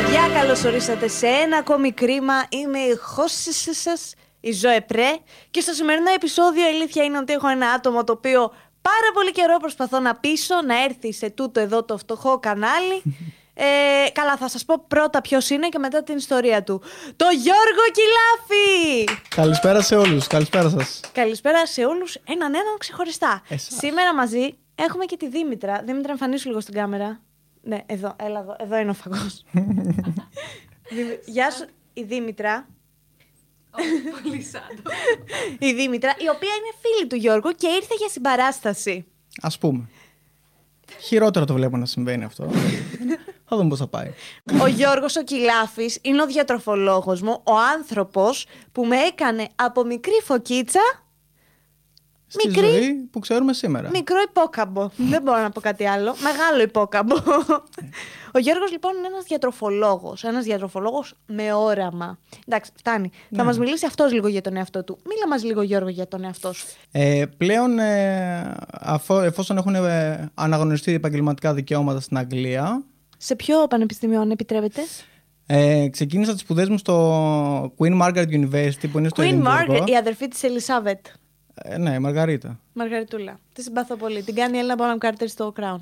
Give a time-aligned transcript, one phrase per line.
[0.00, 2.34] παιδιά, καλώς ορίσατε σε ένα ακόμη κρίμα.
[2.48, 5.16] Είμαι η χώση σας, η Ζωέ Πρέ.
[5.50, 8.40] Και στο σημερινό επεισόδιο η αλήθεια είναι ότι έχω ένα άτομο το οποίο
[8.82, 13.02] πάρα πολύ καιρό προσπαθώ να πείσω να έρθει σε τούτο εδώ το φτωχό κανάλι.
[13.58, 16.82] Ε, καλά, θα σας πω πρώτα ποιος είναι και μετά την ιστορία του.
[17.16, 19.20] Το Γιώργο Κιλάφη!
[19.28, 21.00] Καλησπέρα σε όλους, καλησπέρα σας.
[21.12, 23.42] Καλησπέρα σε όλους, έναν έναν ξεχωριστά.
[23.48, 23.78] Εσάς.
[23.78, 25.82] Σήμερα μαζί έχουμε και τη Δήμητρα.
[25.84, 27.20] Δήμητρα, εμφανίσου λίγο στην κάμερα.
[27.66, 29.44] Ναι, εδώ, έλα εδώ, εδώ είναι ο φαγός.
[30.90, 32.66] Δήμη- Γεια σου, η Δήμητρα.
[34.22, 34.90] Πολύ σάντο.
[35.58, 39.06] Η Δήμητρα, η οποία είναι φίλη του Γιώργου και ήρθε για συμπαράσταση.
[39.42, 39.88] Ας πούμε.
[41.00, 42.50] Χειρότερα το βλέπω να συμβαίνει αυτό.
[43.48, 44.12] θα δούμε πώς θα πάει.
[44.62, 50.20] Ο Γιώργος ο Κιλάφης είναι ο διατροφολόγος μου, ο άνθρωπος που με έκανε από μικρή
[50.24, 50.80] φωκίτσα
[52.28, 52.66] Στη Μικρή.
[52.66, 53.88] ζωή που ξέρουμε σήμερα.
[53.92, 54.90] μικρό υπόκαμπο.
[54.96, 56.14] Δεν μπορώ να πω κάτι άλλο.
[56.22, 57.14] Μεγάλο υπόκαμπο.
[58.32, 60.24] Ο Γιώργος λοιπόν είναι ένας διατροφολόγος.
[60.24, 62.18] Ένας διατροφολόγος με όραμα.
[62.46, 63.10] Εντάξει, φτάνει.
[63.36, 64.98] Θα μας μιλήσει αυτός λίγο για τον εαυτό του.
[65.04, 66.66] Μίλα μας λίγο Γιώργο για τον εαυτό σου.
[66.90, 72.84] Ε, πλέον, ε, αφό, εφόσον έχουν ε, αναγνωριστεί επαγγελματικά δικαιώματα στην Αγγλία,
[73.16, 74.80] Σε ποιο πανεπιστήμιο αν επιτρέπετε;
[75.46, 79.74] ε, ξεκίνησα τις σπουδές μου στο Queen Margaret University που είναι στο Queen Εδιμβούργο.
[79.84, 81.06] Margaret, η αδερφή της Ελισάβετ.
[81.62, 82.60] Ε, ναι, η Μαργαρίτα.
[82.72, 83.38] Μαργαριτούλα.
[83.52, 84.22] Τη συμπαθώ πολύ.
[84.22, 85.78] Την κάνει η Έλληνα Bonham Carter στο Crown.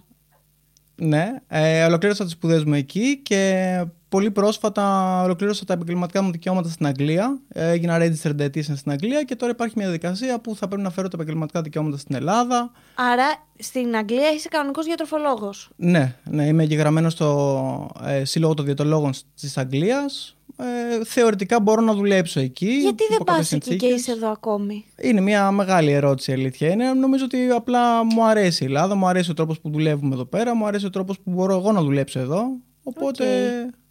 [0.96, 6.68] Ναι, ε, ολοκλήρωσα τις σπουδές μου εκεί και πολύ πρόσφατα ολοκλήρωσα τα επαγγελματικά μου δικαιώματα
[6.68, 7.40] στην Αγγλία.
[7.48, 10.90] Ε, έγινα registered dietitian στην Αγγλία και τώρα υπάρχει μια διαδικασία που θα πρέπει να
[10.90, 12.70] φέρω τα επαγγελματικά δικαιώματα στην Ελλάδα.
[12.94, 13.24] Άρα
[13.58, 15.70] στην Αγγλία είσαι κανονικός διατροφολόγος.
[15.76, 20.36] Ναι, ναι είμαι εγγεγραμμένος στο ε, Σύλλογο των Διαιτολόγων της Αγγλίας.
[20.56, 22.66] Ε, θεωρητικά μπορώ να δουλέψω εκεί.
[22.70, 24.00] Γιατί δεν υπό πας κάποιες εκεί και συνθήκες.
[24.00, 26.92] είσαι εδώ ακόμη; Είναι μια μεγάλη ερώτηση, η αλήθεια είναι.
[26.92, 30.54] Νομίζω ότι απλά μου αρέσει η Ελλάδα, μου αρέσει ο τρόπος που δουλεύουμε εδώ πέρα,
[30.54, 32.44] μου αρέσει ο τρόπος που μπορώ εγώ να δουλέψω εδώ.
[32.82, 33.24] Οπότε.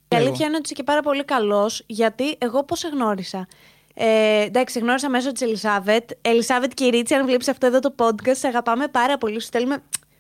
[0.07, 3.47] Η αλήθεια είναι ότι είσαι και πάρα πολύ καλός, γιατί εγώ πώς σε γνώρισα;
[3.95, 6.09] Ε, εντάξει, σε γνώρισα μέσω της Ελισάβετ.
[6.21, 9.33] Ελισάβετ και η Ρίτσι, αν βλέπεις αυτό εδώ το podcast, σε αγαπάμε πάρα πολύ.
[9.41, 9.77] Σου στέλνουμε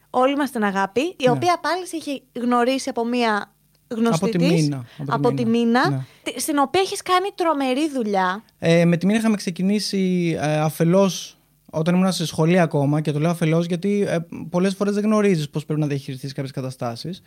[0.09, 1.01] όλοι μας την αγάπη.
[1.01, 1.31] Η Ναι.
[1.31, 3.52] οποία πάλι σε έχει γνωρίσει από μία
[3.95, 5.89] γνωστή Από τη της, Μίνα, από τη από τη Μίνα.
[5.89, 8.43] Μίνα, τη- στην οποία έχεις κάνει τρομερή δουλειά.
[8.59, 11.37] Ε, με τη μήνα είχαμε ξεκινήσει ε, αφελώς
[11.71, 14.17] όταν ήμουν σε σχολεία ακόμα και το λέω αφελώς γιατί ε,
[14.49, 17.21] πολλές φορές δεν γνωρίζεις πώς πρέπει να διαχειριστείς κάποιες καταστάσεις.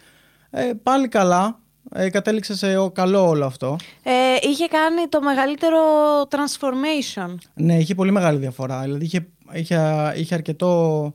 [0.50, 1.58] Ε, πάλι καλά.
[1.94, 3.76] Ε, κατέληξε σε ο- καλό όλο αυτό.
[4.02, 4.10] Ε,
[4.42, 5.78] είχε κάνει το μεγαλύτερο
[6.30, 7.34] transformation.
[7.54, 8.80] Ναι, είχε πολύ μεγάλη διαφορά.
[8.80, 11.14] Δηλαδή είχε, είχε, είχε αρκετό,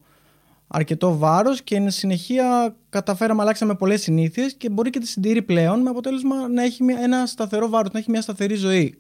[0.74, 5.80] αρκετό βάρος και εν συνεχεία καταφέραμε αλλάξαμε πολλές συνήθειες και μπορεί και τη συντηρεί πλέον
[5.82, 8.96] με αποτέλεσμα να έχει μια- ένα σταθερό βάρος, να έχει μια σταθερή ζωή.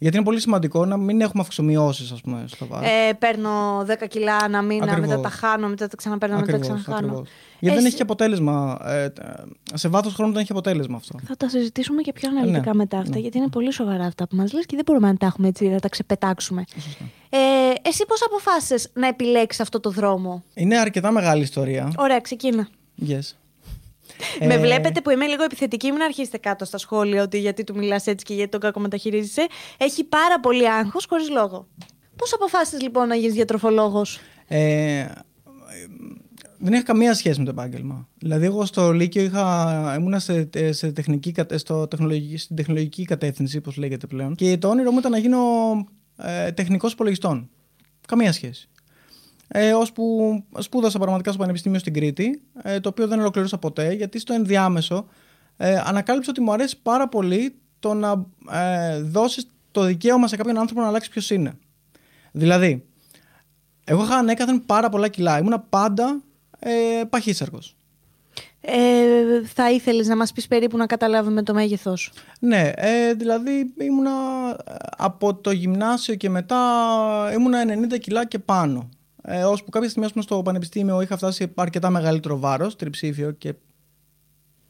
[0.00, 2.88] Γιατί είναι πολύ σημαντικό να μην έχουμε αυξομοιώσεις ας πούμε στο βάρος.
[2.88, 5.08] Ε, παίρνω 10 κιλά ένα μήνα, Ακριβώς.
[5.08, 7.06] μετά τα χάνω, μετά τα ξαναπαίρνω, μετά τα Ακριβώς, ξαναχάνω.
[7.06, 7.28] ακριβώς.
[7.60, 8.78] Γιατί δεν Εσύ- έχει και αποτέλεσμα.
[8.84, 9.08] Ε,
[9.74, 11.18] σε βάθος χρόνου δεν έχει αποτέλεσμα αυτό.
[11.26, 13.18] Θα τα συζητήσουμε και πιο αναλυτικά Ναι, μετά αυτά, ναι.
[13.20, 15.68] γιατί είναι πολύ σοβαρά αυτά που μας λες και δεν μπορούμε να τα έχουμε έτσι,
[15.68, 16.64] να τα ξεπετάξουμε.
[17.28, 17.38] Ε,
[17.82, 21.92] εσύ πώς αποφάσισες να επιλέξεις αυτό το δρόμο; Είναι αρκετά μεγάλη ιστορία.
[21.96, 22.68] Ωραία, ξεκίνα.
[23.08, 23.34] Yes.
[24.40, 27.76] Με Ε, βλέπετε που είμαι λίγο επιθετική, μην αρχίσετε κάτω στα σχόλια ότι γιατί του
[27.76, 29.46] μιλάς έτσι και γιατί τον κακομεταχειρίζεσαι.
[29.78, 31.68] Έχει πάρα πολύ άγχος χωρίς λόγο.
[32.16, 35.06] Πώς αποφάσισες λοιπόν να γίνεις διατροφολόγος; Ε,
[36.58, 38.08] δεν έχει καμία σχέση με το επάγγελμα.
[38.18, 43.56] Δηλαδή, εγώ στο Λύκειο είχα, ήμουνα σε, σε τεχνική, κατε- στο τεχνολογική, στην τεχνολογική κατεύθυνση,
[43.56, 44.34] όπως λέγεται πλέον.
[44.34, 45.38] Και το όνειρό μου ήταν να γίνω
[46.16, 47.50] ε, τεχνικός υπολογιστών.
[48.08, 48.68] Καμία σχέση.
[49.48, 54.18] Ε, ώσπου σπούδασα πραγματικά στο Πανεπιστήμιο στην Κρήτη, ε, το οποίο δεν ολοκλήρωσα ποτέ, γιατί
[54.18, 55.06] στο ενδιάμεσο
[55.56, 60.58] ε, ανακάλυψα ότι μου αρέσει πάρα πολύ το να ε, δώσεις το δικαίωμα σε κάποιον
[60.58, 61.52] άνθρωπο να αλλάξει ποιος είναι.
[62.32, 62.84] Δηλαδή,
[63.84, 65.38] εγώ είχα ανέκαθεν πάρα πολλά κιλά.
[65.38, 66.22] Ήμουνα πάντα
[66.58, 67.76] ε, παχύσαρκος.
[68.60, 72.12] Ε, θα ήθελες να μας πεις περίπου να καταλάβουμε το μέγεθός.
[72.40, 74.10] Ναι, ε, δηλαδή ήμουνα
[74.66, 76.58] ε, από το γυμνάσιο και μετά
[77.34, 77.64] ήμουνα
[77.94, 78.88] 90 κιλά και πάνω.
[79.30, 83.30] Ε, ώσπου κάποια στιγμή ας πούμε, στο πανεπιστήμιο είχα φτάσει σε αρκετά μεγαλύτερο βάρος, τριψήφιο
[83.30, 83.54] και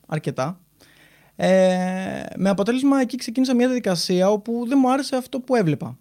[0.06, 0.60] αρκετά.
[1.36, 5.98] Ε, με αποτέλεσμα εκεί ξεκίνησα μια διαδικασία όπου δεν μου άρεσε αυτό που έβλεπα.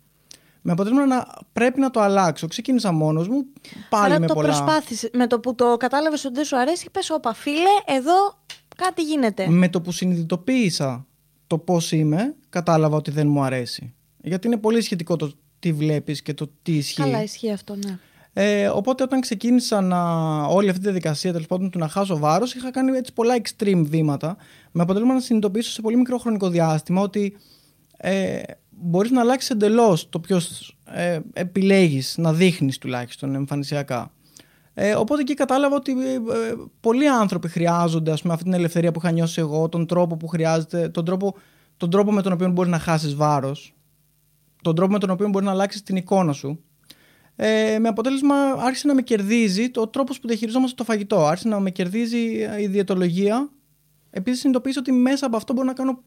[0.61, 2.47] Με αποτέλεσμα να πρέπει να το αλλάξω.
[2.47, 3.45] Ξεκίνησα μόνος μου,
[3.89, 4.47] πάλι Άρα με το πολλά...
[4.47, 5.09] προσπάθησες.
[5.13, 8.39] Με το που το κατάλαβες ότι δεν σου αρέσει, πες όπα φίλε, εδώ
[8.75, 9.47] κάτι γίνεται.
[9.47, 11.05] Με το που συνειδητοποίησα
[11.47, 13.93] το πώς είμαι, κατάλαβα ότι δεν μου αρέσει.
[14.23, 17.01] Γιατί είναι πολύ σχετικό το τι βλέπεις και το τι ισχύει.
[17.01, 17.99] Καλά, ισχύει αυτό, ναι.
[18.39, 20.01] Ε, οπότε όταν ξεκίνησα να,
[20.43, 23.81] όλη αυτή τη διαδικασία τέλος πάντων του να χάσω βάρος είχα κάνει έτσι πολλά extreme
[23.85, 24.37] βήματα
[24.71, 27.37] με αποτέλεσμα να συνειδητοποιήσω σε πολύ μικρό χρονικό διάστημα ότι
[27.97, 34.11] ε, μπορείς να αλλάξεις εντελώς το ποιος ε, επιλέγεις να δείχνεις τουλάχιστον εμφανισιακά.
[34.73, 36.19] Ε, οπότε εκεί κατάλαβα ότι ε, ε,
[36.79, 40.27] πολλοί άνθρωποι χρειάζονται ας πούμε, αυτή την ελευθερία που είχα νιώσει εγώ, τον τρόπο που
[40.27, 41.35] χρειάζεται, τον τρόπο,
[41.77, 43.75] τον τρόπο με τον οποίο μπορείς να χάσεις βάρος,
[44.61, 46.61] τον τρόπο με τον οποίο μπορείς να αλλάξεις την εικόνα σου.
[47.39, 51.25] Ε, με αποτέλεσμα άρχισε να με κερδίζει το τρόπος που διαχειριζόμαστε το φαγητό.
[51.25, 52.17] Άρχισε να με κερδίζει
[52.59, 53.49] η διαιτολογία.
[54.09, 56.03] Επίσης, συνειδητοποίησα ότι μέσα από αυτό μπορώ να κάνω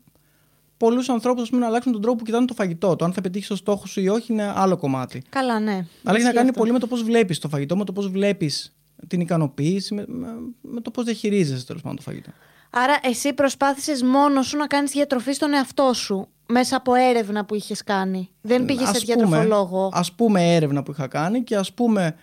[0.76, 2.96] πολλούς ανθρώπους να αλλάξουν τον τρόπο που κοιτάνε το φαγητό.
[2.96, 5.22] Το αν θα πετύχεις το στόχο σου ή όχι είναι άλλο κομμάτι.
[5.28, 5.86] Καλά, ναι.
[6.04, 6.60] Αλλά έχει να κάνει αυτό.
[6.60, 10.28] πολύ με το πώς βλέπεις το φαγητό, με το πώς βλέπεις την ικανοποίηση, με, με,
[10.60, 12.30] με το πώς διαχειρίζεσαι τέλος πάντων το φαγητό.
[12.70, 17.54] Άρα, εσύ προσπάθησες μόνο σου να κάνεις διατροφή στον εαυτό σου μέσα από έρευνα που
[17.54, 18.30] είχες κάνει.
[18.40, 19.88] Δεν πήγες σε Ας διατροφολόγο.
[19.88, 22.16] Πούμε, ας πούμε έρευνα που είχα κάνει και ας πούμε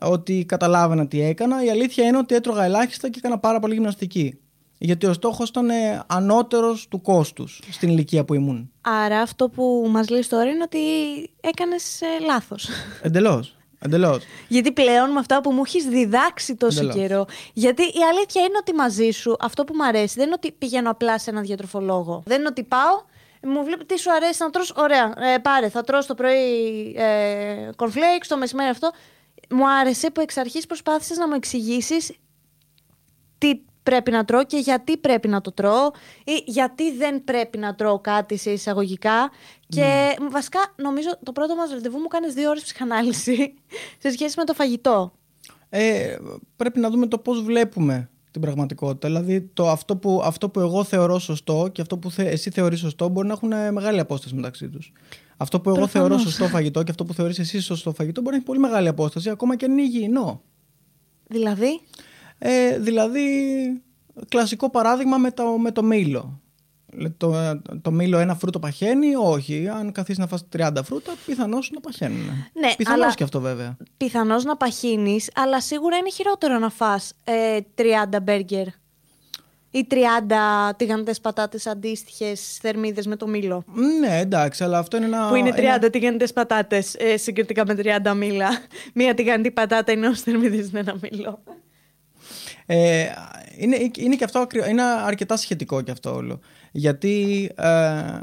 [0.00, 1.64] ότι καταλάβαινα τι έκανα.
[1.64, 4.38] Η αλήθεια είναι ότι έτρωγα ελάχιστα και έκανα πάρα πολύ γυμναστική.
[4.78, 8.70] Γιατί ο στόχος ήταν ε, ανώτερος του κόστους στην ηλικία που ήμουν.
[8.80, 10.78] Άρα, αυτό που μας λες τώρα είναι ότι
[11.40, 12.68] έκανες ε, λάθος.
[13.02, 13.56] Εντελώς.
[13.78, 14.24] Εντελώς.
[14.48, 16.96] Γιατί πλέον με αυτά που μου έχεις διδάξει τόσο Εντελώς.
[16.96, 17.26] καιρό.
[17.52, 20.90] Γιατί η αλήθεια είναι ότι μαζί σου αυτό που μου αρέσει δεν είναι ότι πηγαίνω
[20.90, 22.22] απλά σε ένα διατροφολόγο.
[22.26, 23.02] Δεν είναι ότι πάω,
[23.42, 24.72] μου βλέπει τι σου αρέσει να τρως.
[24.76, 28.90] Ωραία, ε, πάρε, θα τρως το πρωί ε, cornflakes, το μεσημέρι αυτό.
[29.50, 32.12] Μου άρεσε που εξ αρχής προσπάθησες να μου εξηγήσεις
[33.38, 35.90] τι πρέπει να τρώω και γιατί πρέπει να το τρώω
[36.24, 39.30] ή γιατί δεν πρέπει να τρώω κάτι σε εισαγωγικά.
[39.68, 43.54] Και βασικά νομίζω το πρώτο μας ραντεβού μου κάνεις δύο ώρες ψυχανάλυση
[44.02, 45.12] σε σχέση με το φαγητό.
[45.68, 46.16] Ε,
[46.56, 49.08] πρέπει να δούμε το πώς βλέπουμε την πραγματικότητα.
[49.08, 52.78] Δηλαδή το, αυτό, που, αυτό που εγώ θεωρώ σωστό και αυτό που θε, εσύ θεωρείς
[52.78, 54.92] σωστό μπορεί να έχουν ε, μεγάλη απόσταση μεταξύ τους.
[55.36, 56.08] Αυτό που εγώ Προφανώς.
[56.08, 58.88] θεωρώ σωστό φαγητό και αυτό που θεωρείς εσύ σωστό φαγητό μπορεί να έχει πολύ μεγάλη
[58.88, 60.42] απόσταση ακόμα και αν είναι υγιεινό.
[61.26, 61.80] Δηλαδή,
[62.38, 63.22] Ε, δηλαδή,
[64.28, 66.40] κλασικό παράδειγμα με το, με το μήλο.
[66.98, 69.68] Λε- Το, το μήλο ένα φρούτο παχαίνει, όχι.
[69.68, 72.24] Αν καθίσεις να φας 30 φρούτα, πιθανώς να παχαίνουν.
[72.52, 73.76] Ναι, πιθανώς αλλά- και αυτό βέβαια.
[73.96, 78.66] πιθανώς να παχύνεις, αλλά σίγουρα είναι χειρότερο να φας ε, 30 μπέργκερ
[79.70, 79.94] ή 30
[80.76, 83.64] τηγανιτές πατάτες αντίστοιχες θερμίδες με το μήλο.
[84.00, 85.28] Ναι, εντάξει, αλλά αυτό είναι ένα.
[85.28, 88.48] Που είναι 30 ένα- τηγανιτές πατάτες ε, συγκριτικά με 30 μήλα.
[88.94, 91.42] Μία τηγανιτή πατάτα είναι ως θερμίδες με ένα μήλο.
[92.66, 93.06] Ε,
[93.58, 96.40] είναι, είναι και αυτό ακρι- είναι αρκετά σχετικό και αυτό όλο.
[96.76, 98.20] Γιατί ε,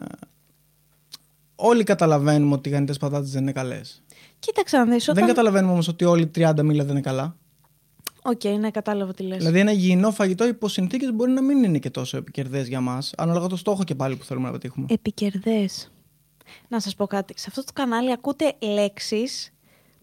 [1.55, 4.03] όλοι καταλαβαίνουμε ότι οι τηγανητές πατάτες δεν είναι καλές.
[4.39, 5.27] Κοίταξε να δεις, Δεν όταν...
[5.27, 7.35] καταλαβαίνουμε όμως ότι όλοι οι 30 μήλα δεν είναι καλά.
[8.23, 9.37] Οκ, ναι, κατάλαβα τι λες.
[9.37, 13.13] Δηλαδή, ένα υγιεινό φαγητό υπό συνθήκες μπορεί να μην είναι και τόσο επικερδές για μας,
[13.17, 14.85] ανάλογα το στόχο και πάλι που θέλουμε να πετύχουμε.
[14.89, 15.91] Επικερδές.
[16.67, 17.33] Να σας πω κάτι.
[17.37, 19.53] Σε αυτό το κανάλι ακούτε λέξεις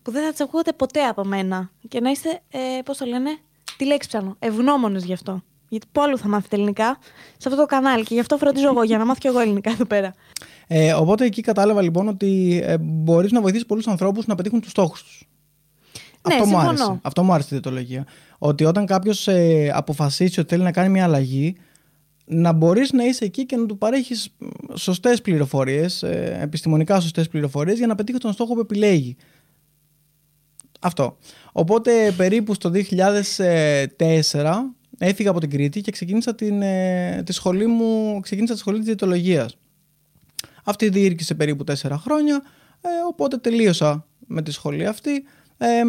[0.03, 1.71] που δεν θα τις ακούτε ποτέ από μένα.
[1.89, 3.31] Και να είστε, ε, πώς το λένε,
[3.77, 5.43] τη λέξη ψάχνω, ευγνώμονες γι' αυτό.
[5.71, 6.99] Γιατί πού αλλού θα μάθετε ελληνικά
[7.37, 9.71] σε αυτό το κανάλι και γι' αυτό φροντίζω εγώ για να μάθω και εγώ ελληνικά
[9.71, 10.15] εδώ πέρα.
[10.67, 14.71] Ε, οπότε εκεί κατάλαβα λοιπόν ότι ε, μπορείς να βοηθήσεις πολλούς ανθρώπους να πετύχουν τους
[14.71, 15.29] στόχους τους.
[16.29, 16.69] Ναι, αυτό, μου συμφωνώ.
[16.69, 16.99] άρεσε.
[17.03, 18.07] αυτό μου άρεσε η διαιτολογία.
[18.39, 21.57] Ότι όταν κάποιος ε, αποφασίσει ότι θέλει να κάνει μια αλλαγή,
[22.25, 24.37] να μπορείς να είσαι εκεί και να του παρέχεις
[24.75, 29.17] σωστές πληροφορίες, ε, επιστημονικά σωστές πληροφορίες, για να πετύχει τον στόχο που επιλέγει.
[30.81, 31.17] Αυτό.
[31.53, 38.21] Οπότε περίπου στο 2004 έφυγα από την Κρήτη και ξεκίνησα την, ε, τη σχολή μου,
[38.21, 39.57] ξεκίνησα τη σχολή της διαιτολογίας.
[40.65, 42.43] Αυτή διήρκησε περίπου τέσσερα χρόνια,
[42.81, 45.25] ε, οπότε τελείωσα με τη σχολή αυτή.
[45.59, 45.83] Ε,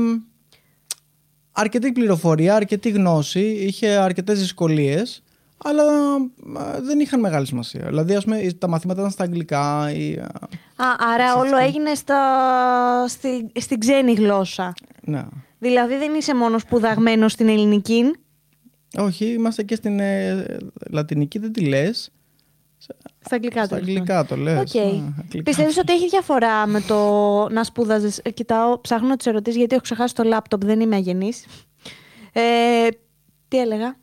[1.51, 5.23] αρκετή πληροφορία, αρκετή γνώση, είχε αρκετές δυσκολίες,
[5.57, 5.83] αλλά
[6.75, 7.85] ε, δεν είχαν μεγάλη σημασία.
[7.85, 9.91] Δηλαδή, ας πούμε, τα μαθήματα ήταν στα αγγλικά.
[9.91, 10.21] Ή, ε,
[10.75, 12.21] Α, άρα όλο έγινε στα,
[13.07, 14.73] στη, στην ξένη γλώσσα.
[15.01, 15.25] ναι.
[15.59, 18.03] Δηλαδή δεν είσαι μόνος σπουδαγμένο στην ελληνική.
[18.97, 20.45] Όχι, είμαστε και στην ε,
[20.89, 22.09] λατινική, δεν τη λες.
[23.25, 23.97] Στα αγγλικά Στα τέλος πάντων.
[24.07, 24.59] αγγλικά το λες.
[24.59, 24.81] Οκ.
[24.81, 24.87] Α,
[25.19, 25.43] αγγλικά.
[25.43, 26.97] Πιστεύεις ότι έχει διαφορά με το
[27.49, 28.17] να σπούδαζες.
[28.23, 31.45] Ε, Κοιτάω, ψάχνω τις ερωτήσεις γιατί έχω ξεχάσει το λάπτοπ, δεν είμαι αγενής.
[32.33, 32.87] Ε,
[33.47, 33.95] τι έλεγα;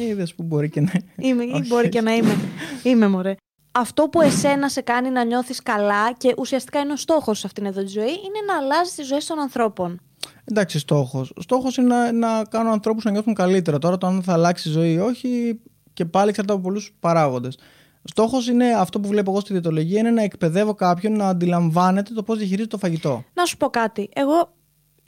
[0.00, 0.92] Ε, Είδες που μπορεί και να
[1.28, 1.66] Είμαι, ή Όχι.
[1.66, 2.34] μπορεί και να είμαι.
[2.82, 3.34] Είμαι μωρέ.
[3.72, 7.64] Αυτό που εσένα σε κάνει να νιώθεις καλά και ουσιαστικά είναι ο στόχος σε αυτήν
[7.66, 10.00] εδώ τη ζωή είναι να αλλάζεις τις ζωές των ανθρώπων.
[10.44, 11.32] Εντάξει, στόχος.
[11.38, 13.78] Στόχος είναι να, να κάνω ανθρώπους να νιώθουν καλύτερα.
[13.78, 15.60] Τώρα, το αν θα αλλάξει η ζωή ή όχι,
[15.92, 17.58] και πάλι εξαρτάται από πολλούς παράγοντες.
[18.04, 22.22] Στόχος είναι αυτό που βλέπω εγώ στη διαιτολογία, είναι να εκπαιδεύω κάποιον να αντιλαμβάνεται το
[22.22, 23.24] πώς διαχειρίζεται το φαγητό.
[23.34, 24.08] Να σου πω κάτι.
[24.14, 24.54] Εγώ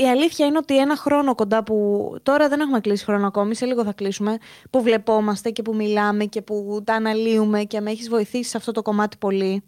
[0.01, 1.75] η αλήθεια είναι ότι ένα χρόνο κοντά που.
[2.23, 4.39] Τώρα δεν έχουμε κλείσει χρόνο ακόμη, σε λίγο θα κλείσουμε.
[4.71, 8.73] Που βλεπόμαστε και που μιλάμε και που τα αναλύουμε και με έχεις βοηθήσει σε αυτό
[8.73, 9.63] το κομμάτι πολύ.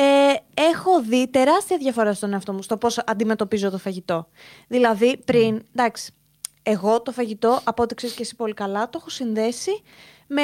[0.00, 4.28] Ε, έχω δει τεράστια διαφορά στον εαυτό μου στο πώς αντιμετωπίζω το φαγητό.
[4.68, 5.62] Δηλαδή, πριν.
[5.76, 6.12] Εντάξει,
[6.62, 9.82] εγώ το φαγητό, από ό,τι ξέρεις και εσύ πολύ καλά, το έχω συνδέσει
[10.26, 10.42] με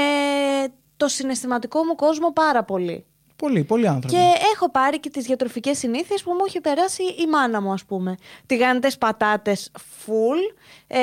[0.96, 3.04] το συναισθηματικό μου κόσμο πάρα πολύ.
[3.37, 4.16] Πολύ, πολλοί άνθρωποι.
[4.16, 7.84] Και έχω πάρει και τις διατροφικές συνήθειες που μου έχει περάσει η μάνα μου, ας
[7.84, 8.16] πούμε.
[8.46, 9.70] Τηγάνιτες πατάτες
[10.06, 10.56] full,
[10.87, 10.99] ε,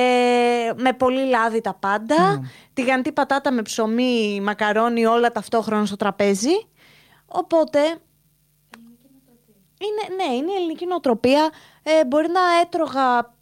[0.76, 2.32] με πολύ λάδι τα πάντα.
[2.32, 2.48] Ναι.
[2.74, 6.68] Τηγανιτή πατάτα με ψωμί, μακαρόνι, όλα ταυτόχρονα στο τραπέζι.
[7.26, 7.80] Οπότε.
[9.88, 11.50] Είναι, ναι, είναι η ελληνική νοοτροπία.
[11.84, 13.34] Ε, μπορεί να έτρωγα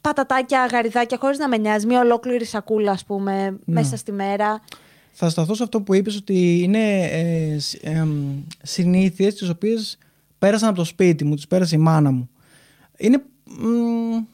[0.00, 1.86] πατατάκια, γαριδάκια χωρίς να με νοιάζει.
[1.86, 4.60] Μια ολόκληρη σακούλα, ας πούμε, μέσα στη μέρα.
[5.12, 9.98] Θα σταθώ σε αυτό που είπες ότι είναι ε, σ- εμ, συνήθειες τις οποίες
[10.38, 12.30] πέρασαν από το σπίτι μου, τις πέρασε η μάνα μου.
[12.96, 14.24] Είναι, μ,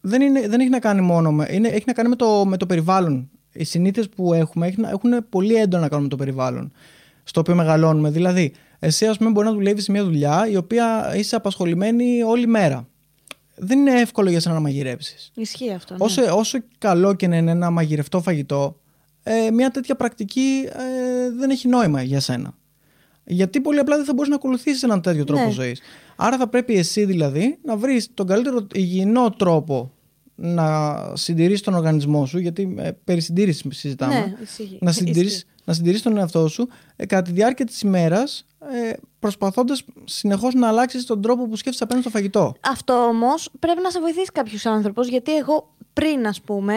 [0.00, 2.56] δεν, είναι, δεν έχει να κάνει μόνο με, είναι, έχει να κάνει με το, με
[2.56, 3.30] το περιβάλλον.
[3.52, 6.72] Οι συνήθειες που έχουμε έχει να- έχουν πολύ έντονα να κάνουν με το περιβάλλον
[7.24, 8.10] στο οποίο μεγαλώνουμε.
[8.10, 8.52] Δηλαδή,
[8.84, 12.88] εσύ ας πούμε μπορεί να δουλεύεις σε μια δουλειά η οποία είσαι απασχολημένη όλη μέρα.
[13.56, 15.30] Δεν είναι εύκολο για σένα να μαγειρέψεις.
[15.34, 15.94] Ισχύει αυτό.
[15.94, 16.04] Ναι.
[16.04, 18.80] Όσο, όσο καλό και να είναι ένα μαγειρευτό φαγητό,
[19.22, 22.54] ε, μια τέτοια πρακτική ε, δεν έχει νόημα για σένα.
[23.24, 25.50] Γιατί πολύ απλά δεν θα μπορείς να ακολουθήσεις έναν τέτοιο τρόπο Ναι.
[25.50, 25.80] ζωής.
[26.16, 29.92] Άρα θα πρέπει εσύ δηλαδή να βρεις τον καλύτερο υγιεινό τρόπο
[30.34, 34.14] να συντηρήσεις τον οργανισμό σου, γιατί ε, περί συντήρησης συζητάμε.
[34.14, 34.78] Ναι, ισχύει.
[34.80, 35.42] να, Ισχύει.
[35.64, 40.54] Συντηρείς, να συντηρείς τον εαυτό σου ε, κατά τη διάρκεια της ημέρας ε, προσπαθώντας συνεχώς
[40.54, 42.54] να αλλάξεις τον τρόπο που σκέφτεσαι απέναντι στο φαγητό.
[42.60, 46.74] Αυτό όμως πρέπει να σε βοηθήσει κάποιος άνθρωπος, γιατί εγώ πριν, ας πούμε,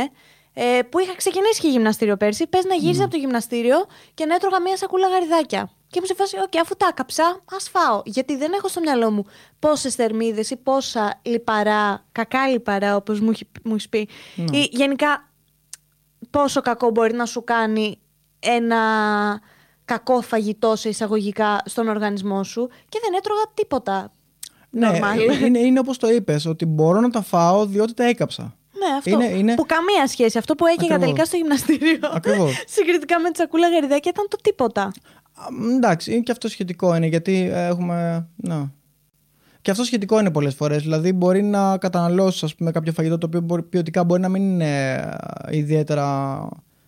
[0.54, 3.78] ε, που είχα ξεκινήσει και γυμναστήριο πέρσι, πες να γύριζα από το γυμναστήριο
[4.14, 5.70] και να έτρωγα μία σακούλα γαριδάκια.
[5.88, 8.02] Και ήμουν σε φάση, οκ, αφού τα κάψα, ας φάω.
[8.06, 9.24] Γιατί δεν έχω στο μυαλό μου
[9.60, 14.08] πόσες θερμίδες ή πόσα λιπαρά, κακά λιπαρά, όπως μου, έχει- μου έχεις πει.
[14.52, 15.30] Ή γενικά
[16.30, 18.00] πόσο κακό μπορεί να σου κάνει
[18.56, 18.78] ένα
[19.86, 24.12] κακό φαγητό σε εισαγωγικά στον οργανισμό σου και δεν έτρωγα τίποτα.
[24.70, 25.42] Ναι, Normal.
[25.46, 28.56] είναι, είναι όπως το είπες, ότι μπορώ να τα φάω διότι τα έκαψα.
[28.80, 29.10] Ναι, αυτό.
[29.10, 30.38] Είναι- είναι- Που καμία σχέση.
[30.38, 31.06] Αυτό που έκαιγα Ακριβώς.
[31.06, 32.00] τελικά στο γυμναστήριο.
[32.14, 32.64] Ακριβώς.
[32.76, 34.82] Συγκριτικά με τη σακούλα γαριδάκια ήταν το τίποτα.
[34.84, 38.28] Α, μ, Εντάξει, είναι και αυτό σχετικό είναι γιατί έχουμε.
[38.36, 38.72] Να.
[39.62, 40.82] Και αυτό σχετικό είναι πολλές φορές.
[40.82, 44.42] Δηλαδή, μπορεί να καταναλώσεις ας πούμε, κάποιο φαγητό το οποίο μπορεί, ποιοτικά μπορεί να μην
[44.44, 44.92] είναι
[45.48, 46.40] ε, ιδιαίτερα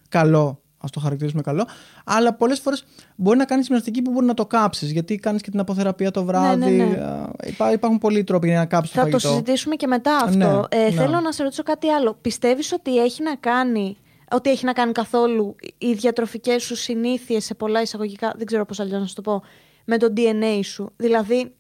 [0.10, 0.62] καλό.
[0.82, 1.68] Α το χαρακτηρίσουμε καλό.
[2.06, 2.84] Αλλά πολλές φορές
[3.16, 4.92] μπορεί να κάνεις γυμναστική που μπορεί να το κάψεις.
[4.92, 6.72] Γιατί κάνεις και την αποθεραπεία το βράδυ.
[6.72, 6.94] ναι, ναι.
[7.40, 9.30] Ε, υπά- υπάρχουν πολλοί τρόποι για να κάψεις το Θα το φαγητό.
[9.30, 10.38] συζητήσουμε και μετά αυτό.
[10.38, 10.92] Ναι, ε, ναι.
[10.92, 12.18] Θέλω να σε ρωτήσω κάτι άλλο.
[12.22, 13.98] Πιστεύεις ότι έχει να κάνει.
[14.32, 18.80] Ότι έχει να κάνει καθόλου οι διατροφικές σου συνήθειες σε πολλά εισαγωγικά, δεν ξέρω πώς
[18.80, 19.44] αλλιώς να σου το πω,
[19.86, 21.54] με το DNA σου; Δηλαδή,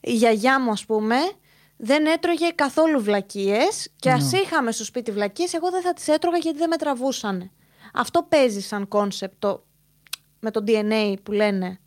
[0.00, 1.16] η γιαγιά μου, ας πούμε,
[1.76, 4.38] δεν έτρωγε καθόλου βλακείες και ας Ναι.
[4.38, 7.50] είχαμε στο σπίτι βλακείες, εγώ δεν θα τις έτρωγα γιατί δεν με τραβούσαν.
[7.92, 9.64] Αυτό παίζει σαν concept το-
[10.40, 11.78] με το DNA που λένε.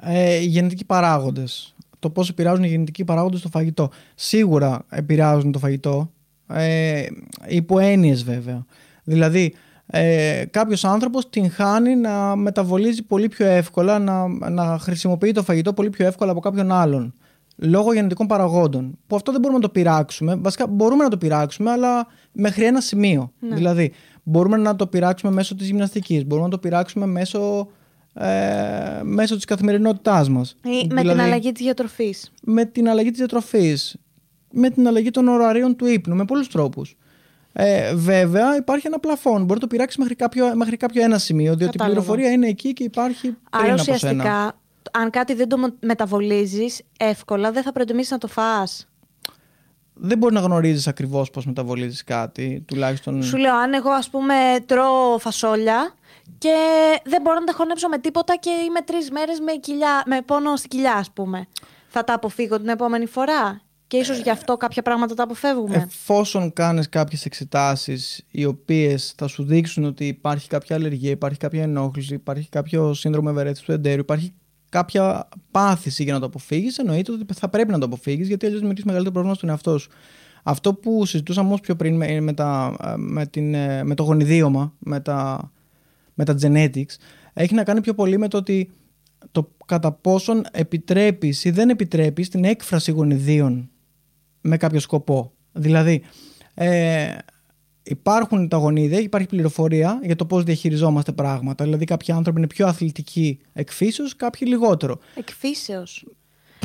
[0.00, 1.74] Ε, οι γενετικοί παράγοντες.
[1.98, 3.90] Το πώς επηρεάζουν οι γενετικοί παράγοντες στο φαγητό.
[4.14, 6.10] Σίγουρα επηρεάζουν το φαγητό.
[6.48, 7.06] Ε,
[7.48, 8.64] υπό έννοιες βέβαια.
[9.04, 9.54] Δηλαδή,
[9.86, 15.90] ε, κάποιος άνθρωπος τυχαίνει να μεταβολίζει πολύ πιο εύκολα, να, να χρησιμοποιεί το φαγητό πολύ
[15.90, 17.14] πιο εύκολα από κάποιον άλλον.
[17.64, 18.98] Λόγω γενετικών παραγόντων.
[19.06, 20.36] Που αυτό δεν μπορούμε να το πειράξουμε.
[20.36, 23.32] Βασικά μπορούμε να το πειράξουμε, αλλά μέχρι ένα σημείο.
[23.38, 23.92] Δηλαδή,
[24.22, 27.68] μπορούμε να το πειράξουμε μέσω της γυμναστικής, μπορούμε να το πειράξουμε μέσω
[28.14, 30.56] ε, μέσω της καθημερινότητάς μας.
[30.64, 32.32] Ή με την Δηλαδή, αλλαγή της διατροφής.
[32.42, 33.96] Με την αλλαγή της διατροφής,
[34.52, 36.96] με την αλλαγή των ωραρίων του ύπνου, με πολλούς τρόπους.
[37.52, 41.54] Ε, βέβαια υπάρχει ένα πλαφόν, μπορεί να το πειράξεις μέχρι κάποιο, μέχρι κάποιο ένα σημείο,
[41.56, 42.00] διότι Κατάλαβα.
[42.00, 44.54] η πληροφορία είναι εκεί και υπάρχει πριν Άρα από σένα.
[44.82, 48.86] Ουσιαστικά, αν κάτι δεν το μεταβολίζεις εύκολα, δεν θα προτιμήσεις να το φας.
[49.94, 53.22] Δεν μπορεί να γνωρίζεις ακριβώς πώς μεταβολίζεις κάτι, τουλάχιστον...
[53.22, 54.34] Σου λέω, αν εγώ ας πούμε
[54.66, 55.94] τρώω φασόλια
[56.38, 56.56] και
[57.04, 60.56] δεν μπορώ να τα χωνέψω με τίποτα και είμαι τρεις μέρες με, κοιλιά, με πόνο
[60.56, 61.46] στην κοιλιά, ας πούμε.
[61.88, 63.60] Θα τα αποφύγω την επόμενη φορά.
[63.86, 65.76] Και ίσως γι' αυτό κάποια πράγματα τα αποφεύγουμε.
[65.76, 71.62] Εφόσον κάνεις κάποιες εξετάσεις οι οποίες θα σου δείξουν ότι υπάρχει κάποια αλλεργία, υπάρχει κάποια
[71.62, 74.34] ενόχληση, υπάρχει κάποιο σύνδρομο ευερέθησης του εντέρου, υπάρχει
[74.72, 78.60] κάποια πάθηση για να το αποφύγεις, εννοείται ότι θα πρέπει να το αποφύγεις γιατί αλλιώς
[78.60, 79.90] δημιουργείς μεγαλύτερο πρόβλημα στον εαυτό σου.
[80.42, 84.74] Αυτό που συζητούσαμε όμως πιο πριν με, με, τα, με, την, ε, με το γονιδίωμα,
[84.78, 85.50] με τα,
[86.14, 86.96] με τα genetics,
[87.32, 88.70] έχει να κάνει πιο πολύ με το ότι
[89.32, 93.70] το κατά πόσον επιτρέπεις ή δεν επιτρέπεις την έκφραση γονιδίων
[94.40, 95.32] με κάποιο σκοπό.
[95.52, 96.02] Δηλαδή,
[96.54, 97.08] ε,
[97.82, 101.64] υπάρχουν τα γονίδια, υπάρχει πληροφορία για το πώς διαχειριζόμαστε πράγματα.
[101.64, 104.98] Δηλαδή, κάποιοι άνθρωποι είναι πιο αθλητικοί εκφύσεως, κάποιοι λιγότερο.
[105.14, 106.04] Εκφύσεως.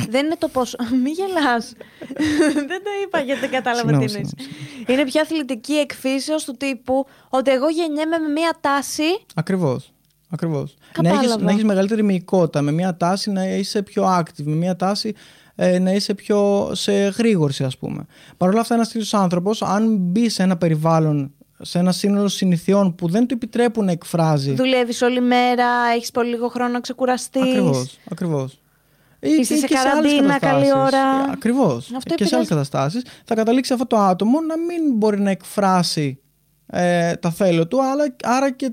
[0.09, 0.77] δεν είναι το πόσο.
[1.03, 1.73] Μη γελάς.
[2.69, 4.93] δεν το είπα γιατί δεν κατάλαβα τι Συγγνώμη, είναι.
[4.93, 9.03] Είναι πιο αθλητική εκφύσεως του τύπου ότι εγώ γεννιέμαι με μία τάση.
[9.35, 9.91] Ακριβώς.
[10.29, 10.75] Ακριβώς.
[10.79, 11.23] Να Κατάλαβα.
[11.23, 15.13] έχεις, να έχεις μεγαλύτερη μυϊκότητα, με μια τάση να είσαι πιο active, με μια τάση
[15.59, 18.05] ε, να είσαι πιο σε γρήγορση ας πούμε.
[18.37, 22.95] Παρ' όλα αυτά ένας τέτοιος άνθρωπος, αν μπει σε ένα περιβάλλον σε ένα σύνολο συνηθιών
[22.95, 24.53] που δεν του επιτρέπουν να εκφράζει.
[24.53, 27.41] Δουλεύεις όλη μέρα, έχεις πολύ λίγο χρόνο να ξεκουραστείς.
[27.41, 27.97] Ακριβώς.
[28.11, 28.59] Ακριβώς.
[29.19, 30.73] Ή Είσαι και- σε και άλλες καραντίνα καλή καταστάσεις.
[30.73, 31.31] ώρα.
[31.31, 31.91] Ακριβώς.
[31.95, 32.69] Αυτό και σε άλλες επηρεάζει.
[32.69, 36.19] καταστάσεις θα καταλήξει αυτό το άτομο να μην μπορεί να εκφράσει
[36.65, 38.71] ε, τα θέλω του, αλλά, άρα και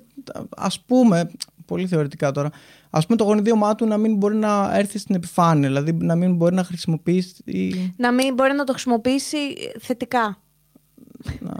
[0.56, 1.30] ας πούμε,
[1.66, 2.50] πολύ θεωρητικά τώρα,
[2.96, 6.34] ας πούμε το γονιδίωμά του να μην μπορεί να έρθει στην επιφάνεια, δηλαδή να μην
[6.34, 7.42] μπορεί να χρησιμοποιήσει.
[7.96, 9.38] Να μην μπορεί να το χρησιμοποιήσει
[9.80, 10.38] θετικά.
[11.40, 11.52] Να,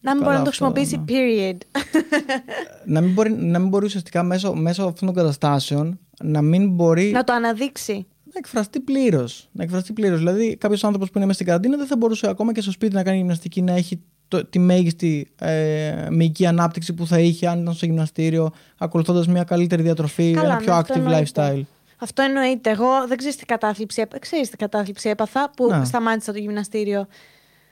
[0.00, 1.04] Να μην Καλά μπορεί να το αυτό, χρησιμοποιήσει, ναι.
[1.08, 1.82] period.
[2.94, 7.10] να, μην μπορεί, να μην μπορεί ουσιαστικά μέσω, μέσω αυτών των καταστάσεων να μην μπορεί
[7.10, 8.06] να το αναδείξει.
[8.24, 9.48] να εκφραστεί πλήρως.
[9.52, 10.18] Να εκφραστεί πλήρως.
[10.18, 12.94] Δηλαδή, κάποιος άνθρωπος που είναι μέσα στην καραντίνα δεν θα μπορούσε ακόμα και στο σπίτι
[12.94, 17.60] να κάνει γυμναστική, να έχει το, τη μέγιστη ε, μυϊκή ανάπτυξη που θα είχε αν
[17.62, 21.30] ήταν στο γυμναστήριο, ακολουθώντας μια καλύτερη διατροφή, Καλά, ένα ναι, πιο αυτό active εννοείται.
[21.34, 21.62] lifestyle.
[21.98, 22.70] Αυτό εννοείται.
[22.70, 25.84] Εγώ δεν ξέρεις τι κατάθλιψη, έπα- ξέρεις τι κατάθλιψη έπαθα που Ναι.
[25.84, 27.06] σταμάτησα το γυμναστήριο.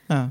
[0.07, 0.29] Ναι.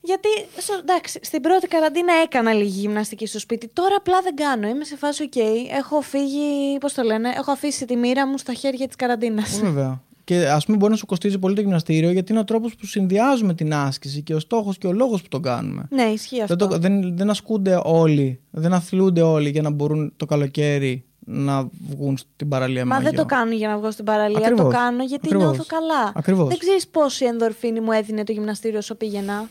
[0.00, 3.68] Γιατί στο, εντάξει, στην πρώτη καραντίνα έκανα λίγη γυμναστική στο σπίτι.
[3.72, 4.68] Τώρα απλά δεν κάνω.
[4.68, 5.38] Είμαι σε φάση OK.
[5.78, 9.60] Έχω φύγει, πώς το λένε, έχω αφήσει τη μοίρα μου στα χέρια της καραντίνας.
[9.60, 10.02] Βέβαια.
[10.28, 12.86] Και ας πούμε, μπορεί να σου κοστίζει πολύ το γυμναστήριο γιατί είναι ο τρόπος που
[12.86, 15.86] συνδυάζουμε την άσκηση και ο στόχος και ο λόγος που τον κάνουμε.
[15.90, 16.56] ναι, ισχύει αυτό.
[16.56, 21.68] Δεν, το, δεν, δεν ασκούνται όλοι, δεν αθλούνται όλοι για να μπορούν το καλοκαίρι να
[21.90, 23.36] βγουν στην παραλία Μα με δεν το μαγιό.
[23.38, 24.38] κάνω για να βγω στην παραλία.
[24.38, 24.72] Το Ακριβώς.
[24.74, 25.44] κάνω γιατί Ακριβώς.
[25.56, 26.12] νιώθω καλά.
[26.14, 26.48] Ακριβώς.
[26.48, 29.48] Δεν ξέρεις πόση ενδορφίνη μου έδινε το γυμναστήριο όσο πήγαινα.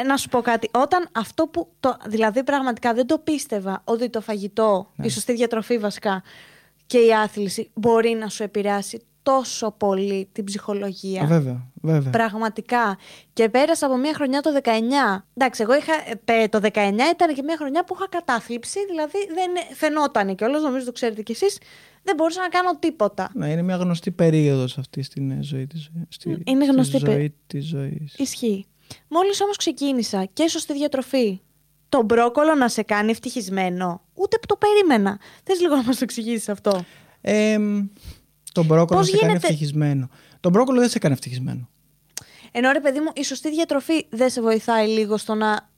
[0.00, 0.68] Ε, να σου πω κάτι.
[0.72, 1.68] Όταν αυτό που.
[1.80, 5.06] Το, δηλαδή, πραγματικά δεν το πίστευα ότι το φαγητό, Ναι.
[5.06, 6.22] η σωστή διατροφή βασικά
[6.92, 11.22] και η άθληση μπορεί να σου επηρεάσει τόσο πολύ την ψυχολογία.
[11.22, 12.10] Α, Βέβαια, βέβαια.
[12.10, 12.98] Πραγματικά.
[13.32, 14.70] Και πέρασα από μια χρονιά το 19.
[15.34, 15.92] Εντάξει, εγώ είχα.
[16.24, 16.68] ε, Το 19
[17.14, 21.32] ήταν και μια χρονιά που είχα κατάθλιψη, δηλαδή δεν φαινόταν κιόλας, νομίζω το ξέρετε κι
[21.32, 21.58] εσείς.
[22.02, 23.30] Δεν μπορούσα να κάνω τίποτα.
[23.34, 25.90] Ναι, είναι μια γνωστή περίοδος αυτή στην ε, ζωή της.
[26.08, 28.14] Στη, Είναι στη γνωστή πε- ζωή της ζωής.
[28.16, 28.66] Ισχύει.
[29.08, 31.40] Μόλις όμως ξεκίνησα και σωστή διατροφή,
[31.92, 35.18] το μπρόκολο να σε κάνει ευτυχισμένο, ούτε που το περίμενα.
[35.44, 36.84] Θες λίγο να μας το εξηγήσεις αυτό;
[37.20, 37.58] Ε,
[38.52, 40.08] το μπρόκολο Πώς σε κάνει γίνεται- ευτυχισμένο.
[40.40, 41.68] Το μπρόκολο δεν σε κάνει ευτυχισμένο.
[42.52, 45.68] Ενώ ρε παιδί μου, η σωστή διατροφή δεν σε βοηθάει λίγο στο να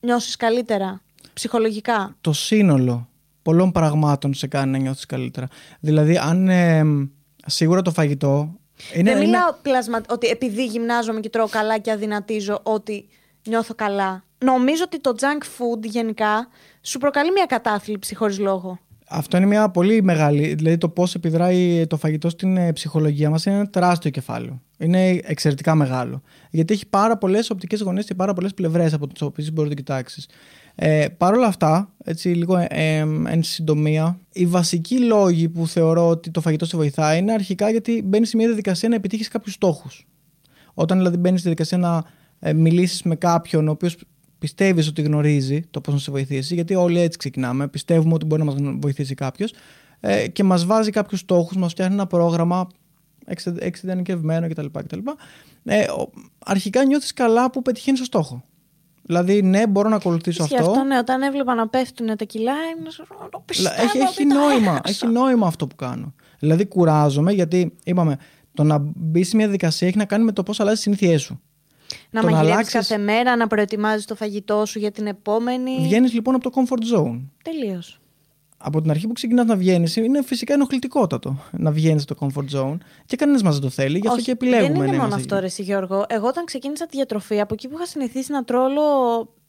[0.00, 1.00] νιώσεις καλύτερα
[1.32, 3.08] ψυχολογικά; Το σύνολο
[3.42, 5.48] πολλών πραγμάτων σε κάνει να νιώθεις καλύτερα.
[5.80, 6.82] Δηλαδή, αν ε,
[7.46, 8.54] σίγουρα το φαγητό.
[8.94, 10.00] Είναι, δεν είναι- μιλάω πλασμα...
[10.08, 13.08] ότι επειδή γυμνάζομαι και τρώω καλά και αδυνατίζω ότι
[13.48, 14.23] νιώθω καλά.
[14.38, 16.48] Νομίζω ότι το junk food γενικά
[16.80, 18.78] σου προκαλεί μια κατάθλιψη χωρίς λόγο.
[19.08, 20.54] Αυτό είναι μια πολύ μεγάλη.
[20.54, 24.60] Δηλαδή, το πώς επιδράει το φαγητό στην ε, ψυχολογία μας είναι ένα τεράστιο κεφάλαιο.
[24.78, 26.22] Είναι εξαιρετικά μεγάλο.
[26.50, 29.74] Γιατί έχει πάρα πολλές οπτικές γωνίες και πάρα πολλές πλευρές από τις οποίες μπορεί να
[29.74, 30.28] το κοιτάξεις.
[30.74, 36.08] Ε, Παρ' όλα αυτά, έτσι λίγο ε, ε, εν συντομία, οι βασικοί λόγοι που θεωρώ
[36.08, 39.54] ότι το φαγητό σε βοηθάει είναι αρχικά γιατί μπαίνεις σε μια διαδικασία να επιτύχεις κάποιους
[39.54, 40.06] στόχους.
[40.74, 42.04] Όταν δηλαδή μπαίνεις στη διαδικασία να
[42.40, 43.96] ε, μιλήσεις με κάποιον ο οποίος
[44.44, 47.68] πιστεύεις ότι γνωρίζει το πώς να σε βοηθήσει, γιατί όλοι έτσι ξεκινάμε.
[47.68, 49.52] Πιστεύουμε ότι μπορεί να μας βοηθήσει κάποιος
[50.00, 52.66] ε, και μας βάζει κάποιους στόχους, μας φτιάχνει ένα πρόγραμμα
[53.26, 54.66] εξε- εξειδανικευμένο κτλ.
[54.72, 54.98] κτλ.
[55.64, 56.10] Ε, ο-
[56.44, 58.44] αρχικά νιώθεις καλά που πετυχαίνεις το στόχο.
[59.02, 60.70] Δηλαδή, ναι, μπορώ να ακολουθήσω Ισχύει αυτό.
[60.70, 63.98] αυτό, ναι, όταν έβλεπα να πέφτουν τα κιλά, ήμουν σε «Ω, το πιστεύω Λα- έχει,
[63.98, 64.82] έχει, ότι τα νόημα, έχασα».
[64.86, 66.14] έχει νόημα αυτό που κάνω.
[66.38, 68.16] Δηλαδή, κουράζομαι γιατί είπαμε,
[68.54, 71.22] το να μπει σε μια διαδικασία έχει να κάνει με το πώς αλλάζει τις συνήθειές
[71.22, 71.40] σου.
[72.10, 75.78] Να το να μαγειρεύεις αλλάξεις- κάθε μέρα, να προετοιμάζεις το φαγητό σου για την επόμενη.
[75.80, 77.20] Βγαίνεις λοιπόν από το comfort zone.
[77.44, 77.98] Τελείως.
[78.66, 82.56] Από την αρχή που ξεκινάς να βγαίνεις, είναι φυσικά ενοχλητικότατο να βγαίνεις από το comfort
[82.58, 82.76] zone
[83.06, 85.02] και κανένας μας δεν το θέλει, γι' αυτό Όχι, και επιλέγουμε Δεν να είναι μόνο
[85.06, 85.40] είμαστε αυτό, εκεί.
[85.44, 86.04] ρε, εσύ, Γιώργο.
[86.08, 88.82] Εγώ όταν ξεκίνησα τη διατροφή, από εκεί που είχα συνηθίσει να τρώω όλο.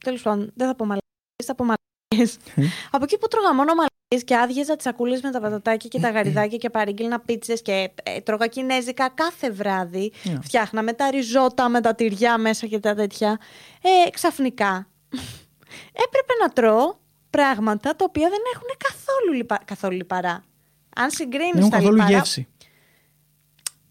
[0.04, 2.38] Τέλος πάντων, δεν θα πω μαλακίες, θα πω μαλακίες.
[2.92, 6.10] από εκεί που τρώγα μόνο μαλακίες και άδειαζα τις σακούλες με τα πατατάκια και τα
[6.10, 10.12] γαριδάκια και παρήγγυλνα πίτσες και ε, τρώγα κινέζικα κάθε βράδυ.
[10.24, 10.40] Ναι.
[10.42, 13.40] Φτιάχναμε τα ριζότα με τα τυριά μέσα και τα τέτοια.
[13.82, 14.88] Ε, ξαφνικά
[16.06, 16.96] έπρεπε να τρώω
[17.30, 19.60] πράγματα τα οποία δεν έχουν καθόλου, λιπα...
[19.66, 20.44] καθόλου λιπαρά.
[20.96, 22.16] Αν συγκρίνεις Δεν έχουν τα καθόλου λιπαρά.
[22.16, 22.48] γεύση.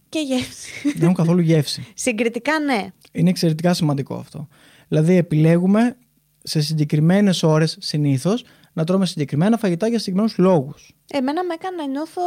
[0.08, 0.70] Και γεύση.
[0.92, 1.86] Δεν έχουν καθόλου γεύση.
[1.94, 2.86] Συγκριτικά ναι.
[3.12, 4.48] Είναι εξαιρετικά σημαντικό αυτό.
[4.88, 5.96] Δηλαδή, επιλέγουμε
[6.42, 8.44] σε συγκεκριμένες ώρες συνήθως
[8.74, 10.92] να τρώμε συγκεκριμένα φαγητά για συγκεκριμένους λόγους.
[11.12, 12.22] Εμένα με έκανε να νιώθω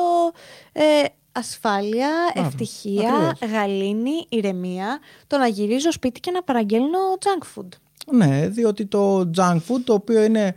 [0.71, 0.83] ε,
[1.31, 2.47] ασφάλεια, Μπράβο.
[2.49, 3.51] ευτυχία, Ακριβώς.
[3.51, 4.99] γαλήνη, ηρεμία.
[5.27, 7.67] Το να γυρίζω σπίτι και να παραγγέλνω junk food.
[8.11, 10.55] Ναι, διότι το junk food το οποίο είναι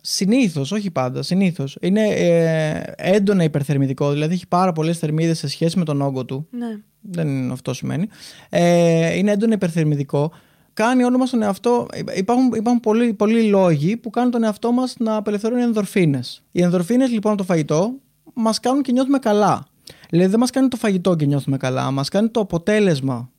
[0.00, 5.78] συνήθως, όχι πάντα, συνήθως, είναι ε, έντονα υπερθερμιδικό, δηλαδή έχει πάρα πολλές θερμίδες σε σχέση
[5.78, 6.46] με τον όγκο του.
[6.50, 6.76] Ναι.
[7.00, 8.08] Δεν αυτό σημαίνει.
[8.48, 10.32] Ε, είναι έντονα υπερθερμιδικό.
[10.74, 11.86] Κάνει όνομα στον εαυτό.
[12.16, 16.42] Υπάρχουν, υπάρχουν πολλοί, πολλοί λόγοι που κάνουν τον εαυτό μας να απελευθερώνει ενδορφίνες.
[16.52, 17.94] Οι ενδορφίνες λοιπόν από το φαγητό
[18.34, 19.66] μας κάνουν και νιώθουμε καλά.
[20.10, 21.90] Δηλαδή δεν μας κάνει το φαγητό και νιώθουμε καλά.
[21.90, 23.30] Μας κάνει το αποτέλεσμα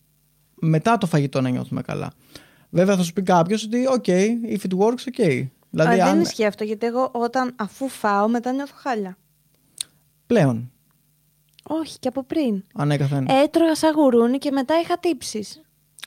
[0.53, 2.11] μετά το φαγητό να νιώθουμε καλά.
[2.69, 4.09] Βέβαια θα σου πει κάποιος ότι, OK,
[4.55, 5.47] if it works, OK.
[5.69, 6.11] Δηλαδή, Α, αν...
[6.13, 9.17] Δεν ισχύει αυτό, γιατί εγώ όταν αφού φάω μετά νιώθω χάλια.
[10.27, 10.71] Πλέον,
[11.63, 12.63] Όχι, και από πριν.
[12.73, 13.25] ανέκαθεν.
[13.29, 15.61] Έτρωγα σαν γουρούνι και μετά είχα τύψεις.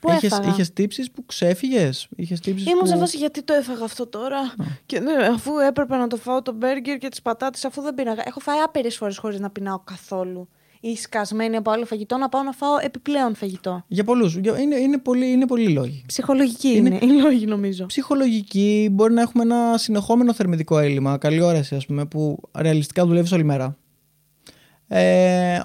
[0.07, 0.49] Πού είχες, έφαγα.
[0.49, 2.87] είχες τύψεις που ξέφυγες; Είχες τύψεις Ήμουν που...
[2.87, 4.39] σε φάση γιατί το έφαγα αυτό τώρα;
[4.87, 8.23] Και ναι, αφού έπρεπε να το φάω το μπέργκερ και τις πατάτες, αφού δεν πίναγα.
[8.27, 10.49] Έχω φάει άπειρες φορές χωρίς να πεινάω καθόλου.
[10.81, 13.85] Ή σκασμένη από άλλο φαγητό να πάω να φάω επιπλέον φαγητό.
[13.89, 14.37] Για πολλούς.
[14.37, 16.05] Για- Είναι, είναι, πολύ, είναι πολλοί λόγοι.
[16.07, 17.87] Ψυχολογική Είναι- είναι, οι λόγοι νομίζω.
[17.87, 23.33] Ψυχολογική, μπορεί να έχουμε ένα συνεχόμενο θερμιδικό έλλειμμα, καλή όρεση ας πούμε, που ρεαλιστικά δουλεύεις
[23.33, 23.77] όλη μέρα.
[24.89, 25.59] Ε,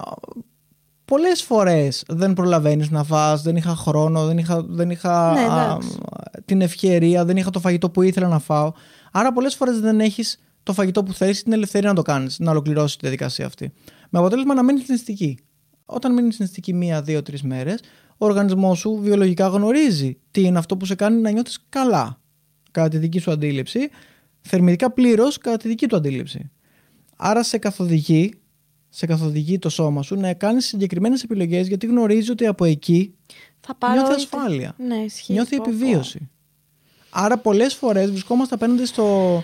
[1.12, 5.62] πολλές φορές δεν προλαβαίνεις να φας, δεν είχα χρόνο, δεν είχα, δεν είχα Ναι, α,
[5.64, 5.98] εντάξει.
[6.44, 8.72] την ευκαιρία, δεν είχα το φαγητό που ήθελα να φάω.
[9.12, 12.50] Άρα πολλές φορές δεν έχεις το φαγητό που θέλεις, την ελευθερία να το κάνεις, να
[12.50, 13.72] ολοκληρώσεις τη διαδικασία αυτή.
[14.10, 15.38] Με αποτέλεσμα να μείνεις νηστική.
[15.84, 17.80] Όταν μείνεις νηστική μία, δύο, τρεις μέρες,
[18.18, 22.20] ο οργανισμός σου βιολογικά γνωρίζει τι είναι αυτό που σε κάνει να νιώθεις καλά
[22.70, 23.78] κατά τη δική σου αντίληψη,
[24.40, 26.50] θερμιδικά πλήρως κατά τη δική του αντίληψη.
[27.16, 28.32] Άρα σε καθοδηγεί,
[28.94, 33.14] σε καθοδηγεί το σώμα σου να κάνεις συγκεκριμένες επιλογές γιατί γνωρίζει ότι από εκεί
[33.60, 33.92] Θα πάρω.
[33.94, 34.74] νιώθει είτε- ασφάλεια.
[34.78, 35.32] Ναι, ισχύει.
[35.32, 35.70] Νιώθει Πω, πω.
[35.70, 36.30] επιβίωση.
[37.10, 39.42] Άρα πολλές φορές βρισκόμαστε απέναντι στο.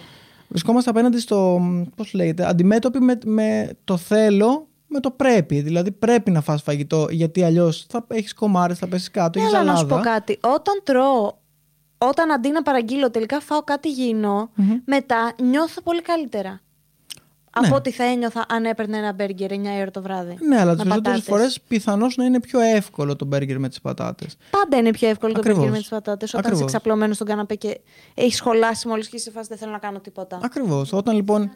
[0.48, 1.60] Βρισκόμαστε απέναντι στο.
[1.96, 5.60] Πώς λέγεται, αντιμέτωποι με, με το θέλω με το πρέπει.
[5.60, 9.56] Δηλαδή πρέπει να φας φαγητό γιατί αλλιώς θα έχεις κομμάρες, θα πέσεις κάτω, Ναι, έχεις
[9.56, 10.10] αλλά να σου πω ζαλάδα.
[10.10, 10.38] κάτι.
[10.42, 11.32] Όταν τρώω,
[11.98, 14.70] όταν αντί να παραγγείλω τελικά φάω κάτι υγιεινό, Μμμ.
[14.84, 16.60] μετά νιώθω πολύ καλύτερα.
[17.60, 17.66] Ναι.
[17.66, 20.36] Από ό,τι θα ένιωθα αν έπαιρνε ένα μπέργκερ 9 η ώρα το βράδυ.
[20.48, 21.24] Ναι, αλλά τις με περισσότερες πατάτες.
[21.24, 24.36] φορές πιθανώς να είναι πιο εύκολο το μπέργκερ με τις πατάτες.
[24.50, 25.58] Πάντα είναι πιο εύκολο το Ακριβώς.
[25.60, 26.28] μπέργκερ με τις πατάτες.
[26.28, 26.60] Όταν Ακριβώς.
[26.60, 27.80] είσαι ξαπλωμένος στον καναπέ και
[28.14, 30.40] έχεις σχολάσει μόλις και είσαι σε φάση δεν θέλω να κάνω τίποτα.
[30.42, 30.92] Ακριβώς.
[30.92, 31.50] Όταν λοιπόν.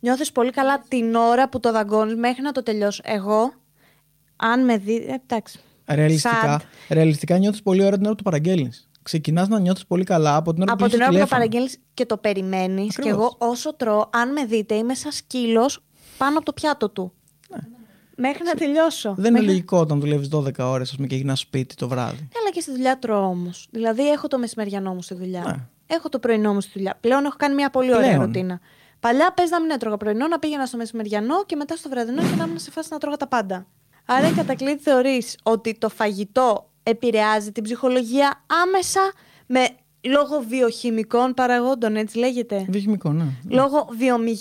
[0.00, 3.02] Νιώθεις πολύ καλά την ώρα που το δαγκώνεις μέχρι να το τελειώσει.
[3.04, 3.52] Εγώ,
[4.36, 4.96] αν με δει.
[4.96, 5.58] Ε, εντάξει.
[5.90, 6.64] Ρεαλιστικά, Sad.
[6.88, 8.87] ρεαλιστικά νιώθεις πολύ ώρα την ώρα που το παραγγέλνεις.
[9.08, 11.36] Ξεκινάς να νιώθεις πολύ καλά από την ώρα Από που την κλείσει ώρα που το
[11.36, 11.40] τηλέφωνο.
[11.50, 12.94] παραγγέλνεις και το περιμένεις.
[12.94, 13.36] Και Ακριβώς.
[13.38, 15.82] εγώ όσο τρώω, αν με δείτε, είμαι σαν σκύλος
[16.18, 17.12] πάνω από το πιάτο του.
[18.16, 19.08] Μέχρι να τελειώσω.
[19.08, 19.14] Ναι.
[19.14, 22.28] Δεν είναι Μέχρι- λογικό όταν δουλεύεις 12 ώρες και γυρνάς σπίτι το βράδυ.
[22.40, 23.66] Αλλά και στη δουλειά τρώω όμως.
[23.70, 25.42] Δηλαδή, έχω το μεσημεριανό μου στη δουλειά.
[25.46, 25.54] Ναι.
[25.96, 26.96] Έχω το πρωινό μου στη δουλειά.
[27.00, 28.24] Πλέον έχω κάνει μια πολύ ωραία Πλέον.
[28.24, 28.60] ρουτίνα.
[29.00, 32.34] Παλιά πες να μην έτρωγα πρωινό, να πήγαινα στο μεσημεριανό και μετά στο βραδινό και
[32.36, 33.66] να ήμουν σε φάση να τρώγα τα πάντα.
[34.06, 39.00] Άρα, η κατακλείδη θεωρείς ότι το φαγητό επηρεάζει την ψυχολογία άμεσα
[39.46, 39.60] με
[40.00, 42.66] λόγω βιοχημικών παραγόντων, έτσι λέγεται.
[42.68, 43.24] Βιοχημικό, ναι.
[43.48, 44.38] Λόγω, βιομη...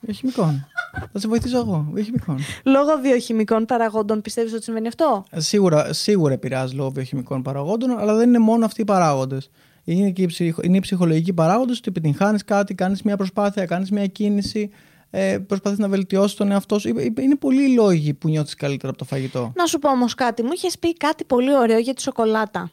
[0.00, 0.66] Βιοχημικών.
[1.12, 1.88] Θα σε βοηθήσω εγώ.
[1.92, 2.38] Βιοχημικών.
[2.64, 8.14] λόγω βιοχημικών παραγόντων πιστεύεις ότι συμβαίνει αυτό; Ε, Σίγουρα, σίγουρα επηρεάζει λόγω βιοχημικών παραγόντων, αλλά
[8.14, 9.50] δεν είναι μόνο αυτοί οι παράγοντες.
[9.84, 13.90] Είναι, και οι, ψυχ- είναι οι ψυχολογικοί παράγοντες ότι επιτυγχάνεις κάτι, κάνεις μια προσπάθεια, κάνεις
[13.90, 14.70] μια κίνηση,
[15.10, 16.88] ε, προσπαθείς να βελτιώσεις τον εαυτό σου.
[16.88, 19.52] Ε, ε, Είναι πολλοί οι λόγοι που νιώθεις καλύτερα από το φαγητό.
[19.56, 22.70] Να σου πω όμως κάτι, μου είχες πει κάτι πολύ ωραίο για τη σοκολάτα.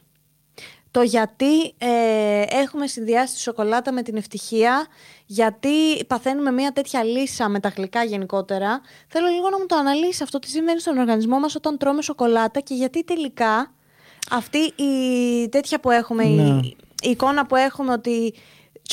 [0.90, 4.86] Το γιατί ε, έχουμε συνδυάσει τη σοκολάτα με την ευτυχία,
[5.26, 8.80] γιατί παθαίνουμε μια τέτοια λύσα με τα γλυκά γενικότερα.
[9.08, 12.60] Θέλω λίγο να μου το αναλύσεις αυτό τι συμβαίνει στον οργανισμό μας όταν τρώμε σοκολάτα
[12.60, 13.72] και γιατί τελικά
[14.30, 16.42] αυτή η τέτοια που έχουμε, Ναι.
[16.42, 18.34] η, η εικόνα που έχουμε ότι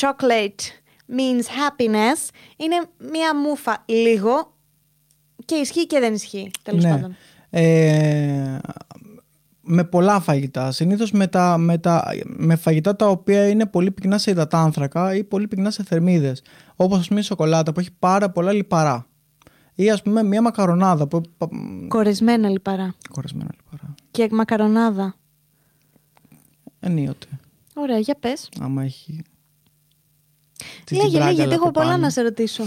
[0.00, 2.76] chocolate means happiness είναι
[3.10, 4.56] μια μούφα λίγο
[5.44, 7.16] και ισχύει και δεν ισχύει τέλος πάντων.
[7.50, 8.58] Ε,
[9.60, 10.70] με πολλά φαγητά.
[10.72, 15.24] Συνήθως με, τα, με, τα, με φαγητά τα οποία είναι πολύ πυκνά σε υδατάνθρακα ή
[15.24, 16.42] πολύ πυκνά σε θερμίδες.
[16.76, 19.06] Όπως ας πούμε η σοκολάτα που έχει πάρα πολλά λιπαρά.
[19.74, 21.20] Ή ας πούμε μια μακαρονάδα που...
[21.38, 21.48] πα-
[21.88, 22.94] Κορεσμένα λιπαρά.
[23.10, 23.94] Κορεσμένα λιπαρά.
[24.10, 25.14] Και μακαρονάδα.
[26.80, 27.26] Ενίοτε.
[27.74, 28.48] Ωραία, για πες.
[28.60, 29.22] Άμα έχει...
[30.84, 32.02] τη Λέγε, τσιμπράγκαλα λέγε, γιατί από έχω πολλά πάνω.
[32.02, 32.64] να σε ρωτήσω.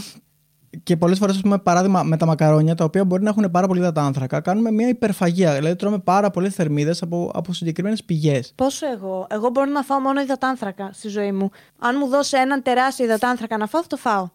[0.84, 3.80] Και πολλές φορές, πούμε, παράδειγμα με τα μακαρόνια, τα οποία μπορεί να έχουν πάρα πολύ
[3.80, 5.54] υδατάνθρακα, κάνουμε μια υπερφαγία.
[5.54, 8.52] Δηλαδή, τρώμε πάρα πολλές θερμίδες από, από συγκεκριμένες πηγές.
[8.56, 9.28] Πόσο εγώ.
[9.30, 11.52] Εγώ μπορώ να φάω μόνο υδατάνθρακα στη ζωή μου.
[11.80, 14.30] Αν μου δώσει έναν τεράστιο υδατάνθρακα να φάω, θα το φάω.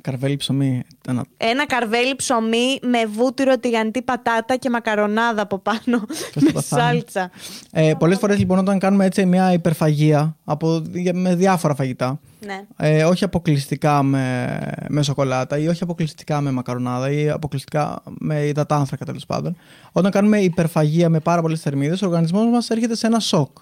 [0.00, 0.82] Καρβέλι ψωμί.
[1.08, 1.24] Ένα...
[1.36, 5.80] Ένα καρβέλι ψωμί με βούτυρο, τηγανιτή πατάτα και μακαρονάδα από πάνω.
[6.34, 6.82] το με παθάνε.
[6.82, 7.30] σάλτσα.
[7.72, 12.60] Ε, πολλές φορές λοιπόν, όταν κάνουμε έτσι μια υπερφαγία από, για- με διάφορα φαγητά, Ναι.
[12.76, 19.04] ε, όχι αποκλειστικά με, με σοκολάτα ή όχι αποκλειστικά με μακαρονάδα ή αποκλειστικά με υδατάνθρακα
[19.04, 19.56] τέλος πάντων.
[19.92, 23.56] Όταν κάνουμε υπερφαγία με πάρα πολλές θερμίδες, ο οργανισμός μας έρχεται σε ένα σοκ.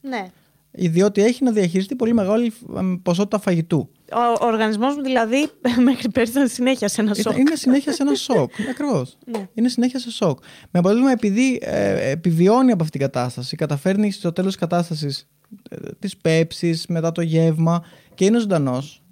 [0.00, 0.26] ναι.
[0.74, 3.88] Διότι έχει να διαχειριστεί πολύ μεγάλη ε, ποσότητα φαγητού.
[4.12, 5.48] Ο, ο οργανισμός μου δηλαδή
[5.84, 7.40] μέχρι πέρσι ήταν συνέχεια σε ένα Ήταν- σοκ.
[7.40, 8.50] Είναι συνέχεια σε ένα σοκ.
[8.70, 9.18] Ακριβώς.
[9.26, 9.48] Ναι.
[9.54, 10.38] Είναι συνέχεια σε σοκ.
[10.70, 15.28] Με αποτέλεσμα, επειδή ε, επιβιώνει από αυτήν την κατάσταση, καταφέρνει στο τέλος της κατάστασης
[15.70, 19.02] ε, της πέψης, μετά το γεύμα και είναι ζωντανός,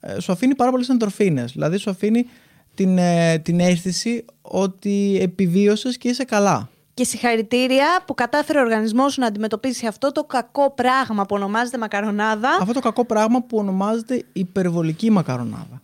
[0.00, 1.44] ε, σου αφήνει πάρα πολλές ενδορφίνε.
[1.44, 2.26] Δηλαδή, σου αφήνει
[2.74, 6.70] την, ε, την αίσθηση ότι επιβίωσες και είσαι καλά.
[6.94, 11.78] Και συγχαρητήρια που κατάφερε ο οργανισμός σου να αντιμετωπίσει αυτό το κακό πράγμα που ονομάζεται
[11.78, 12.48] μακαρονάδα.
[12.60, 15.78] Αυτό το κακό πράγμα που ονομάζεται υπερβολική μακαρονάδα.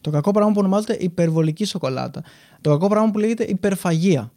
[0.00, 2.22] Το κακό πράγμα που ονομάζεται υπερβολική σοκολάτα.
[2.60, 4.32] Το κακό πράγμα που λέγεται υπερφαγία.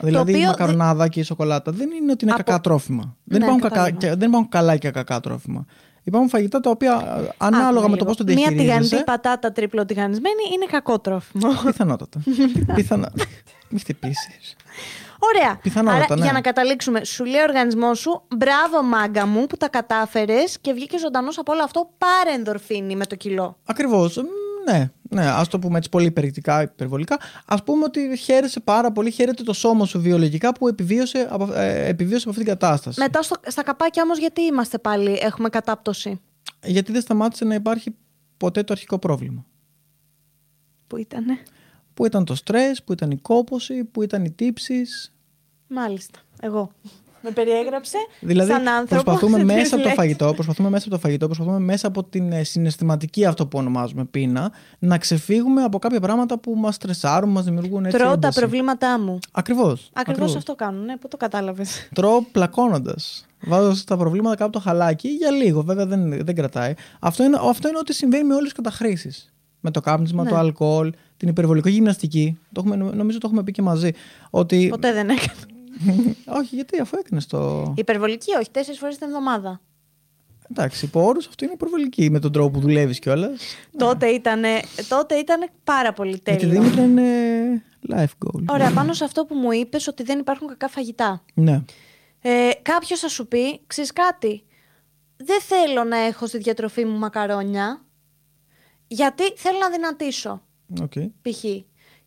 [0.00, 3.16] Δηλαδή η οποίο μακαρονάδα και η σοκολάτα δεν είναι ότι είναι Από- κακά τρόφιμα.
[3.24, 3.96] δεν, Ναι, υπάρχουν κακά, κατάλαβα.
[4.06, 5.64] και- δεν υπάρχουν καλά και κακά τρόφιμα.
[6.02, 6.92] Υπάρχουν φαγητά τα οποία
[7.24, 8.04] ε, ανάλογα Άκου με το λίγο.
[8.04, 9.02] πώς το Μία τηγανιτή διαχειρίζεσαι.
[9.04, 11.48] πατάτα τρίπλο τηγανισμένη είναι κακό τρόφιμο.
[11.64, 12.20] Πιθανότατα.
[12.74, 13.12] Πιθανά...
[13.68, 14.56] Μη χτυπήσεις.
[15.34, 15.56] Ωραία.
[15.56, 16.22] Πιθανότατα, Άρα, ναι.
[16.22, 20.72] για να καταλήξουμε, σου λέει ο οργανισμός σου, μπράβο μάγκα μου που τα κατάφερες και
[20.72, 21.90] βγήκε ζωντανός από όλο αυτό.
[21.98, 23.56] Πάρε ενδορφίνη με το κιλό.
[23.64, 24.18] Ακριβώς.
[24.70, 27.18] Ναι, ναι, ας το πούμε έτσι πολύ υπερηκτικά, υπερβολικά.
[27.44, 31.88] Α πούμε ότι χαίρεσαι πάρα πολύ, χαίρεται το σώμα σου βιολογικά που επιβίωσε από, ε,
[31.88, 33.00] επιβίωσε από αυτήν την κατάσταση.
[33.00, 36.20] Μετά στο, στα καπάκια όμως, γιατί είμαστε πάλι, έχουμε κατάπτωση;
[36.64, 37.94] Γιατί δεν σταμάτησε να υπάρχει
[38.36, 39.44] ποτέ το αρχικό πρόβλημα.
[40.86, 41.38] Που ήτανε;
[41.94, 45.12] Που ήταν το στρες, που ήταν η κόπωση, που ήταν οι τύψεις.
[45.70, 46.18] Μάλιστα.
[46.40, 46.70] Εγώ.
[47.22, 47.96] Με περιέγραψε.
[48.20, 49.94] Δηλαδή σαν άνθρωπο, προσπαθούμε σε τρεις μέσα από το λέξεις.
[49.94, 54.04] φαγητό, προσπαθούμε μέσα από το φαγητό, προσπαθούμε μέσα από την ε, συναισθηματική αυτό που ονομάζουμε
[54.04, 58.38] πείνα, να ξεφύγουμε από κάποια πράγματα που μας στρεσάρουν, μας δημιουργούν έτσι Τρώω τα ένταση.
[58.40, 59.18] προβλήματά μου.
[59.32, 59.90] Ακριβώς.
[59.92, 61.88] Ακριβώς αυτό κάνουν, ναι, πού το κατάλαβες.
[61.94, 63.26] Τρώω πλακώνοντας.
[63.46, 66.74] Βάζω τα προβλήματα κάτω από το χαλάκι για λίγο, βέβαια δεν, δεν κρατάει.
[67.00, 69.32] Αυτό είναι, αυτό είναι ό,τι συμβαίνει με όλες τις καταχρήσεις.
[69.60, 70.30] Με το κάπνισμα, Ναι.
[70.30, 72.38] το αλκοόλ, την υπερβολική γυμναστική.
[72.52, 73.90] Το έχουμε, νομίζω το έχουμε πει και μαζί.
[74.30, 74.66] Ότι.
[74.70, 75.32] Ποτέ δεν έκανε.
[76.38, 77.72] όχι, γιατί αφού έκανες το.
[77.76, 79.60] Υπερβολική, όχι, τέσσερις φορές την εβδομάδα.
[80.50, 83.40] Εντάξει, υπό όρους αυτό είναι υπερβολική με τον τρόπο που δουλεύεις κιόλας.
[83.76, 84.42] Τότε ήταν
[84.88, 86.60] τότε ήτανε πάρα πολύ Με τη τέλειο.
[86.60, 88.44] Δήμητρα είναι life goal.
[88.48, 91.24] Ωραία, πάνω σε αυτό που μου είπες ότι δεν υπάρχουν κακά φαγητά.
[91.34, 91.62] Ναι.
[92.20, 94.44] Ε, Κάποιος θα σου πει, ξέρεις κάτι,
[95.16, 97.84] δεν θέλω να έχω στη διατροφή μου μακαρόνια,
[98.86, 100.42] γιατί θέλω να δυνατήσω,
[100.80, 100.92] οκ.
[101.22, 101.44] π.χ.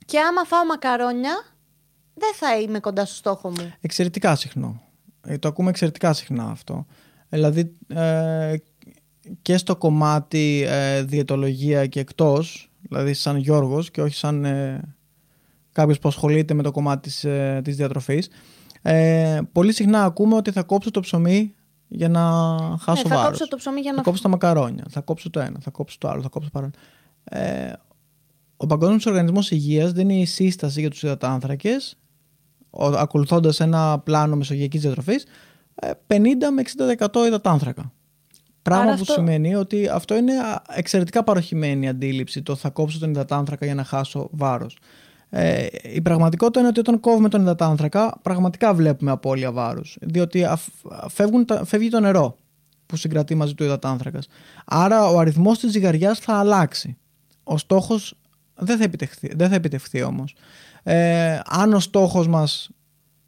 [0.05, 1.52] Και άμα φάω μακαρόνια,
[2.13, 3.73] δεν θα είμαι κοντά στο στόχο μου.
[3.81, 4.81] Εξαιρετικά συχνό.
[5.27, 6.85] Ε, το ακούμε εξαιρετικά συχνά αυτό.
[7.29, 8.55] Δηλαδή ε,
[9.41, 14.81] και στο κομμάτι ε, διαιτολογία και εκτός, δηλαδή σαν Γιώργος και όχι σαν ε,
[15.71, 18.29] κάποιος που ασχολείται με το κομμάτι της, ε, της διατροφής,
[18.81, 21.53] ε, πολύ συχνά ακούμε ότι θα κόψω το ψωμί
[21.87, 22.21] για να
[22.81, 23.29] χάσω ναι, θα βάρος.
[23.29, 25.97] κόψω το ψωμί για Θα να κόψω τα μακαρόνια, θα κόψω το ένα, θα κόψω
[25.99, 26.71] το άλλο, θα κόψω παρόν.
[27.23, 27.71] Ε,
[28.57, 32.02] ο Παγκόσμιος Οργανισμός Υγείας δίνει η σύσταση για τους υδατάνθρακες, ο-
[32.79, 35.25] ακολουθώντας ένα πλάνο μεσογειακής διατροφής,
[35.75, 37.91] ε, 50 με 60% υδατάνθρακα.
[38.61, 42.99] Πράγμα Άρα που αυτό- σημαίνει ότι αυτό είναι α, εξαιρετικά παροχημένη αντίληψη, το θα κόψω
[42.99, 44.77] τον υδατάνθρακα για να χάσω βάρος.
[45.29, 49.97] Ε, η πραγματικότητα είναι ότι όταν κόβουμε τον υδατάνθρακα, πραγματικά βλέπουμε απώλεια βάρους.
[50.01, 50.67] Διότι αφ-
[51.09, 52.35] φεύγουν τα- φεύγει το νερό
[52.85, 54.27] που συγκρατεί μαζί του υδατάνθρακας.
[54.65, 56.97] Άρα ο αριθμός της ζυγαριάς θα αλλάξει.
[57.43, 58.17] Ο στόχος
[58.55, 60.35] δεν θα επιτευχθεί, δεν θα επιτευχθεί όμως.
[60.83, 62.69] Ε, αν ο στόχος μας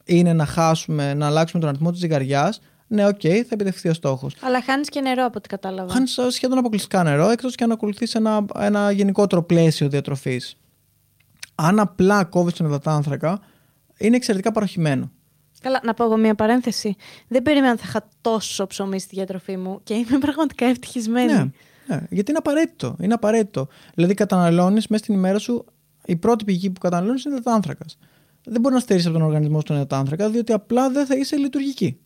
[0.05, 4.35] είναι να χάσουμε, να αλλάξουμε τον αριθμό της ζυγαριάς, ναι, οκ, θα επιτευχθεί ο στόχος.
[4.41, 5.93] Αλλά χάνεις και νερό από ό,τι κατάλαβα.
[5.93, 10.57] Χάνεις σχεδόν αποκλειστικά νερό, εκτός και αν ακολουθείς ένα, ένα γενικότερο πλαίσιο διατροφής.
[11.55, 13.39] Αν απλά κόβεις τον υδατάνθρακα,
[13.97, 15.11] είναι εξαιρετικά παρωχημένο.
[15.61, 16.95] Καλά, να πω εγώ μία παρένθεση.
[17.27, 21.33] Δεν περίμενα ότι θα είχα τόσο ψωμί στη διατροφή μου και είμαι πραγματικά ευτυχισμένη.
[21.33, 21.45] Ναι,
[21.87, 22.95] ναι, γιατί είναι απαραίτητο.
[22.99, 23.67] Είναι απαραίτητο.
[23.93, 25.65] Δηλαδή, καταναλώνεις μέσα στην ημέρα σου,
[26.05, 27.85] η πρώτη πηγή που καταναλώνεις είναι υδατάνθρακα.
[28.45, 31.35] Δεν μπορεί να στερήσει από τον οργανισμό σου τον υδατάνθρακα, διότι απλά δεν θα είσαι
[31.35, 31.99] λειτουργική.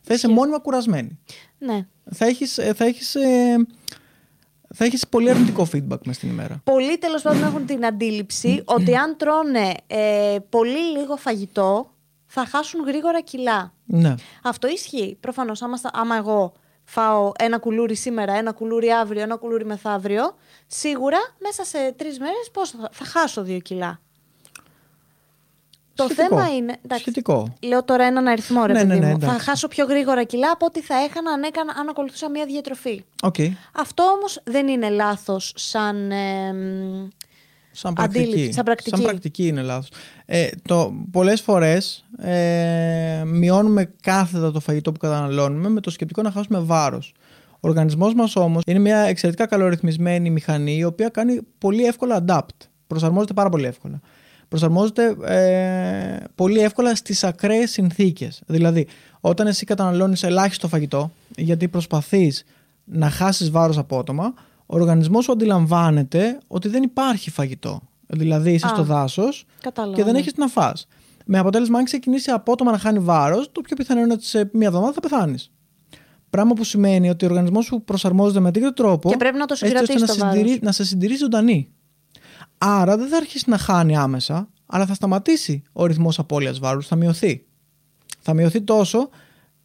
[0.00, 1.18] Θα είσαι μόνιμα κουρασμένη.
[1.58, 1.86] ναι.
[2.12, 3.66] Θα έχεις, ε, θα έχεις, ε,
[4.74, 6.60] θα έχεις πολύ αρνητικό feedback μέσα στην ημέρα.
[6.64, 11.90] Πολλοί τέλος πάντων έχουν την αντίληψη ότι αν τρώνε ε, πολύ λίγο φαγητό
[12.26, 13.72] θα χάσουν γρήγορα κιλά.
[13.84, 14.14] Ναι.
[14.42, 15.16] Αυτό ισχύει.
[15.20, 16.52] Προφανώς, άμα, στα- άμα εγώ
[16.92, 20.34] φάω ένα κουλούρι σήμερα, ένα κουλούρι αύριο, ένα κουλούρι μεθαύριο,
[20.66, 24.00] σίγουρα μέσα σε τρεις μέρες πώς θα, θα χάσω δύο κιλά.
[25.94, 26.28] Το Σχετικό.
[26.28, 26.76] θέμα είναι.
[26.84, 27.54] εντάξει, Σχετικό.
[27.62, 29.18] Λέω τώρα έναν αριθμό, ρε Ναι, παιδί ναι, ναι, μου.
[29.20, 29.44] Θα εντάξει.
[29.44, 33.04] χάσω πιο γρήγορα κιλά από ό,τι θα έχανα αν, έκανα, αν ακολουθούσα μια διατροφή.
[33.22, 33.34] Οκ.
[33.76, 36.10] Αυτό όμως δεν είναι λάθος σαν...
[36.10, 37.08] ε, μ,
[37.72, 38.22] Σαν πρακτική.
[38.22, 38.96] Αντίληψη, σαν πρακτική.
[38.96, 39.88] Σαν πρακτική είναι λάθος.
[40.26, 46.30] Ε, το, πολλές φορές ε, μειώνουμε κάθετα το φαγητό που καταναλώνουμε με το σκεπτικό να
[46.30, 47.14] χάσουμε βάρος.
[47.52, 52.66] Ο οργανισμός μας όμως είναι μια εξαιρετικά καλορυθμισμένη μηχανή η οποία κάνει πολύ εύκολα adapt.
[52.86, 54.00] Προσαρμόζεται πάρα πολύ εύκολα.
[54.48, 58.42] Προσαρμόζεται ε, πολύ εύκολα στις ακραίες συνθήκες.
[58.46, 58.86] Δηλαδή,
[59.20, 62.44] όταν εσύ καταναλώνεις ελάχιστο φαγητό, γιατί προσπαθείς
[62.84, 64.34] να χάσεις βάρος απότομα,
[64.72, 67.80] ο οργανισμός σου αντιλαμβάνεται ότι δεν υπάρχει φαγητό.
[68.06, 69.96] Δηλαδή, είσαι Α, στο δάσος Κατάλαβα.
[69.96, 70.18] και δεν ναι.
[70.18, 70.86] έχεις τι να φας.
[71.26, 74.66] Με αποτέλεσμα, αν ξεκινήσει απότομα να χάνει βάρος, το πιο πιθανό είναι ότι σε μία
[74.66, 75.50] εβδομάδα θα πεθάνεις.
[76.30, 79.52] Πράγμα που σημαίνει ότι ο οργανισμός σου προσαρμόζεται με τέτοιο τρόπο Και πρέπει να το
[79.52, 80.60] έτσι ώστε συγκρατήσει να, το συντηρεί- βάρος.
[80.62, 81.68] να σε συντηρεί ζωντανή.
[82.58, 86.96] Άρα δεν θα αρχίσει να χάνει άμεσα, αλλά θα σταματήσει ο ρυθμός απώλειας βάρους, θα
[86.96, 87.44] μειωθεί.
[88.20, 89.08] Θα μειωθεί τόσο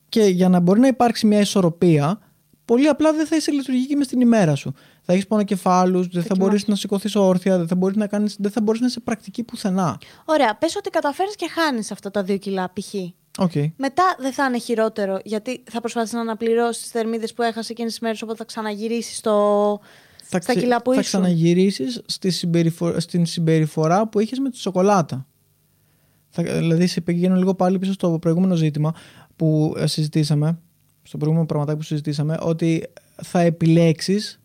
[0.09, 2.19] και για να μπορεί να υπάρξει μια ισορροπία,
[2.65, 4.73] πολύ απλά δεν θα είσαι λειτουργική μες στην ημέρα σου.
[5.07, 8.51] Θα έχεις πονοκεφάλου, δεν θα μπορείς να σηκωθείς όρθια, δεν θα μπορείς να, κάνεις, δεν
[8.51, 9.97] θα μπορείς να είσαι πρακτική πουθενά.
[10.25, 12.93] Ωραία, πες ότι καταφέρει και χάνεις αυτά τα δύο κιλά π.χ.
[13.37, 13.71] Okay.
[13.77, 17.91] Μετά δεν θα είναι χειρότερο, γιατί θα προσπαθήσεις να αναπληρώσεις τις θερμίδες που έχασες εκείνες
[17.91, 19.79] τις μέρες, οπότε θα ξαναγυρίσεις στο...
[20.23, 21.21] Θα, στα κιλά που θα ήσουν.
[21.21, 25.27] ξαναγυρίσεις στη συμπεριφορά, στην συμπεριφορά που είχες με τη σοκολάτα.
[26.29, 28.93] Θα, δηλαδή, σε πηγαίνω λίγο πάλι πίσω στο προηγούμενο ζήτημα
[29.35, 30.59] που ε, συζητήσαμε,
[31.03, 32.83] στο προηγούμενο πραγματάκι που συζητήσαμε, ότι
[33.23, 34.39] θα επιλέξεις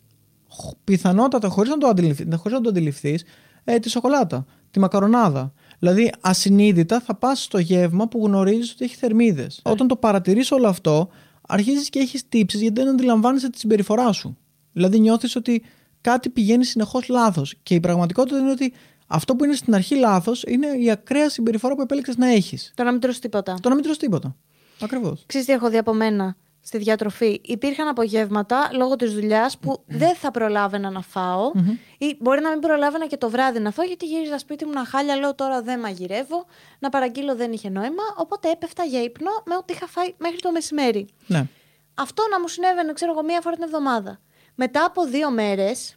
[0.83, 3.23] πιθανότατα χωρίς να το αντιληφθείς, χωρίς να το αντιληφθείς,
[3.63, 5.53] ε, τη σοκολάτα, τη μακαρονάδα.
[5.79, 9.61] Δηλαδή, ασυνείδητα θα πας στο γεύμα που γνωρίζεις ότι έχει θερμίδες.
[9.63, 11.09] Όταν το παρατηρείς όλο αυτό,
[11.47, 14.37] αρχίζεις και έχεις τύψεις γιατί δεν αντιλαμβάνεσαι τη συμπεριφορά σου.
[14.71, 15.63] Δηλαδή, νιώθεις ότι
[16.01, 17.55] κάτι πηγαίνει συνεχώς λάθος.
[17.63, 18.73] Και η πραγματικότητα είναι ότι
[19.07, 22.71] αυτό που είναι στην αρχή λάθος είναι η ακραία συμπεριφορά που επέλεξες να έχεις.
[22.75, 23.57] Το να μην τρως τίποτα.
[23.61, 24.35] Το να μην τρως τίποτα.
[24.81, 25.23] Ακριβώς.
[25.25, 27.41] Ξέρεις τι έχω δει από μένα; Στη διατροφή.
[27.43, 31.51] Υπήρχαν απογεύματα λόγω της δουλειάς που δεν θα προλάβαινα να φάω
[31.97, 34.85] ή μπορεί να μην προλάβαινα και το βράδυ να φάω γιατί γύριζα σπίτι μου να
[34.85, 36.45] χάλια, λέω τώρα δεν μαγειρεύω,
[36.79, 40.51] να παραγγείλω δεν είχε νόημα, οπότε έπεφτα για ύπνο με ό,τι είχα φάει μέχρι το
[40.51, 41.07] μεσημέρι.
[41.27, 41.45] Ναι.
[41.93, 44.19] Αυτό να μου συνέβαινε, ξέρω εγώ, μία φορά την εβδομάδα.
[44.55, 45.95] Μετά από δύο μέρες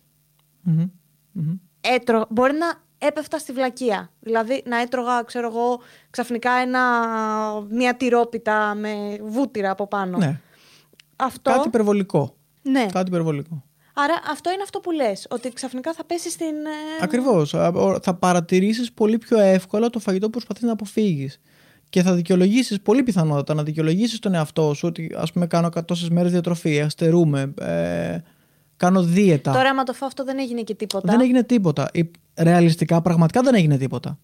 [0.62, 0.86] Μμμ.
[1.32, 1.54] Μμμ.
[1.80, 4.10] έτρο, μπορεί να έπεφτα στη βλακεία.
[4.20, 6.80] Δηλαδή να έτρωγα, ξέρω εγώ, ξαφνικά ένα,
[7.70, 10.18] μια τυρόπιτα με βούτυρα από πάνω.
[10.18, 10.40] ναι.
[11.16, 12.36] Αυτό, Κάτι υπερβολικό.
[12.62, 12.86] ναι.
[12.92, 13.64] Κάτι υπερβολικό.
[13.96, 16.46] Άρα αυτό είναι αυτό που λες, ότι ξαφνικά θα πέσει στην...
[16.46, 17.50] ε, Ακριβώς.
[18.02, 21.40] Θα παρατηρήσεις πολύ πιο εύκολα το φαγητό που προσπαθείς να αποφύγεις.
[21.88, 26.08] Και θα δικαιολογήσεις πολύ πιθανότατα να δικαιολογήσεις τον εαυτό σου ότι ας πούμε κάνω τόσες
[26.08, 28.18] μέρες διατροφή, αστερούμε, ε,
[28.76, 29.52] κάνω δίαιτα.
[29.52, 31.10] Τώρα άμα το φάω αυτό δεν έγινε και τίποτα.
[31.12, 31.88] Δεν έγινε τίποτα.
[31.92, 34.18] Η- Ρεαλιστικά, πραγματικά δεν έγινε τίποτα.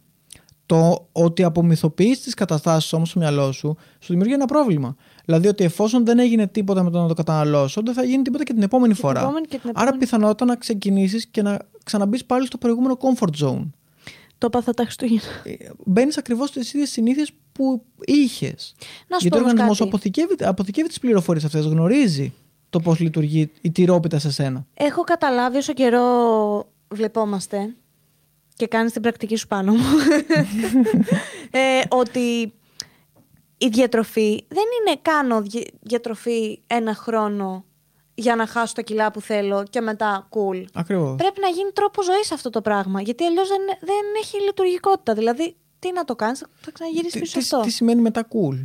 [0.66, 4.96] Το ότι απομυθοποιείς τις καταστάσεις όμως στο μυαλό σου, σου δημιουργεί ένα πρόβλημα.
[5.24, 8.44] Δηλαδή ότι εφόσον δεν έγινε τίποτα με το να το καταναλώσω, δεν θα γίνει τίποτα
[8.44, 9.20] και την επόμενη την φορά.
[9.20, 9.98] επόμενη και την Άρα επόμενη.
[9.98, 13.66] πιθανότατα να ξεκινήσεις και να ξαναμπείς πάλι στο προηγούμενο comfort zone.
[14.38, 15.22] Το έπαθα τα Χριστούγεννα.
[15.84, 18.74] Μπαίνεις ακριβώς στις ίδιες συνήθειες που είχες.
[19.08, 19.88] Να σου Γιατί πω ο όμως οργανισμός κάτι.
[19.90, 22.32] αποθηκεύει, αποθηκεύει τις πληροφορίες αυτές, γνωρίζει
[22.70, 24.66] το πώς λειτουργεί η τυρόπιτα σε σένα.
[24.74, 26.02] Έχω καταλάβει όσο καιρό
[26.88, 27.74] βλεπόμαστε
[28.56, 29.78] και κάνεις την πρακτική σου πάνω μου
[31.50, 32.52] ε, ότι
[33.62, 37.64] η διατροφή δεν είναι κάνω δι- διατροφή ένα χρόνο
[38.14, 40.64] για να χάσω τα κιλά που θέλω και μετά cool.
[40.74, 41.14] Ακριβώς.
[41.16, 45.14] Πρέπει να γίνει τρόπος ζωής αυτό το πράγμα γιατί αλλιώς δεν, δεν έχει λειτουργικότητα.
[45.14, 47.66] Δηλαδή τι να το κάνεις, θα ξαναγυρίσεις Τι, πίσω τι, σε αυτό.
[47.68, 48.62] τι σημαίνει μετά cool;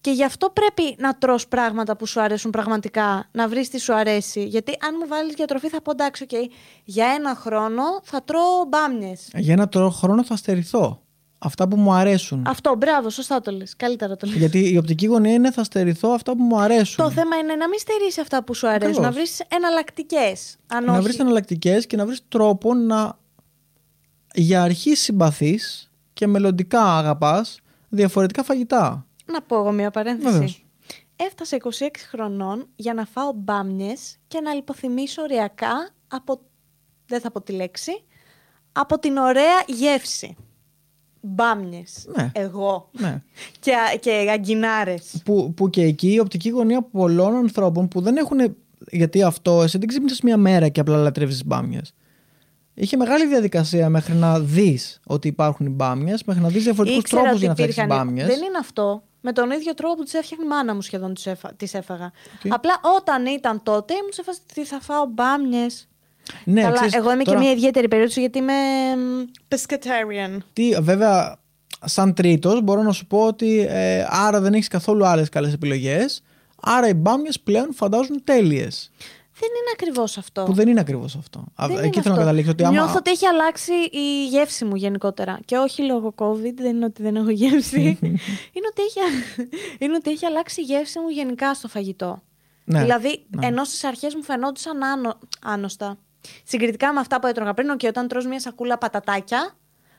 [0.00, 3.94] Και γι' αυτό πρέπει να τρως πράγματα που σου αρέσουν πραγματικά, να βρεις τι σου
[3.94, 4.44] αρέσει.
[4.44, 6.50] Γιατί αν μου βάλεις διατροφή θα πω εντάξει, οκ,
[6.84, 9.28] για ένα χρόνο θα τρώω μπάμιες.
[9.34, 11.02] Για ένα τρο- χρόνο θα στερηθώ.
[11.38, 12.44] Αυτά που μου αρέσουν.
[12.46, 13.76] Αυτό, μπράβο, σωστά το λες.
[13.76, 14.36] Καλύτερα το λες.
[14.36, 17.04] Γιατί η οπτική γωνία είναι θα στερηθώ αυτά που μου αρέσουν.
[17.04, 19.04] Το θέμα είναι να μην στερείς αυτά που σου αρέσουν, Ακριβώς.
[19.06, 20.56] να βρεις εναλλακτικές.
[20.66, 21.02] Αν να όχι.
[21.02, 23.18] βρεις εναλλακτικές και να βρεις τρόπο να
[24.34, 29.06] για αρχή συμπαθείς και μελλοντικά αγαπάς διαφορετικά φαγητά.
[29.26, 30.32] Να πω εγώ μια παρένθεση.
[30.32, 30.62] Βεβαίως.
[31.16, 36.40] Έφτασα 26 χρονών για να φάω μπάμιες και να λιποθυμίσω ωριακά από,
[37.06, 37.92] δεν θα πω τη λέξη,
[38.72, 40.36] από την ωραία γεύση.
[41.28, 42.06] Μπάμιες.
[42.16, 42.30] Ναι.
[42.34, 42.88] Εγώ.
[42.92, 43.22] Ναι.
[43.60, 45.22] Και, και αγκινάρες.
[45.24, 48.38] Που, που και εκεί η οπτική γωνία πολλών ανθρώπων που δεν έχουν.
[48.90, 51.80] Γιατί αυτό, εσύ δεν ξύπνησες μια μέρα και απλά λατρεύεις μπάμιε.
[52.74, 57.22] Είχε μεγάλη διαδικασία μέχρι να δεις ότι υπάρχουν οι μπάμιε, μέχρι να δεις διαφορετικούς Ήξερα
[57.22, 58.26] τρόπους ότι για να φτιάξεις υπήρχαν- μπάμιε.
[58.26, 59.02] Δεν είναι αυτό.
[59.20, 61.52] Με τον ίδιο τρόπο που τις έφτιαχνε η μάνα μου σχεδόν τις, έφα...
[61.56, 62.12] τις έφαγα.
[62.44, 62.52] Οκ.
[62.54, 65.87] Απλά όταν ήταν τότε ήμουν σε φάση τι θα φάω μπάμιες.
[66.44, 68.52] Ναι, Καλά, ξέρεις, εγώ είμαι τώρα- και μια ιδιαίτερη περίπτωση γιατί είμαι
[68.96, 70.36] μ, pescatarian.
[70.52, 71.36] Τι, βέβαια,
[71.84, 76.22] σαν τρίτος, μπορώ να σου πω ότι ε, άρα δεν έχεις καθόλου άλλες καλές επιλογές.
[76.62, 78.90] Άρα οι μπάμιες πλέον φαντάζουν τέλειες.
[79.40, 80.42] Δεν είναι ακριβώς αυτό.
[80.42, 81.38] Που δεν είναι ακριβώς αυτό.
[81.38, 82.20] Α, Δεν Εκεί είναι θέλω να αυτό.
[82.20, 82.72] καταλήξω ότι άμα.
[82.72, 85.38] Νιώθω ότι έχει αλλάξει η γεύση μου γενικότερα.
[85.44, 87.80] Και όχι λόγω COVID, δεν είναι ότι δεν έχω γεύση.
[88.54, 88.98] είναι, ότι έχει,
[89.78, 92.22] είναι ότι έχει αλλάξει η γεύση μου γενικά στο φαγητό.
[92.64, 93.46] Ναι, δηλαδή, ναι.
[93.46, 95.98] ενώ στις αρχές μου φαινόντουσαν άνω, άνοστα.
[96.44, 99.52] Συγκριτικά με αυτά που έτρωγα πριν, και όταν τρως μια σακούλα πατατάκια,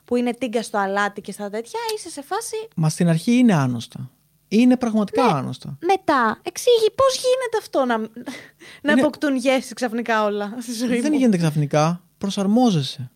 [0.06, 3.54] που είναι τίγκα στο αλάτι και στα τέτοια, είσαι σε φάση Μα στην αρχή είναι
[3.54, 4.10] άνοστα.
[4.48, 5.32] Είναι πραγματικά Ναι.
[5.32, 5.78] άνοστα.
[5.86, 6.40] μετά.
[6.44, 11.18] Εξήγη πώς γίνεται αυτό να, να Είναι- αποκτούν γεύση ξαφνικά όλα στη ζωή Δεν μου.
[11.18, 12.02] γίνεται ξαφνικά.
[12.18, 13.12] Προσαρμόζεσαι.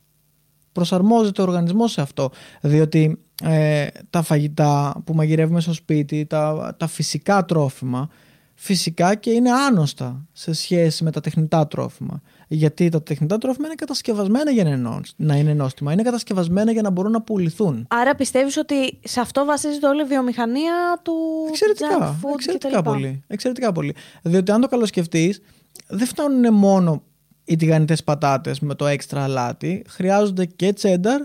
[0.71, 2.31] Προσαρμόζεται ο οργανισμός σε αυτό.
[2.61, 8.09] Διότι ε, τα φαγητά που μαγειρεύουμε στο σπίτι, τα, τα φυσικά τρόφιμα,
[8.53, 12.21] φυσικά και είναι άνοστα σε σχέση με τα τεχνητά τρόφιμα.
[12.53, 15.91] Γιατί τα τεχνητά τρόφιμα είναι κατασκευασμένα για να είναι νόσ- να είναι νόστιμα.
[15.93, 17.85] Είναι κατασκευασμένα για να μπορούν να πουληθούν.
[17.89, 21.13] Άρα πιστεύεις ότι σε αυτό βασίζεται όλη η βιομηχανία του
[21.45, 22.19] junk Εξαιρετικά.
[22.23, 22.89] food Εξαιρετικά κτλ.
[22.89, 23.23] πολύ.
[23.27, 23.95] Εξαιρετικά πολύ.
[24.23, 25.41] Διότι αν το καλοσκεφτείς,
[25.87, 27.03] δεν φτάνουν μόνο
[27.45, 29.85] οι τηγανιτές πατάτες με το έξτρα αλάτι.
[29.89, 31.21] Χρειάζονται και τσένταρ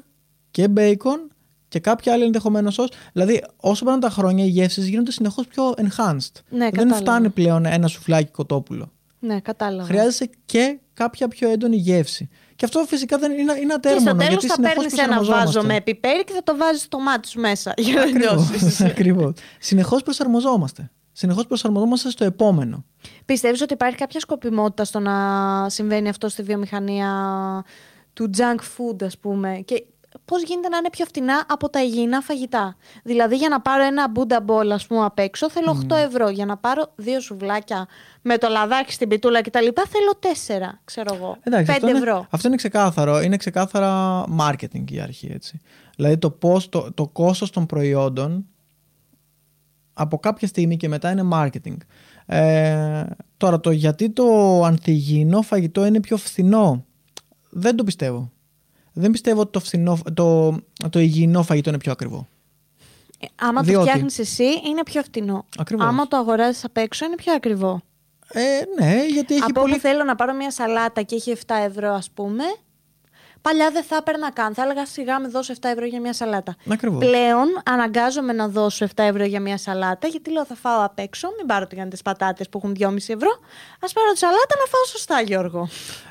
[0.51, 1.31] και μπέικον
[1.69, 2.89] και κάποια άλλη ενδεχομένως σως.
[3.13, 6.41] Δηλαδή, όσο πάνε τα χρόνια, οι γεύσεις γίνονται συνεχώς πιο enhanced.
[6.51, 6.97] Ναι, δεν κατάλαβα.
[6.97, 8.93] φτάνει πλέον ένα σουφλάκι κοτόπουλο.
[9.19, 9.89] Ναι, κατάλαβα.
[9.89, 12.29] Χρειάζεσαι και κάποια πιο έντονη γεύση.
[12.57, 14.15] Και αυτό φυσικά δεν είναι, είναι Και στο ατέρμονο.
[14.17, 15.45] τέλος γιατί θα συνεχώς παίρνεις ένα προσαρμοζόμαστε.
[15.59, 18.81] βάζο με πιπέρι και θα το βάζεις στο μάτι σου μέσα για να νιώσεις.
[18.91, 19.33] Ακριβώς.
[19.59, 20.91] Συνεχώς προσαρμοζόμαστε.
[21.13, 22.85] Συνεχώς προσαρμοζόμαστε στο επόμενο.
[23.25, 27.11] Πιστεύεις ότι υπάρχει κάποια σκοπιμότητα στο να συμβαίνει αυτό στη βιομηχανία
[28.13, 29.63] του junk food, ας πούμε.
[29.65, 29.87] Και
[30.25, 32.77] πώς γίνεται να είναι πιο φτηνά από τα υγιεινά φαγητά.
[33.05, 36.29] Δηλαδή, για να πάρω ένα μπούντα μπολ, ας πούμε, απ' έξω, θέλω 8 ευρώ.
[36.29, 37.87] Για να πάρω δύο σουβλάκια
[38.23, 39.67] με το λαδάκι στην πιτούλα κτλ.
[39.89, 41.37] θέλω 4, ξέρω εγώ.
[41.37, 42.27] 5 Εντάξει, αυτό είναι, ευρώ.
[42.31, 43.21] αυτό είναι ξεκάθαρο.
[43.21, 45.31] Είναι ξεκάθαρα marketing η αρχή.
[45.33, 45.61] Έτσι.
[45.97, 48.47] Δηλαδή το, πώς, το, το κόστος των προϊόντων
[49.93, 51.77] από κάποια στιγμή και μετά είναι marketing.
[52.27, 53.05] Ε,
[53.37, 54.25] τώρα το γιατί το
[54.65, 56.85] ανθυγιεινό φαγητό είναι πιο φθηνό
[57.51, 58.31] δεν το πιστεύω.
[59.01, 60.57] Δεν πιστεύω ότι το, φθηνό, το,
[60.91, 62.29] το υγιεινό φαγητό είναι πιο ακριβό.
[63.21, 65.45] Ε, Άμα Διότι- το φτιάχνεις εσύ, είναι πιο φτηνό.
[65.59, 65.87] Ακριβώς.
[65.87, 67.81] Άμα το αγοράζεις απ' έξω, είναι πιο ακριβό.
[68.33, 68.43] Ε,
[68.85, 69.73] ναι, γιατί έχει Από πολύ...
[69.73, 72.45] όπου θέλω να πάρω μια σαλάτα και έχει 7 ευρώ, ας πούμε.
[73.43, 74.55] Παλιά δεν θα έπαιρνα καν.
[74.55, 76.57] Θα έλεγα σιγά με δώσω 7 ευρώ για μια σαλάτα.
[76.71, 77.05] Ακριβώς.
[77.07, 81.29] Πλέον αναγκάζομαι να δώσω 7 ευρώ για μια σαλάτα, γιατί λέω θα φάω απ' έξω.
[81.37, 83.31] Μην πάρω τις πατάτες που έχουν 2,5 ευρώ.
[83.81, 85.69] Α πάρω τη σαλάτα να φάω σωστά, Γιώργο.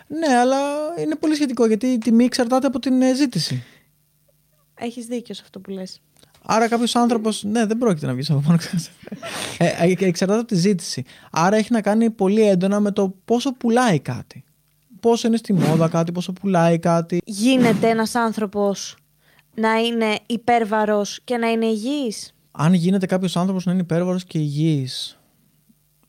[0.07, 0.57] Ναι, αλλά
[0.97, 3.63] είναι πολύ σχετικό γιατί η τιμή εξαρτάται από την ε, ζήτηση.
[4.79, 6.01] Έχεις δίκιο σε αυτό που λες.
[6.49, 7.29] Άρα κάποιος άνθρωπο.
[7.41, 8.57] Ναι, δεν πρόκειται να βγεις από πάνω.
[9.57, 11.03] ε, ε, εξαρτάται από τη ζήτηση.
[11.31, 14.43] Άρα έχει να κάνει πολύ έντονα με το πόσο πουλάει κάτι.
[14.99, 17.21] Πόσο είναι στη μόδα κάτι, πόσο πουλάει κάτι.
[17.25, 18.95] Γίνεται ένας άνθρωπος
[19.55, 24.37] να είναι υπέρβαρος και να είναι υγιής; Αν γίνεται κάποιος άνθρωπος να είναι υπέρβαρος και
[24.37, 25.19] υγιής.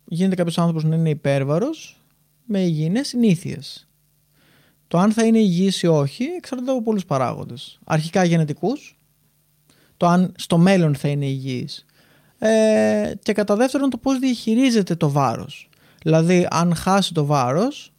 [0.05, 2.01] Γίνεται κάποιος άνθρωπος να είναι υπέρβαρος
[2.45, 3.89] με υγιεινές συνήθειες.
[4.89, 7.78] Το αν θα είναι υγιής ή όχι εξαρτάται από πολλούς παράγοντες.
[7.84, 8.99] Αρχικά γενετικούς,
[9.97, 11.84] το αν στο μέλλον θα είναι υγιής.
[12.39, 15.68] Ε, και κατά δεύτερον το πώς διαχειρίζεται το βάρος.
[16.03, 17.93] Δηλαδή αν χάσει το βάρος,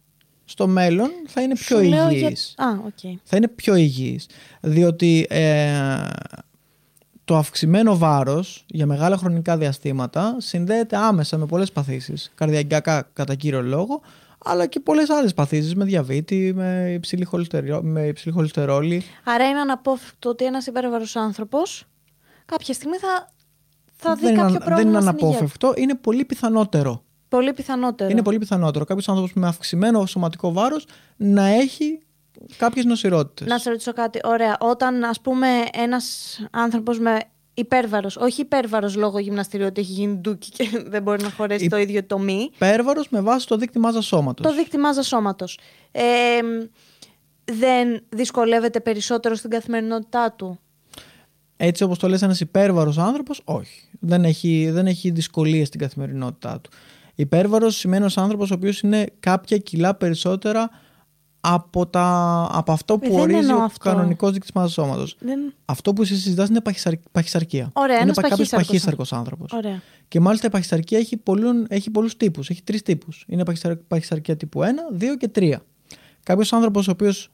[0.50, 2.54] στο μέλλον θα είναι πιο Σου λέω υγιής.
[2.56, 2.66] Για...
[2.66, 3.18] Α, οκ.
[3.22, 4.26] Θα είναι πιο υγιής.
[4.60, 6.06] Διότι ε,
[7.24, 12.32] το αυξημένο βάρος για μεγάλα χρονικά διαστήματα συνδέεται άμεσα με πολλές παθήσεις.
[12.34, 14.00] Καρδιακά κατά κύριο λόγο,
[14.44, 17.82] αλλά και πολλές άλλες παθήσεις με διαβήτη, με υψηλή, χολυστερο...
[17.82, 19.04] με υψηλή χολυστερόλη.
[19.24, 21.84] Άρα είναι αναπόφευκτο ότι ένας υπέρβαρο άνθρωπος
[22.46, 23.32] κάποια στιγμή θα,
[23.92, 24.76] θα δει δεν, κάποιο είναι, πρόβλημα.
[24.76, 25.26] δεν είναι στην υγεία του.
[25.26, 27.04] αναπόφευκτο, είναι πολύ πιθανότερο.
[27.30, 28.10] Πολύ πιθανότερο.
[28.10, 32.00] Είναι πολύ πιθανότερο κάποιος άνθρωπος με αυξημένο σωματικό βάρος να έχει
[32.56, 33.48] κάποιες νοσηρότητες.
[33.48, 34.20] Να σε ρωτήσω κάτι.
[34.24, 34.56] Ωραία.
[34.60, 37.18] Όταν, ας πούμε, ένας άνθρωπος με
[37.54, 41.70] υπέρβαρος, όχι υπέρβαρος λόγω γυμναστηρίου ότι έχει γίνει ντούκι και δεν μπορεί να χωρέσει Υ-
[41.70, 42.50] το ίδιο τομή.
[42.54, 44.46] Υπέρβαρος με βάση το δείκτη μάζας σώματος.
[44.46, 45.58] Το δείκτη μάζας σώματος.
[45.92, 46.02] Ε,
[47.44, 50.58] δεν δυσκολεύεται περισσότερο στην καθημερινότητά του;
[51.56, 53.88] Έτσι όπως το λες ένας υπέρβαρος άνθρωπος, όχι.
[54.00, 56.70] Δεν έχει, δεν έχει δυσκολίες στην καθημερινότητά του.
[57.20, 60.70] Υπέρβαρος σημαίνει ένας άνθρωπος ο οποίος είναι κάποια κιλά περισσότερα
[61.40, 62.06] από, τα,
[62.52, 63.88] από αυτό που Ε, δεν ορίζει εννοώ ο αυτό.
[63.90, 65.16] κανονικός δείκτης μάζας σώματος.
[65.20, 65.54] Δεν...
[65.64, 67.70] Αυτό που εσύ συζητάς είναι παχυσαρ, παχυσαρκία.
[67.72, 69.52] Ωραία, είναι ένας κάποιος παχύσαρκος παχύσαρκος άνθρωπος.
[69.52, 69.82] Ωραία.
[70.08, 73.24] Και μάλιστα η παχυσαρκία έχει, πολλούν, έχει πολλούς τύπους, έχει τρεις τύπους.
[73.28, 74.64] Είναι παχυσαρ, παχυσαρκία τύπου 1,
[74.98, 75.54] 2 και 3.
[76.22, 77.30] Κάποιος άνθρωπος ο οποίος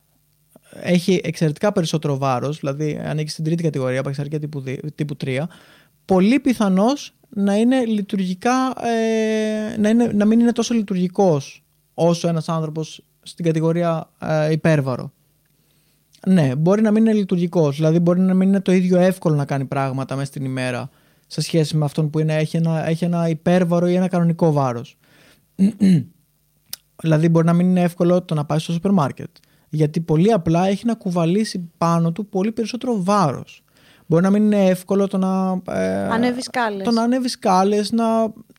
[0.71, 5.43] έχει εξαιρετικά περισσότερο βάρος, δηλαδή ανήκει στην τρίτη κατηγορία, παχυσαρκία τύπου, 2, τύπου 3,
[6.05, 11.65] πολύ πιθανώς να είναι λειτουργικά, ε, να, είναι, να μην είναι τόσο λειτουργικός
[11.95, 15.13] όσο ένας άνθρωπος στην κατηγορία ε, υπέρβαρο.
[16.27, 17.77] Ναι, μπορεί να μην είναι λειτουργικός.
[17.77, 20.91] Δηλαδή, μπορεί να μην είναι το ίδιο εύκολο να κάνει πράγματα μέσα στην ημέρα
[21.27, 24.97] σε σχέση με αυτόν που είναι, έχει, ένα, έχει ένα υπέρβαρο ή ένα κανονικό βάρος.
[27.03, 29.31] δηλαδή, μπορεί να μην είναι εύκολο το να πάει στο σούπερ μάρκετ.
[29.69, 33.65] Γιατί πολύ απλά έχει να κουβαλήσει πάνω του πολύ περισσότερο βάρος.
[34.07, 35.61] Μπορεί να μην είναι εύκολο το να.
[35.73, 36.85] Ε, Ανέβεις σκάλες.
[36.85, 38.05] Το να ανέβεις σκάλε, να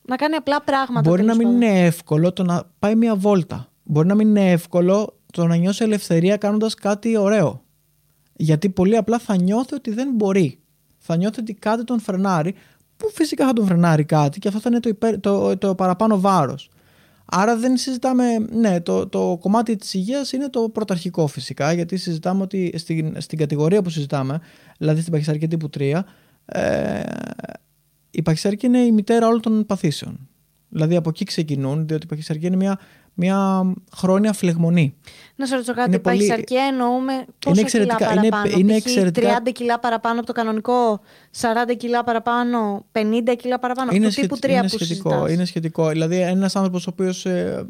[0.02, 1.10] Να κάνει απλά πράγματα.
[1.10, 1.62] Μπορεί να τέλος μην πάντων.
[1.62, 3.68] είναι εύκολο το να πάει μια βόλτα.
[3.82, 7.62] Μπορεί να μην είναι εύκολο το να νιώσει ελευθερία κάνοντας κάτι ωραίο.
[8.32, 10.58] Γιατί πολύ απλά θα νιώθει ότι δεν μπορεί.
[10.98, 12.54] Θα νιώθει ότι κάτι τον φρενάρει,
[12.96, 16.20] που φυσικά θα τον φρενάρει κάτι και αυτό θα είναι το, υπέρ, το, το παραπάνω
[16.20, 16.70] βάρος.
[17.24, 22.42] Άρα δεν συζητάμε, ναι, το, το κομμάτι της υγείας είναι το πρωταρχικό φυσικά, γιατί συζητάμε
[22.42, 24.40] ότι στην, στην κατηγορία που συζητάμε,
[24.78, 26.00] δηλαδή στην παχυσαρκία τύπου 3,
[26.46, 27.00] ε,
[28.10, 30.28] η παχυσαρκία είναι η μητέρα όλων των παθήσεων.
[30.68, 32.78] Δηλαδή από εκεί ξεκινούν, διότι η παχυσαρκία είναι μια,
[33.14, 33.62] μια
[33.96, 34.94] χρόνια φλεγμονή.
[35.36, 35.88] Να σε ρωτήσω κάτι.
[35.88, 38.58] Είναι Υπάρχει πολύ- αρκετά εννοούμε πόσα εξαιρετικά- κιλά είναι- παραπάνω.
[38.58, 38.86] είναι π.χ.
[38.86, 41.00] εξαιρετικά- 30 κιλά παραπάνω από το κανονικό,
[41.30, 43.90] 40 κιλά παραπάνω, 50 κιλά παραπάνω.
[43.92, 45.32] είναι, του τύπου σχετικό, 3 είναι, που σχετικό, συζητάς.
[45.32, 45.88] είναι σχετικό.
[45.88, 47.26] Δηλαδή, ένας άνθρωπος ο οποίος.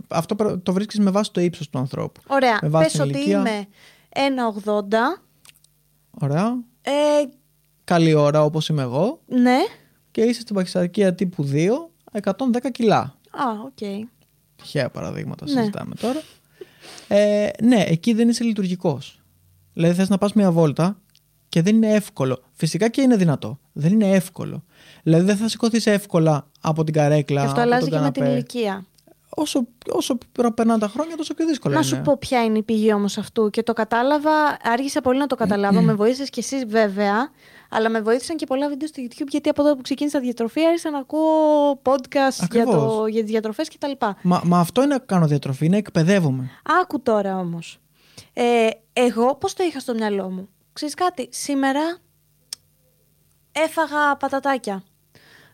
[0.09, 2.20] αυτό προ- το βρίσκεις με βάση το ύψος του ανθρώπου.
[2.26, 2.59] Ωραία.
[2.62, 3.38] με βάση Πες την ότι ηλικία.
[3.38, 3.66] είμαι
[4.12, 5.22] 1,80.
[6.11, 6.56] Ωραία.
[6.91, 7.28] Ε,
[7.84, 9.20] Καλή ώρα όπως είμαι εγώ.
[9.26, 9.57] ναι.
[10.11, 11.91] Και είσαι στην παχυσαρκία τύπου 2,
[12.22, 12.99] 110 κιλά.
[13.30, 14.07] Α, οκ.
[14.57, 15.51] Τυχαία παραδείγματα Ναι.
[15.51, 16.20] συζητάμε τώρα.
[17.09, 19.20] Ε, ναι, εκεί δεν είσαι λειτουργικός.
[19.72, 20.99] Δηλαδή θες να πας μια βόλτα
[21.49, 22.39] και δεν είναι εύκολο.
[22.53, 23.59] Φυσικά και είναι δυνατό.
[23.72, 24.64] Δεν είναι εύκολο.
[25.03, 27.41] Δηλαδή δεν θα σηκωθείς εύκολα από την καρέκλα.
[27.41, 28.36] Και αυτό από αλλάζει τον και με την καναπέ.
[28.39, 28.86] ηλικία.
[29.41, 30.18] Όσο, όσο
[30.55, 31.89] περνάνε τα χρόνια, τόσο πιο δύσκολο Να είναι.
[31.89, 34.30] σου πω ποια είναι η πηγή όμως αυτού και το κατάλαβα,
[34.62, 35.80] άργησα πολύ να το καταλάβω.
[35.80, 37.30] με βοήθησες κι εσύ βέβαια,
[37.70, 40.91] αλλά με βοήθησαν και πολλά βίντεο στο YouTube γιατί από εδώ που ξεκίνησα διατροφή άρχισα
[40.91, 43.09] να ακούω podcast για, το, Ακριβώς.
[43.11, 43.91] για τις διατροφές κτλ.
[44.22, 46.51] Μα, μα αυτό είναι να κάνω διατροφή, είναι εκπαιδεύομαι.
[46.82, 47.78] Άκου τώρα όμως.
[48.32, 51.97] Ε, εγώ πώς το είχα στο μυαλό μου; Ξέρεις κάτι, σήμερα
[53.53, 54.82] έφαγα πατατάκια.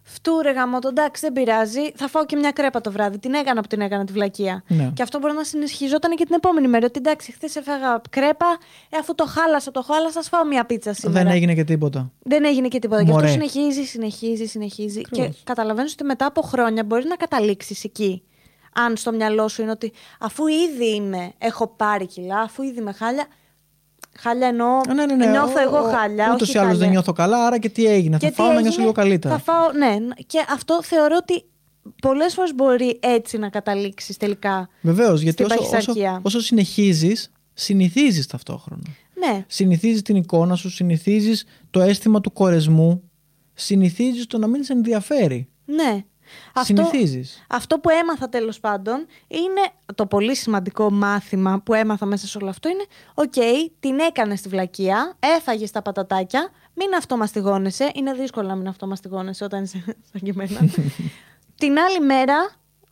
[0.06, 1.92] Φτούρε γαμό, το εντάξει δεν πειράζει.
[1.94, 3.18] Θα φάω και μια κρέπα το βράδυ.
[3.18, 4.62] Την έκανα που την έκανα τη βλακεία.
[4.68, 4.90] Ναι.
[4.94, 6.86] Και αυτό μπορεί να συνεχιζόταν και την επόμενη μέρα.
[6.86, 8.46] Ότι εντάξει, χθες έφαγα κρέπα,
[8.90, 11.22] ε, αφού το χάλασα, το χάλασα, θα φάω μια πίτσα σήμερα.
[11.22, 12.10] Δεν έγινε και τίποτα.
[12.22, 13.02] Δεν έγινε και τίποτα.
[13.02, 13.32] Και αυτό Μωρέ.
[13.32, 15.00] συνεχίζει, συνεχίζει, συνεχίζει.
[15.06, 15.36] Ακριβώς.
[15.36, 18.22] Και καταλαβαίνεις ότι μετά από χρόνια μπορεί να καταλήξεις εκεί.
[18.72, 22.92] Αν στο μυαλό σου είναι ότι αφού ήδη είμαι, έχω πάρει κιλά, αφού ήδη είμαι
[22.92, 23.26] χάλια.
[24.18, 24.68] Χάλια εννοώ.
[24.68, 25.26] Α, ναι, ναι, ναι.
[25.26, 26.30] Νιώθω Ο- εγώ ο- χάλια.
[26.34, 26.84] Ούτως όχι ή άλλως χάλια.
[26.84, 28.16] δεν νιώθω καλά, άρα και τι έγινε.
[28.16, 29.34] Και θα τι φάω να νιώσω έγινε, λίγο καλύτερα.
[29.34, 29.96] Θα φάω, ναι.
[30.26, 31.44] Και αυτό θεωρώ ότι
[32.02, 34.68] πολλές φορές μπορεί έτσι να καταλήξεις τελικά.
[34.80, 36.20] Βεβαίως, γιατί Στην όσο, όσο, παχυσαρκία.
[36.22, 38.82] όσο συνεχίζεις, συνηθίζεις ταυτόχρονα.
[39.26, 39.44] Ναι.
[39.48, 43.02] Συνηθίζεις την εικόνα σου, συνηθίζεις το αίσθημα του κορεσμού,
[43.54, 45.48] συνηθίζεις το να μην σε ενδιαφέρει.
[45.64, 46.04] Ναι.
[46.62, 47.44] Συνηθίζεις.
[47.48, 49.60] Αυτό που έμαθα τέλος πάντων είναι
[49.94, 53.32] το πολύ σημαντικό μάθημα που έμαθα μέσα σε όλο αυτό είναι Οκ,
[53.80, 57.90] την έκανες στη βλακεία, έφαγες τα πατατάκια, μην αυτομαστιγώνεσαι.
[57.94, 60.60] Είναι δύσκολο να μην αυτομαστιγώνεσαι όταν είσαι σαν και εμένα.
[61.62, 62.36] την άλλη μέρα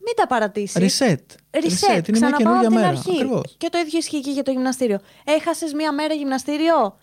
[0.05, 0.75] μην τα παρατήσεις.
[0.99, 1.13] Reset.
[1.51, 2.87] Reset, Είναι μια ξαναπάω καινούργια από την μέρα.
[2.87, 3.09] αρχή.
[3.11, 3.55] Ακριβώς.
[3.57, 4.99] Και το ίδιο ισχύει και για το γυμναστήριο.
[5.23, 6.97] Έχασες μία μέρα γυμναστήριο;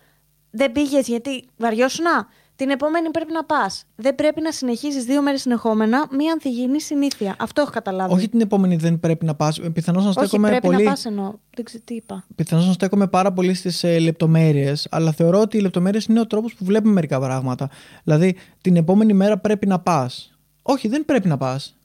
[0.50, 2.28] Δεν πήγες γιατί βαριόσουνα;
[2.60, 3.84] Την επόμενη πρέπει να πας.
[3.96, 7.36] Δεν πρέπει να συνεχίζεις δύο μέρες συνεχόμενα μία ανθυγιεινή συνήθεια.
[7.38, 8.12] Αυτό έχω καταλάβει.
[8.12, 9.60] Όχι την επόμενη δεν πρέπει να πας.
[9.72, 10.84] Πιθανώς να Όχι, στέκομαι πρέπει πολύ.
[10.84, 11.32] να πας εννοώ.
[11.54, 12.24] Δεν ξέρω τι είπα.
[12.34, 16.26] Πιθανώς να στέκομαι πάρα πολύ στις ε, λεπτομέρειες, αλλά θεωρώ ότι οι λεπτομέρειες είναι ο
[16.26, 17.70] τρόπος που βλέπουμε μερικά πράγματα.
[18.04, 20.38] Δηλαδή, την επόμενη μέρα πρέπει να πας.
[20.62, 21.76] Όχι, δεν πρέπει να πας.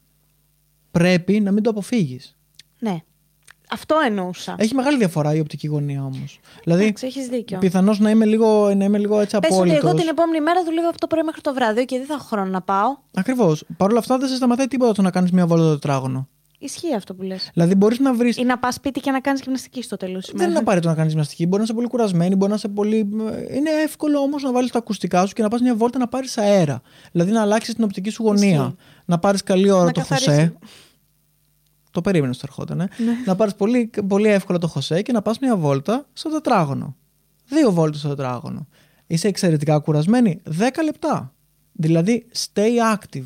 [0.92, 2.38] Πρέπει να μην το αποφύγεις.
[2.80, 3.04] Ναι.
[3.76, 4.56] Αυτό εννοούσα.
[4.58, 6.40] Έχει μεγάλη διαφορά η οπτική γωνία όμως.
[6.64, 7.58] Δηλαδή, Εντάξει, έχεις δίκιο.
[7.58, 9.84] πιθανώς να είμαι λίγο, να είμαι λίγο έτσι Πες ότι απόλυτος.
[9.84, 12.24] εγώ την επόμενη μέρα δουλεύω από το πρωί μέχρι το βράδυ και δεν θα έχω
[12.24, 12.88] χρόνο να πάω.
[13.14, 13.64] Ακριβώς.
[13.78, 16.28] Παρ' όλα αυτά δεν σε σταματάει τίποτα το να κάνεις μια βόλτα το τετράγωνο.
[16.60, 17.50] Ισχύει αυτό που λες.
[17.54, 18.34] Δηλαδή, μπορείς να βρει.
[18.38, 20.96] Ή να πας σπίτι και να κάνεις γυμναστική στο τέλος της Δεν είναι απαραίτητο να
[20.96, 21.44] κάνεις γυμναστική.
[21.46, 22.98] Μπορεί να είσαι πολύ κουρασμένη, μπορεί να είσαι πολύ.
[23.56, 26.38] Είναι εύκολο όμως να βάλεις τα ακουστικά σου και να πας μια βόλτα να πάρεις
[26.38, 26.82] αέρα.
[27.12, 28.50] Δηλαδή να αλλάξεις την οπτική σου γωνία.
[28.50, 28.76] Ισχύει.
[29.06, 30.30] Να πάρεις καλή ώρα Να το καθαρίσει.
[30.30, 30.54] χωσέ.
[31.96, 32.80] Το περίμενες ότι θα ερχόταν.
[32.82, 32.88] ε.
[33.26, 36.96] Να πάρεις πολύ, πολύ εύκολα το χωσέ και να πας μια βόλτα στο τετράγωνο.
[37.48, 38.68] Δύο βόλτες στο τετράγωνο.
[39.08, 40.42] Είσαι εξαιρετικά κουρασμένη.
[40.60, 41.34] 10 λεπτά.
[41.72, 43.24] Δηλαδή, stay active.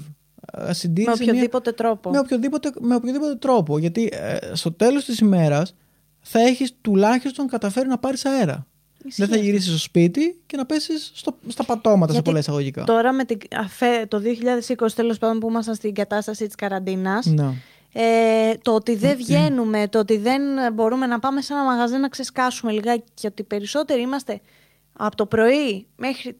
[0.54, 2.10] Ε, Με συντήρησε μια- οποιοδήποτε τρόπο.
[2.10, 3.78] με οποιοδήποτε, με οποιοδήποτε τρόπο.
[3.80, 5.76] Γιατί ε, στο τέλος της ημέρας
[6.22, 8.68] θα έχεις τουλάχιστον καταφέρει να πάρεις αέρα.
[9.06, 9.46] Ισχύει Δεν θα αυτό.
[9.46, 12.84] γυρίσεις στο σπίτι και να πέσεις στο, στα πατώματα σε Γιατί πολλά εισαγωγικά.
[12.84, 17.54] Τώρα με την, αφέ, το 2020 τέλος πάντων που ήμασταν στην κατάσταση της καραντίνας Ναι.
[17.94, 20.42] Ε, το ότι δεν βγαίνουμε, το ότι δεν
[20.74, 24.42] μπορούμε να πάμε σε ένα μαγαζί να ξεσκάσουμε λιγάκι και ότι περισσότεροι είμαστε
[24.94, 26.38] από το πρωί μέχρι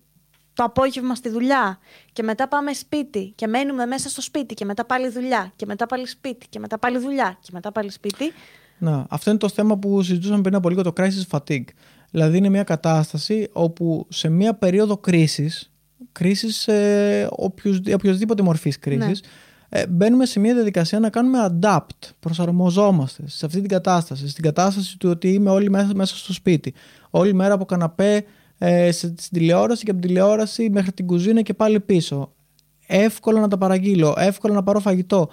[0.54, 1.80] το απόγευμα στη δουλειά
[2.14, 5.86] και μετά πάμε σπίτι και μένουμε μέσα στο σπίτι και μετά πάλι δουλειά και μετά
[5.86, 8.34] πάλι σπίτι και μετά πάλι δουλειά και μετά πάλι σπίτι.
[8.78, 9.04] Ναι.
[9.10, 11.66] Αυτό είναι το θέμα που συζητούσαμε πριν από λίγο, το crisis fatigue.
[12.12, 15.72] Δηλαδή είναι μια κατάσταση όπου σε μια περίοδο κρίσης,
[16.12, 19.24] κρίσης ε, οποιους, οποιοσδήποτε μορφής κρίσης,
[19.70, 24.98] ε, μπαίνουμε σε μια διαδικασία να κάνουμε adapt, προσαρμοζόμαστε σε αυτή την κατάσταση, στην κατάσταση
[24.98, 26.74] του ότι είμαι όλη μέσα, μέσα στο σπίτι,
[27.10, 28.24] όλη μέρα από καναπέ
[28.58, 32.34] ε, σε- στην τηλεόραση και από την τηλεόραση μέχρι την κουζίνα και πάλι πίσω.
[32.88, 35.30] Εύκολα να τα παραγγείλω, εύκολα να πάρω φαγητό.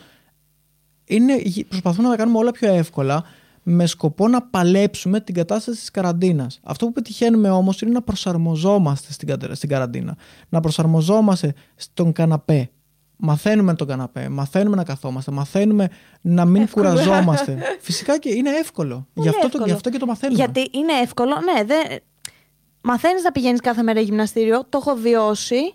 [1.04, 1.32] Είναι,
[1.68, 3.24] προσπαθούμε να τα κάνουμε όλα πιο εύκολα
[3.62, 6.60] με σκοπό να παλέψουμε την κατάσταση της καραντίνας.
[6.62, 10.16] Αυτό που πετυχαίνουμε όμως είναι να προσαρμοζόμαστε στην, κατα- στην καραντίνα.
[10.48, 12.70] Να προσαρμοζόμαστε στον καναπέ.
[13.16, 15.88] Μαθαίνουμε τον καναπέ, μαθαίνουμε να καθόμαστε, μαθαίνουμε
[16.20, 16.88] να μην Εύκολο.
[16.90, 17.58] κουραζόμαστε.
[17.80, 18.94] Φυσικά και είναι εύκολο.
[18.94, 19.64] Γι Πολύ αυτό, το, εύκολο.
[19.66, 20.38] γι' αυτό και το μαθαίνουμε.
[20.38, 21.98] Γιατί είναι εύκολο, ναι, δεν...
[22.80, 25.74] μαθαίνεις να πηγαίνεις κάθε μέρα γυμναστήριο, το έχω βιώσει,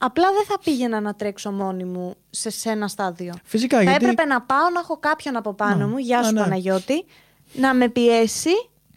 [0.00, 3.34] Απλά δεν θα πήγαινα να τρέξω μόνη μου σε, σε ένα στάδιο.
[3.44, 4.04] Φυσικά, θα γιατί.
[4.04, 5.86] έπρεπε να πάω να έχω κάποιον από πάνω Ναι.
[5.86, 6.44] μου, γεια σου Ναι, ναι.
[6.46, 7.04] Παναγιώτη,
[7.52, 8.50] να με πιέσει,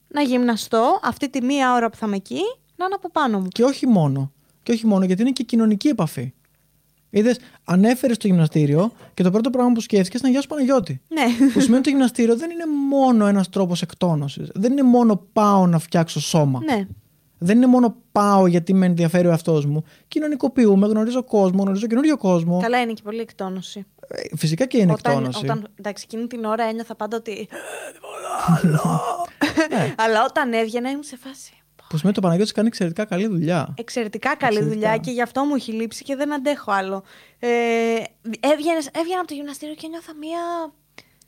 [0.07, 2.41] να γυμναστώ αυτή τη μία ώρα που θα είμαι εκεί,
[2.75, 3.47] να είναι από πάνω μου.
[3.47, 4.31] Και όχι μόνο.
[4.63, 6.33] Και όχι μόνο, γιατί είναι και κοινωνική επαφή.
[7.13, 11.01] Είδες, ανέφερες το γυμναστήριο και το πρώτο πράγμα που σκέφτηκες ήταν Γεια σου Παναγιώτη.
[11.07, 11.23] Ναι.
[11.53, 14.49] που σημαίνει ότι το γυμναστήριο δεν είναι μόνο ένας τρόπος εκτόνωσης.
[14.53, 16.59] Δεν είναι μόνο πάω να φτιάξω σώμα.
[16.63, 16.87] ναι.
[17.43, 19.83] Δεν είναι μόνο πάω γιατί με ενδιαφέρει ο εαυτός μου.
[20.07, 22.59] Κοινωνικοποιούμε, γνωρίζω κόσμο, γνωρίζω καινούριο κόσμο.
[22.61, 23.85] Καλά είναι και πολύ εκτόνωση.
[24.07, 25.45] Ε, Φυσικά και είναι όταν, εκτόνωση.
[25.45, 27.47] όταν, εντάξει, εκείνη την ώρα ένιωθα πάντα ότι.
[28.61, 28.77] Ναι.
[30.03, 31.53] Αλλά όταν έβγαινα ήμουν σε φάση.
[31.91, 33.73] Που σημαίνει ότι ο Παναγιώτης κάνει εξαιρετικά καλή δουλειά.
[33.77, 34.73] Εξαιρετικά καλή Εξαιρετικά.
[34.87, 37.03] δουλειά και γι' αυτό μου έχει λείψει και δεν αντέχω άλλο.
[37.39, 37.47] Ε,
[38.39, 40.39] έβγαινες, έβγαινα από το γυμναστήριο και ένιωθα μία.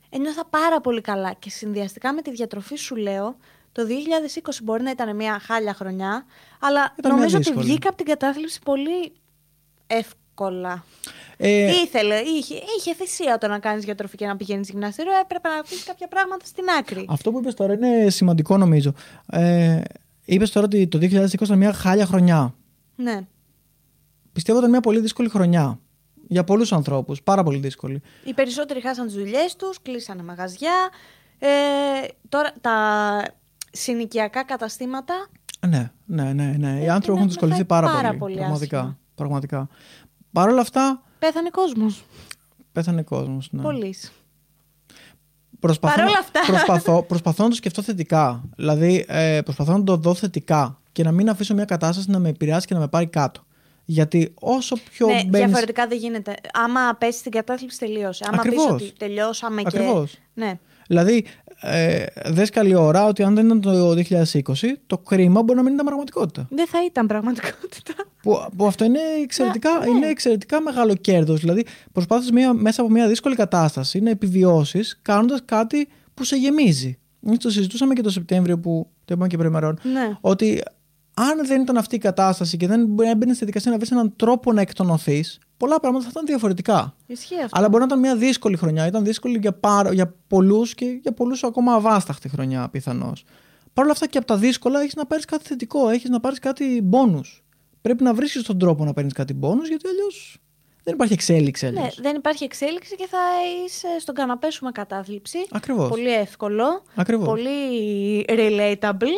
[0.10, 1.34] Ένιωθα πάρα πολύ καλά.
[1.40, 3.38] Και συνδυαστικά με τη διατροφή σου λέω,
[3.72, 6.26] το 2020 μπορεί να ήταν μια χάλια χρονιά,
[6.60, 7.66] αλλά Ήταν μια νομίζω ότι δύσκολη.
[7.66, 9.14] βγήκα από την κατάθλιψη πολύ
[9.88, 10.84] εύκολα.
[11.38, 15.12] Ε, Ήθελε, είχε, είχε θυσία το να κάνεις διατροφή και να πηγαίνεις γυμναστήριο.
[15.22, 17.06] Έπρεπε να αφήσει κάποια πράγματα στην άκρη.
[17.10, 18.94] Αυτό που είπες τώρα είναι σημαντικό νομίζω.
[19.32, 19.82] Ε,
[20.26, 22.56] είπες τώρα ότι το 2020 ήταν μια χάλια χρονιά.
[22.96, 23.22] Ναι.
[24.34, 25.80] Πιστεύω ότι ήταν μια πολύ δύσκολη χρονιά.
[26.28, 27.22] Για πολλούς ανθρώπους.
[27.24, 28.02] Πάρα πολύ δύσκολη.
[28.26, 30.90] Οι περισσότεροι χάσαν τις δουλειές τους, κλείσανε μαγαζιά.
[31.40, 31.48] Ε,
[32.30, 32.78] τώρα τα
[33.72, 35.28] συνοικιακά καταστήματα.
[35.68, 36.56] Ναι, ναι, ναι.
[36.58, 36.80] ναι.
[36.82, 38.20] Οι Ε, άνθρωποι ναι, έχουν δυσκολευτεί με πάρα, πάει πάρα πολύ.
[38.20, 38.78] πολύ Πραγματικά.
[38.78, 38.98] άσχημα.
[39.16, 39.68] πραγματικά.
[40.32, 42.06] Παρ' όλα αυτά, Πέθανε κόσμος.
[42.72, 43.50] πέθανε κόσμος.
[43.52, 43.62] Ναι.
[43.62, 43.96] Πολλοί.
[45.64, 46.40] Προσπαθώ, Παρ' όλα αυτά.
[46.48, 48.44] Προσπαθώ, προσπαθώ να το σκεφτώ θετικά.
[48.56, 52.30] Δηλαδή, ε, προσπαθώ να το δω θετικά και να μην αφήσω μια κατάσταση να με
[52.30, 53.46] επηρεάσει και να με πάρει κάτω.
[53.86, 55.46] Γιατί όσο πιο Ναι, μπαίνεις...
[55.46, 56.36] διαφορετικά δεν γίνεται.
[56.54, 58.26] Άμα πέσει στην κατάθλιψη, τελείωσε.
[58.28, 58.82] Άμα πεις Ακριβώς.
[58.82, 59.78] ότι τελειώσαμε και.
[59.78, 60.18] Ακριβώς.
[60.34, 60.60] Ναι.
[60.88, 61.26] Δηλαδή,
[61.62, 65.74] ε, δες καλή ώρα ότι αν δεν ήταν το 2020, το κρίμα μπορεί να μην
[65.74, 66.48] ήταν πραγματικότητα.
[66.50, 67.94] Δεν θα ήταν πραγματικότητα.
[68.22, 69.90] Που, που αυτό είναι εξαιρετικά, Ναι.
[69.90, 71.40] είναι εξαιρετικά μεγάλο κέρδος.
[71.40, 76.98] Δηλαδή, προσπάθεις μια, μέσα από μια δύσκολη κατάσταση να επιβιώσεις κάνοντας κάτι που σε γεμίζει.
[77.26, 79.80] Εμείς το συζητούσαμε και το Σεπτέμβριο που το είπαμε και προημερών.
[79.84, 80.18] Ναι.
[80.22, 80.64] Ότι
[81.14, 84.54] αν δεν ήταν αυτή η κατάσταση και δεν έμπαινες στη δικασία να βρεις έναν τρόπο
[84.54, 86.96] να εκτονωθείς, πολλά πράγματα θα ήταν διαφορετικά.
[87.06, 87.58] Ισχύει αυτό.
[87.58, 88.88] Αλλά μπορεί να ήταν μια δύσκολη χρονιά.
[88.88, 93.24] Ήταν δύσκολη για, πάρα, για πολλούς και για πολλούς ακόμα αβάσταχτη χρονιά πιθανώς.
[93.74, 96.40] Παρ' όλα αυτά και από τα δύσκολα έχεις να πάρεις κάτι θετικό, έχεις να πάρεις
[96.40, 97.42] κάτι bonus.
[97.82, 100.38] Πρέπει να βρίσκεις τον τρόπο να παίρνεις κάτι bonus γιατί αλλιώς
[100.84, 101.70] δεν υπάρχει εξέλιξη.
[101.70, 102.00] Ναι, Αλλιώς.
[102.02, 103.18] δεν υπάρχει εξέλιξη και θα
[103.66, 105.38] είσαι στον καναπέ σου με κατάθλιψη.
[105.52, 105.90] Ακριβώς.
[105.90, 106.84] Πολύ εύκολο.
[106.96, 107.28] Ακριβώς.
[107.28, 107.50] Πολύ
[108.30, 109.16] relatable.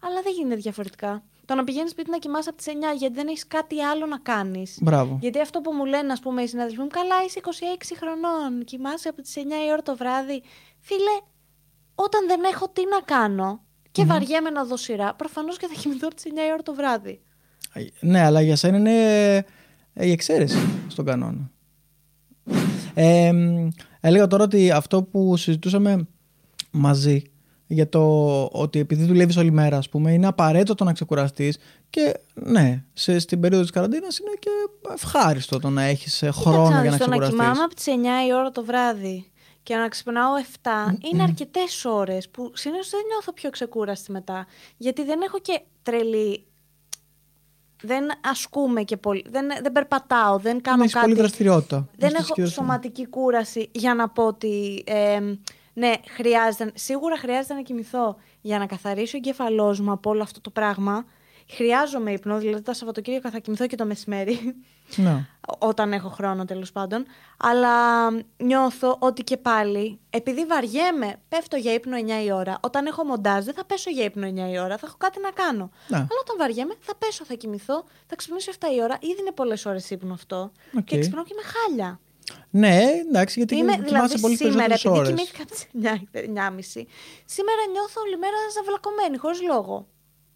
[0.00, 1.22] Αλλά δεν γίνεται διαφορετικά.
[1.46, 4.18] Το να πηγαίνεις σπίτι να κοιμάσαι από τις 9 γιατί δεν έχεις κάτι άλλο να
[4.18, 4.78] κάνεις.
[4.82, 5.18] Μπράβο.
[5.20, 7.48] Γιατί αυτό που μου λένε, ας πούμε, οι συναδελφοί μου, καλά, είσαι 26
[7.96, 10.42] χρονών, κοιμάσαι από τις 9 η ώρα το βράδυ.
[10.80, 11.16] Φίλε,
[11.94, 16.06] όταν δεν έχω τι να κάνω και βαριέμαι να δω σειρά, προφανώς και θα κοιμηθώ
[16.06, 17.20] από τις 9 η ώρα το βράδυ.
[18.00, 19.34] Ναι, αλλά για σένα είναι
[19.92, 21.50] ε, η εξαίρεση στον κανόνα.
[22.94, 23.68] Ε, μ,
[24.00, 26.06] έλεγα τώρα ότι αυτό που συζητούσαμε
[26.70, 27.22] μαζί
[27.66, 28.00] για το
[28.52, 31.58] ότι επειδή δουλεύεις όλη μέρα, ας πούμε, είναι απαραίτητο το να ξεκουραστείς
[31.90, 34.50] και ναι, σε, στην περίοδο της καραντίνας είναι και
[34.92, 37.38] ευχάριστο το να έχεις χρόνο Κοίταξε για να δεις, το να ξεκουραστείς.
[37.38, 37.84] κοιμάμαι από τις
[38.24, 39.30] 9 η ώρα το βράδυ
[39.62, 40.68] και να ξυπνάω 7
[41.12, 44.46] είναι αρκετές ώρες που συνήθως δεν νιώθω πιο ξεκούραστη μετά.
[44.76, 46.44] Γιατί δεν έχω και τρελή.
[47.82, 49.24] Δεν ασκούμε και πολύ.
[49.30, 51.06] Δεν, δεν περπατάω, δεν κάνω Έχεις κάτι.
[51.06, 51.88] πολλή δραστηριότητα.
[51.98, 54.84] Δεν Έχεις έχω και- σωματική κούραση για να πω ότι.
[54.86, 55.20] ε,
[55.78, 60.40] ναι, χρειάζεται, σίγουρα χρειάζεται να κοιμηθώ για να καθαρίσω ο εγκεφαλό μου από όλο αυτό
[60.40, 61.04] το πράγμα.
[61.50, 64.54] Χρειάζομαι ύπνο, δηλαδή τα Σαββατοκύριακα θα κοιμηθώ και το μεσημέρι,
[64.96, 65.26] Ναι.
[65.58, 67.04] όταν έχω χρόνο τέλος πάντων.
[67.36, 72.58] Αλλά νιώθω ότι και πάλι, επειδή βαριέμαι, πέφτω για ύπνο 9 η ώρα.
[72.60, 75.30] Όταν έχω μοντάζ, δεν θα πέσω για ύπνο 9 η ώρα, θα έχω κάτι να
[75.30, 75.70] κάνω.
[75.88, 75.96] Ναι.
[75.96, 78.96] Αλλά όταν βαριέμαι, θα πέσω, θα κοιμηθώ, θα ξυπνήσω 7 η ώρα.
[79.00, 80.52] Ήδη είναι πολλές ώρες ύπνο αυτό.
[80.78, 80.84] Οκ.
[80.84, 82.00] Και ξυπνάω και με χάλια.
[82.50, 85.08] Ναι, εντάξει, γιατί Είμαι, κοιμάσαι δηλαδή πολύ σήμερα, περισσότερες επειδή ώρες.
[85.08, 85.66] κοιμήθηκα από τις
[86.84, 86.86] 9.30,
[87.24, 89.88] σήμερα νιώθω όλη μέρα ζαβλακωμένη, χωρίς λόγο.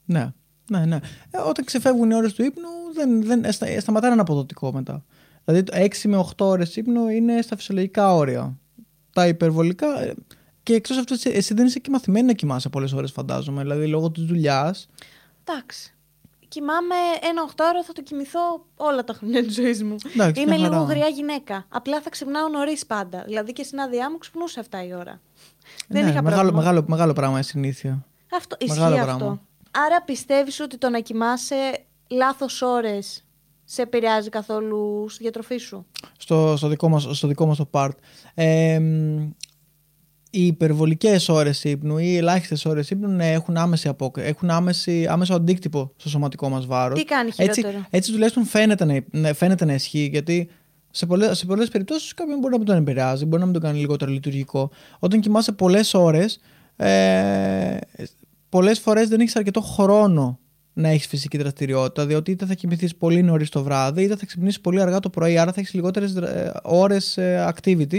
[0.05, 0.33] Ναι,
[0.71, 0.99] ναι, ναι.
[1.31, 4.23] Ε, όταν ξεφεύγουν οι ώρες του ύπνου, δεν, δεν, ε, στα- ε, σταματάει να είναι
[4.23, 5.05] αποδοτικό μετά.
[5.45, 8.59] Δηλαδή, το 6 με 8 ώρες ύπνο είναι στα φυσιολογικά όρια.
[9.13, 10.01] Τα υπερβολικά.
[10.03, 10.15] ε,
[10.63, 13.63] Και εκτός αυτού, εσύ- εσύ δεν είσαι και μαθημένη να κοιμάσαι πολλές ώρες, φαντάζομαι.
[13.63, 14.89] Δηλαδή, λόγω της δουλειάς.
[15.45, 15.95] Εντάξει.
[16.55, 16.95] Κοιμάμαι
[17.31, 19.97] ένα οχτώρο, θα το κοιμηθώ όλα τα χρόνια της ζωής μου.
[20.15, 20.93] Εντάξει, Είμαι μια λίγο χαρά.
[20.93, 21.65] γριά γυναίκα.
[21.69, 23.23] Απλά θα ξυπνάω νωρίς πάντα.
[23.27, 25.21] Δηλαδή και στην άδειά μου ξυπνούσα 7 η ώρα.
[25.89, 26.59] Δεν είχα Ναι, μεγάλο, πρόβλημα.
[26.63, 28.05] μεγάλο, μεγάλο πράγμα η συνήθεια.
[28.33, 29.17] Αυτό, ισχύει Μεγάλο αυτό.
[29.17, 29.41] πράγμα.
[29.71, 33.25] Άρα πιστεύεις ότι το να κοιμάσαι λάθος ώρες
[33.65, 35.87] σε επηρεάζει καθόλου στη διατροφή σου;
[36.19, 37.91] στο, στο, δικό μας, στο δικό μας το part.
[38.35, 39.31] Ε, μ,
[40.31, 44.17] οι υπερβολικές ώρες ύπνου ή οι ελάχιστες ώρες ύπνου ναι, έχουν, άμεση απόκ...
[44.19, 46.99] έχουν άμεση, άμεσο αντίκτυπο στο σωματικό μας βάρος.
[46.99, 50.49] Τι κάνει Έτσι, χειρότερο; έτσι τουλάχιστον φαίνεται να, ναι, φαίνεται να ισχύει, γιατί
[50.91, 53.63] σε πολλές σε πολλές περιπτώσεις κάποιον μπορεί να μην τον επηρεάζει, μπορεί να μην τον
[53.63, 54.71] κάνει λιγότερο λειτουργικό.
[54.99, 56.41] Όταν κοιμάσαι πολλές ώρες,
[56.77, 57.77] ε,
[58.49, 60.39] πολλές φορές δεν έχεις αρκετό χρόνο
[60.73, 64.61] να έχεις φυσική δραστηριότητα, διότι είτε θα κοιμηθείς πολύ νωρίς το βράδυ, είτε θα ξυπνήσεις
[64.61, 66.15] πολύ αργά το πρωί, άρα θα έχεις λιγότερες
[66.63, 67.19] ώρες
[67.49, 67.99] activity.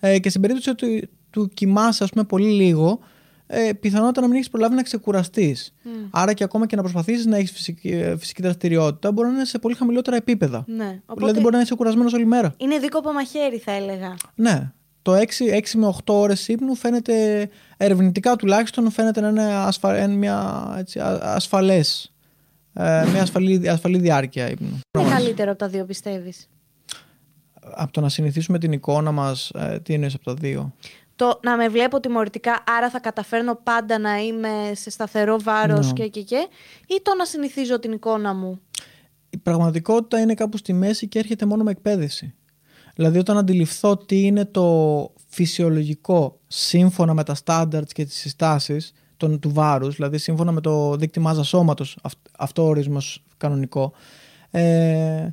[0.00, 2.98] Ε, και στην περίπτωση ότι του κοιμάσαι, ας πούμε, πολύ λίγο,
[3.46, 5.74] ε, πιθανότατα να μην έχεις προλάβει να ξεκουραστείς.
[6.10, 9.44] Άρα και ακόμα και να προσπαθήσεις να έχεις φυσική, ε, φυσική δραστηριότητα, μπορεί να είναι
[9.44, 10.64] σε πολύ χαμηλότερα επίπεδα.
[10.66, 11.00] Ναι.
[11.06, 12.54] Οπότε Δηλαδή, μπορεί να είσαι κουρασμένος όλη μέρα.
[12.56, 14.14] είναι δίκοπο μαχαίρι, θα έλεγα.
[14.34, 14.72] Ναι.
[15.02, 20.10] Το 6, 6 με 8 ώρες ύπνου φαίνεται, ερευνητικά τουλάχιστον, φαίνεται να είναι ασφα, εν
[20.10, 22.12] μια έτσι, α- ασφαλές,
[22.72, 24.78] ε, μια ασφαλή, ασφαλή διάρκεια ύπνου.
[24.90, 26.48] Τι είναι καλύτερο από τα δύο, πιστεύεις;
[27.74, 30.74] Από το να συνηθίσουμε την εικόνα μας, ε, τι εννοείς από τα δύο;
[31.16, 35.92] Το να με βλέπω τιμωρητικά, άρα θα καταφέρνω πάντα να είμαι σε σταθερό βάρος Ναι.
[35.92, 36.48] και, και, και,
[36.86, 38.60] ή το να συνηθίζω την εικόνα μου;
[39.30, 42.34] Η πραγματικότητα είναι κάπου στη μέση και έρχεται μόνο με εκπαίδευση.
[42.94, 49.38] Δηλαδή όταν αντιληφθώ τι είναι το φυσιολογικό σύμφωνα με τα standards και τις συστάσεις των,
[49.38, 53.92] του βάρους, δηλαδή σύμφωνα με το δείκτη μάζας σώματος, αυ, αυτό ο ορισμός κανονικό,
[54.50, 55.28] ε,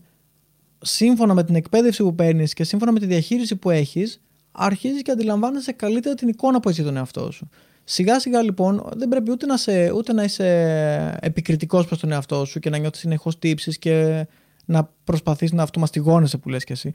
[0.81, 4.21] σύμφωνα με την εκπαίδευση που παίρνεις και σύμφωνα με τη διαχείριση που έχεις,
[4.59, 7.49] αρχίζεις και αντιλαμβάνεσαι καλύτερα την εικόνα που έχει για τον εαυτό σου.
[7.83, 12.45] Σιγά σιγά λοιπόν δεν πρέπει ούτε να, σε, ούτε να είσαι επικριτικός προς τον εαυτό
[12.45, 14.25] σου και να νιώθεις συνεχώς τύψεις και
[14.65, 16.91] να προσπαθείς να αυτομαστιγώνεσαι που λες και εσύ.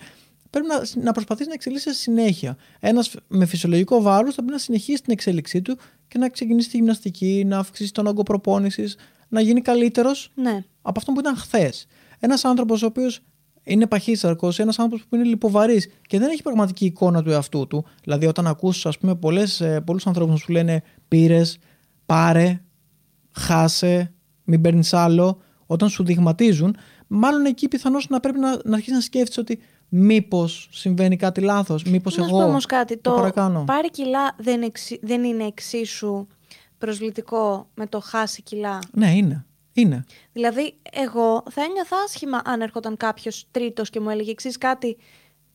[0.51, 2.57] Πρέπει να, να προσπαθείς να εξελίσσεσαι συνέχεια.
[2.81, 6.77] Ένας με φυσιολογικό βάρος θα πρέπει να συνεχίσει την εξέλιξή του και να ξεκινήσει τη
[6.77, 8.97] γυμναστική, να αυξήσει τον όγκο προπόνησης,
[9.29, 10.65] να γίνει καλύτερος Ναι.
[10.83, 11.87] από αυτό που ήταν χθες.
[12.19, 13.21] Ένας άνθρωπος ο οποίος
[13.65, 17.85] είναι παχύσαρκο, ένας άνθρωπος που είναι λιποβαρή και δεν έχει πραγματική εικόνα του εαυτού του.
[18.03, 21.59] Δηλαδή, όταν ακούς ας πούμε, πολλές, ε, πολλούς ανθρώπους που σου λένε πήρες,
[22.07, 22.61] πάρε,
[23.33, 24.13] χάσε,
[24.45, 29.01] μην παίρνεις άλλο, όταν σου δειγματίζουν, μάλλον εκεί πιθανώς να πρέπει να, να αρχίσεις να
[29.01, 29.59] σκέφτεσαι ότι
[29.89, 32.39] μήπως συμβαίνει κάτι λάθος, μήπως Να σου εγώ.
[32.39, 32.97] πω όμως κάτι.
[32.99, 33.65] το, παρακάνω.
[33.65, 36.27] πάρει κιλά δεν, εξι- δεν είναι εξίσου
[36.79, 38.79] προσβλητικό με το χάσει κιλά.
[38.93, 39.45] Ναι, είναι.
[39.75, 40.05] Είναι.
[40.33, 44.97] Δηλαδή, εγώ θα ένιωθα άσχημα αν έρχονταν κάποιος τρίτος και μου έλεγε εξή κάτι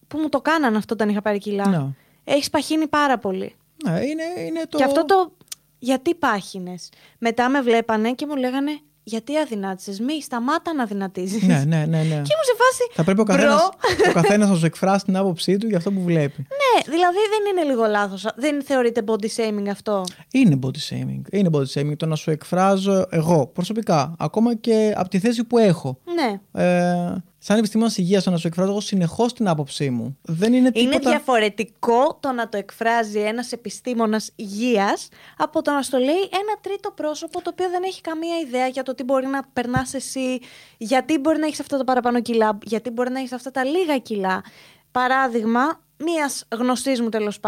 [0.07, 1.67] που μου το κάνανε αυτό όταν είχα πάρει κιλά.
[1.67, 1.85] Ναι.
[2.23, 3.55] Έχεις παχύνει πάρα πολύ.
[3.85, 4.77] Ναι, είναι, είναι το.
[4.77, 5.31] Και αυτό το.
[5.79, 6.89] Γιατί πάχυνες.
[7.17, 8.79] Μετά με βλέπανε και μου λέγανε
[9.09, 11.45] Γιατί αδυνάτησες; Μη σταμάτα να αδυνατίζει.
[11.45, 11.97] Ναι, ναι, ναι.
[11.97, 12.03] ναι.
[12.03, 12.83] Και ήμουν σε φάση.
[12.93, 13.35] Θα πρέπει ο «Μπρο».
[13.35, 13.69] καθένας,
[14.09, 16.41] ο καθένας να σου εκφράσει την άποψή του για αυτό που βλέπει.
[16.61, 18.25] Ναι, δηλαδή δεν είναι λίγο λάθος.
[18.35, 21.21] Δεν θεωρείται body shaming αυτό; Είναι body shaming.
[21.31, 25.57] Είναι body shaming το να σου εκφράζω εγώ προσωπικά, ακόμα και από τη θέση που
[25.57, 25.99] έχω.
[26.13, 26.61] Ναι.
[26.63, 30.17] Ε, σαν επιστήμονας υγείας, το να σου εκφράζω εγώ συνεχώς την άποψή μου.
[30.21, 30.95] Δεν είναι τίποτα.
[30.95, 36.57] Είναι διαφορετικό το να το εκφράζει ένας επιστήμονας υγείας από το να στο λέει ένα
[36.61, 40.39] τρίτο πρόσωπο το οποίο δεν έχει καμία ιδέα για το τι μπορεί να περνάς εσύ,
[40.77, 43.97] γιατί μπορεί να έχεις αυτά τα παραπάνω κιλά, γιατί μπορεί να έχεις αυτά τα λίγα
[43.97, 44.43] κιλά.
[44.91, 47.39] Παράδειγμα, μία γνωστής μου τέλος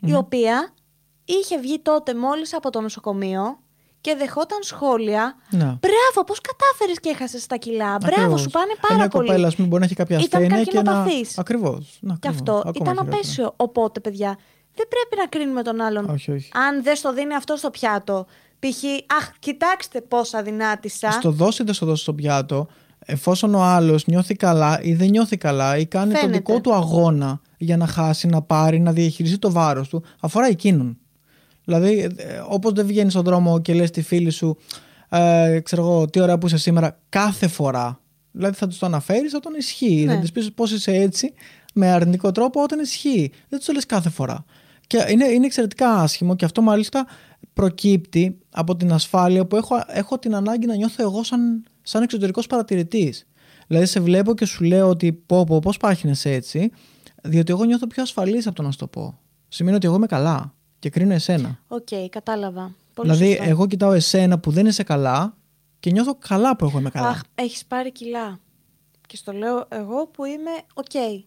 [0.00, 0.74] η οποία
[1.24, 3.58] είχε βγει τότε μόλις από το νοσοκομείο
[4.00, 5.34] και δεχόταν σχόλια.
[5.50, 5.58] Ναι.
[5.64, 7.96] Μπράβο, πώς κατάφερες και έχασες τα κιλά.
[8.00, 8.40] Μπράβο, Ακριβώς.
[8.40, 9.26] σου πάνε πάρα Μια πολύ.
[9.26, 10.82] κοπέλα, ας πούμε, μπορεί να έχει κάποια Ήταν ασθένεια και να.
[10.82, 11.38] καρκινοπαθής.
[11.38, 11.98] Ακριβώς.
[12.20, 13.52] Και αυτό ήταν απέσιο.
[13.56, 14.38] Οπότε, παιδιά,
[14.74, 16.08] δεν πρέπει να κρίνουμε τον άλλον.
[16.10, 16.50] Όχι, όχι.
[16.68, 18.26] Αν δεν στο δίνει αυτό στο πιάτο.
[18.58, 18.84] Π.χ.
[19.18, 21.10] Αχ, κοιτάξτε πόσα αδυνάτησα.
[21.10, 22.66] Στο δώσει ή δεν στο δώσει στο πιάτο,
[22.98, 26.36] εφόσον ο άλλος νιώθει καλά ή δεν νιώθει καλά ή κάνει τον Φαίνεται.
[26.38, 30.98] δικό του αγώνα για να χάσει, να πάρει, να διαχειριστεί το βάρος του, αφορά εκείνον.
[31.70, 32.10] Δηλαδή,
[32.48, 34.56] όπως δεν βγαίνεις στον δρόμο και λες στη φίλη σου,
[35.08, 38.00] ε, ξέρω εγώ, τι ωραία που είσαι σήμερα, κάθε φορά.
[38.30, 40.04] Δηλαδή, θα τους το αναφέρεις όταν ισχύει.
[40.06, 40.14] Ναι.
[40.14, 41.32] Θα της πεις πώς είσαι έτσι,
[41.74, 43.30] με αρνητικό τρόπο, όταν ισχύει.
[43.48, 44.44] Δεν τους το λες κάθε φορά.
[44.86, 47.06] Και είναι, είναι εξαιρετικά άσχημο και αυτό μάλιστα
[47.52, 52.46] προκύπτει από την ασφάλεια που έχω, έχω την ανάγκη να νιώθω εγώ σαν, σαν εξωτερικός
[52.46, 53.26] παρατηρητής.
[53.66, 56.70] Δηλαδή σε βλέπω και σου λέω ότι πω πω πώς πάχυνες έτσι,
[57.22, 59.18] διότι εγώ νιώθω πιο ασφαλής από το να σου το πω.
[59.48, 61.58] Σημαίνει ότι εγώ είμαι καλά και κρίνω εσένα.
[61.68, 62.74] Οκ, κατάλαβα.
[62.94, 63.44] Πολύ δηλαδή σωστά.
[63.44, 65.36] εγώ κοιτάω εσένα που δεν είσαι καλά
[65.80, 67.08] και νιώθω καλά που εγώ είμαι καλά.
[67.08, 68.40] Αχ, έχεις πάρει κιλά.
[69.06, 70.92] Και στο λέω εγώ που είμαι οκ.
[70.92, 71.24] Γιατί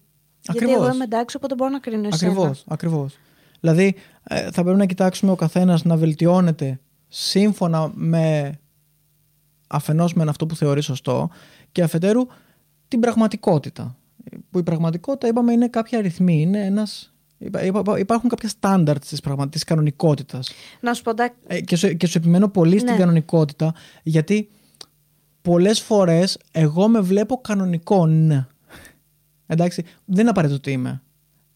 [0.47, 0.76] Ακριβώς.
[0.76, 2.32] εγώ είμαι εντάξει, οπότε μπορώ να κρίνω εσένα.
[2.32, 3.18] Ακριβώς, ακριβώς.
[3.60, 8.58] Δηλαδή ε, θα πρέπει να κοιτάξουμε ο καθένας να βελτιώνεται σύμφωνα με
[9.68, 11.30] αφενός με αυτό που θεωρεί σωστό
[11.72, 12.28] και αφετέρου
[12.88, 13.95] την πραγματικότητα.
[14.49, 17.12] Που η πραγματικότητα είπαμε είναι κάποια αριθμοί, είναι ένας...
[17.45, 19.49] υπά- υπά- Υπάρχουν κάποια στάνταρτ της, πραγμα...
[19.49, 20.51] της κανονικότητας.
[20.81, 22.97] Να σου πω, εντάξει, Ε, και, σου, και σου επιμένω πολύ στην Ναι.
[22.97, 23.73] κανονικότητα
[24.03, 24.49] γιατί
[25.41, 28.47] πολλές φορές εγώ με βλέπω κανονικό ναι.
[29.47, 31.01] Εντάξει, δεν είναι απαραίτητο ότι είμαι.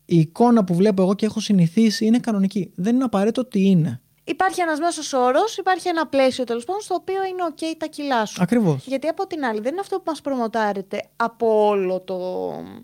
[0.06, 2.72] η εικόνα που βλέπω εγώ και έχω συνηθίσει είναι κανονική.
[2.76, 4.02] Δεν είναι απαραίτητο ότι είναι.
[4.28, 8.26] Υπάρχει ένας μέσος όρος, υπάρχει ένα πλαίσιο τέλος πάντων, στο οποίο είναι OK τα κιλά
[8.26, 8.42] σου.
[8.42, 8.86] Ακριβώς.
[8.86, 12.18] Γιατί από την άλλη, δεν είναι αυτό που μας προμοτάρεται από όλο το.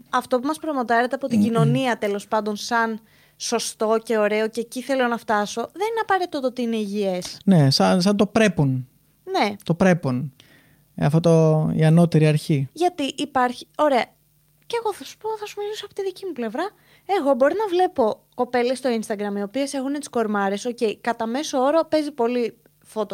[0.09, 2.99] Αυτό που μας προμοτάρεται από την κοινωνία τέλος πάντων, σαν
[3.37, 7.37] σωστό και ωραίο και εκεί θέλω να φτάσω, δεν είναι απαραίτητο το ότι είναι υγιές.
[7.45, 8.87] Ναι, σαν, σαν το πρέπον.
[9.23, 9.55] Ναι.
[9.63, 10.33] Το πρέπον.
[10.95, 12.69] Ε, Αυτό το, η ανώτερη αρχή.
[12.73, 13.67] Γιατί υπάρχει.
[13.77, 14.05] Ωραία.
[14.65, 16.69] Και εγώ θα σου πω, θα σου μιλήσω από τη δική μου πλευρά.
[17.05, 20.65] Εγώ μπορεί να βλέπω κοπέλες στο Instagram οι οποίες έχουν τις κορμάρες.
[20.65, 22.57] Οκ, κατά μέσο όρο παίζει πολύ
[22.93, 23.07] Photoshop.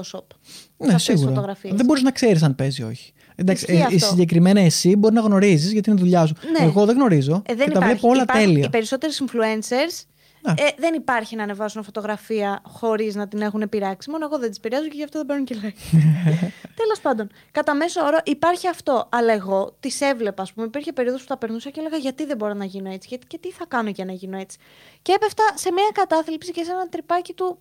[0.77, 1.27] Ναι, σε αυτές τις σίγουρα.
[1.29, 1.73] φωτογραφίες.
[1.75, 3.13] Δεν μπορείς να ξέρεις αν παίζει ή όχι.
[3.35, 3.97] Εντάξει, Ισχύει ε, αυτό.
[4.07, 6.35] συγκεκριμένα εσύ μπορεί να γνωρίζεις γιατί είναι δουλειά σου.
[6.59, 6.65] Ναι.
[6.65, 7.41] Εγώ δεν γνωρίζω.
[7.45, 7.91] Ε, δεν και τα υπάρχει.
[7.93, 8.65] βλέπω όλα Υπάρχουν τέλεια.
[8.65, 10.03] Οι περισσότερες influencers
[10.41, 10.51] Ναι.
[10.51, 14.09] ε, δεν υπάρχει να ανεβάσουν φωτογραφία χωρίς να την έχουν πειράξει.
[14.09, 15.97] Μόνο εγώ δεν τις πειράζω και γι' αυτό δεν παίρνουν και like.
[16.81, 19.09] Τέλος πάντων, κατά μέσο όρο υπάρχει αυτό.
[19.11, 20.67] Αλλά εγώ τις έβλεπα, ας πούμε.
[20.67, 23.37] Υπήρχε περίοδος που τα περνούσα και έλεγα γιατί δεν μπορώ να γίνω έτσι; Γιατί, και
[23.37, 24.57] τι θα κάνω για να γίνω έτσι;
[25.01, 27.59] Και έπεφτα σε μια κατάθλιψη και σε ένα τρυπάκι του.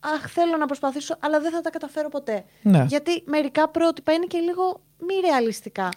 [0.00, 2.44] Αχ, θέλω να προσπαθήσω, αλλά δεν θα τα καταφέρω ποτέ.
[2.62, 2.84] Ναι.
[2.88, 5.88] Γιατί μερικά πρότυπα είναι και λίγο μη ρεαλιστικά.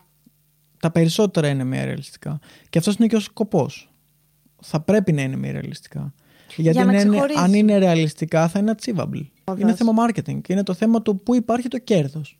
[0.79, 2.39] Τα περισσότερα είναι μη ρεαλιστικά.
[2.69, 3.90] Και αυτός είναι και ο σκοπός.
[4.61, 6.13] Θα πρέπει να είναι μη ρεαλιστικά.
[6.55, 7.39] Γιατί Για να αν είναι- ξεχωρίσει.
[7.39, 9.25] αν είναι ρεαλιστικά θα είναι achievable.
[9.43, 9.61] Όντως.
[9.61, 10.39] Είναι θέμα marketing.
[10.47, 12.35] Είναι το θέμα του πού υπάρχει το κέρδος.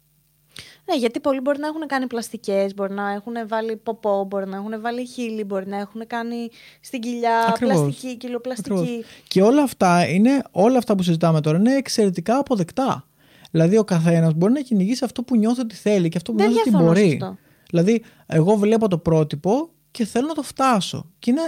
[0.85, 4.55] Ναι, γιατί πολλοί μπορεί να έχουν κάνει πλαστικές, μπορεί να έχουν βάλει ποπό, μπορεί να
[4.55, 6.49] έχουν βάλει χείλη, μπορεί να έχουν κάνει
[6.81, 7.75] στην κοιλιά Ακριβώς.
[7.81, 8.71] πλαστική, κιλοπλαστική.
[8.73, 9.05] Ακριβώς.
[9.27, 13.07] Και όλα αυτά, είναι, όλα αυτά που συζητάμε τώρα είναι εξαιρετικά αποδεκτά.
[13.51, 16.47] Δηλαδή, ο καθένας μπορεί να κυνηγήσει αυτό που νιώθει ότι θέλει και αυτό που Δεν
[16.47, 17.13] νιώθει ότι διαφωνώ σε μπορεί.
[17.21, 17.37] αυτό.
[17.69, 21.11] Δηλαδή, εγώ βλέπω το πρότυπο και θέλω να το φτάσω.
[21.19, 21.41] Και είναι,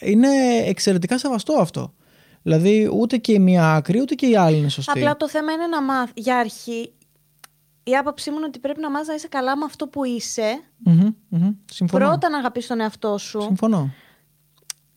[0.00, 0.28] είναι
[0.66, 1.94] εξαιρετικά σεβαστό αυτό.
[2.42, 4.98] Δηλαδή, ούτε και η μία άκρη, ούτε και η άλλη είναι σωστή.
[4.98, 6.12] Απλά το θέμα είναι να μάθει.
[6.14, 6.92] Για αρχή,
[7.82, 10.62] η άποψή μου είναι ότι πρέπει να μάθεις να είσαι καλά με αυτό που είσαι.
[10.78, 11.50] Μμμ, μμμ.
[11.72, 12.06] Συμφωνώ.
[12.06, 13.40] Πρώτα να αγαπήσεις τον εαυτό σου.
[13.40, 13.90] Συμφωνώ.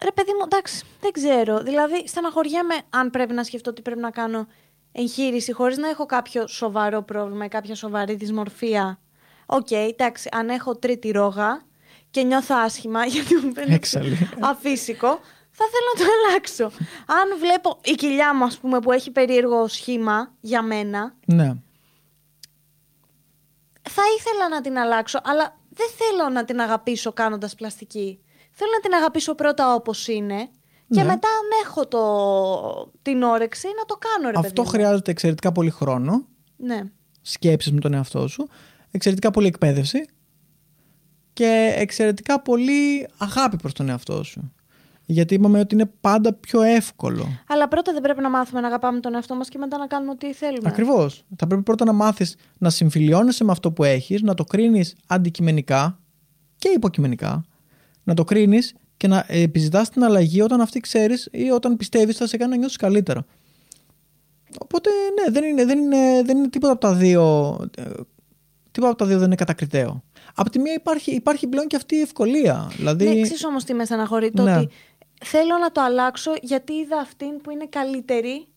[0.03, 1.63] Ρε παιδί μου, εντάξει, δεν ξέρω.
[1.63, 4.47] Δηλαδή, στεναχωριέμαι αν πρέπει να σκεφτώ ότι πρέπει να κάνω
[4.91, 8.99] εγχείρηση χωρίς να έχω κάποιο σοβαρό πρόβλημα ή κάποια σοβαρή δυσμορφία.
[9.45, 11.61] Οκ, εντάξει, αν έχω τρίτη ρόγα
[12.13, 14.17] και νιώθω άσχημα γιατί μου φαίνεται Έξαλλη.
[14.41, 15.07] αφύσικο,
[15.51, 16.63] θα θέλω να το αλλάξω.
[17.05, 21.53] αν βλέπω η κοιλιά μου, ας πούμε, που έχει περίεργο σχήμα για μένα, Ναι.
[23.89, 28.19] θα ήθελα να την αλλάξω, αλλά δεν θέλω να την αγαπήσω κάνοντας πλαστική.
[28.51, 30.49] Θέλω να την αγαπήσω πρώτα όπως είναι
[30.89, 31.03] και Ναι.
[31.03, 32.91] μετά αν έχω το...
[33.01, 34.67] την όρεξη να το κάνω, ρε Αυτό παιδί μου.
[34.67, 36.25] χρειάζεται εξαιρετικά πολύ χρόνο,
[36.57, 36.81] Ναι.
[37.21, 38.49] σκέψεις με τον εαυτό σου,
[38.91, 40.05] εξαιρετικά πολύ εκπαίδευση
[41.33, 44.53] και εξαιρετικά πολύ αγάπη προς τον εαυτό σου.
[45.05, 47.27] Γιατί είπαμε ότι είναι πάντα πιο εύκολο.
[47.47, 50.11] Αλλά πρώτα δεν πρέπει να μάθουμε να αγαπάμε τον εαυτό μας και μετά να κάνουμε
[50.11, 50.69] ό,τι θέλουμε.
[50.69, 51.25] Ακριβώς.
[51.35, 55.99] Θα πρέπει πρώτα να μάθεις να συμφιλιώνεσαι με αυτό που έχεις, να το κρίνεις αντικειμενικά
[56.57, 57.45] και υποκειμενικά.
[58.03, 62.27] Να το κρίνεις και να επιζητάς την αλλαγή όταν αυτή ξέρεις ή όταν πιστεύεις θα
[62.27, 63.25] σε κάνει να νιώσεις καλύτερα.
[64.59, 67.57] Οπότε, ναι, δεν είναι, δεν είναι, δεν είναι τίποτα από τα δύο.
[68.73, 70.03] Ε, Τίποτα από τα δύο δεν είναι κατακριτέο.
[70.35, 72.71] Από τη μία υπάρχει, υπάρχει πλέον και αυτή η ευκολία.
[72.75, 74.55] Δηλαδή, Ναι, ξέρεις όμως τι με στεναχωρεί, το Ναι.
[74.57, 74.69] ότι
[75.25, 78.47] θέλω να το αλλάξω γιατί είδα αυτήν που είναι καλύτερη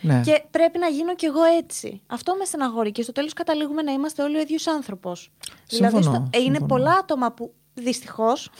[0.00, 0.20] ναι.
[0.24, 2.00] και πρέπει να γίνω κι εγώ έτσι.
[2.06, 5.30] Αυτό με στεναχωρεί και στο τέλος καταλήγουμε να είμαστε όλοι ο ίδιος άνθρωπος.
[5.68, 6.66] δηλαδή Συμφωνώ, στο- ε, είναι συμφωνώ.
[6.66, 8.50] πολλά άτομα που δυστυχώς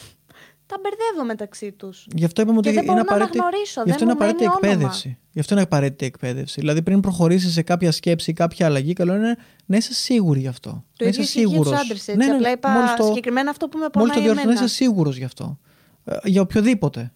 [0.75, 2.07] τα μπερδεύω μεταξύ τους.
[2.15, 4.19] Γι' αυτό είπαμε Και ότι δεν είναι μπορώ να απαραίτητη, αναγνωρίσω, γι' αυτό δεν είναι
[4.19, 4.73] μου μένει απαραίτητη όνομα.
[4.73, 5.19] εκπαίδευση.
[5.33, 6.61] Γι' αυτό είναι απαραίτητη εκπαίδευση.
[6.61, 10.47] Δηλαδή, πριν προχωρήσεις σε κάποια σκέψη ή κάποια αλλαγή, καλό είναι να είσαι σίγουρη γι'
[10.49, 10.71] αυτό.
[10.71, 11.81] Το να ίδιο είσαι ισχύει και για τους σίγουρος.
[11.85, 12.17] άντρες, έτσι.
[12.17, 14.53] Ναι, ναι, Απλά είπα μόλις το- συγκεκριμένα αυτό που με Μόλις πονάει το διορθώνει, να
[14.53, 14.65] εμένα.
[14.67, 15.59] είσαι σίγουρος γι' αυτό.
[16.05, 17.13] Ε, για οποιοδήποτε.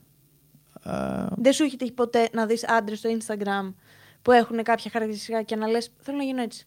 [0.84, 0.90] Ε,
[1.36, 3.74] Δεν σου έχει τύχει ποτέ να δεις άντρες στο Instagram
[4.22, 6.66] που έχουν κάποια χαρακτηριστικά και να λες θέλω να γίνω έτσι.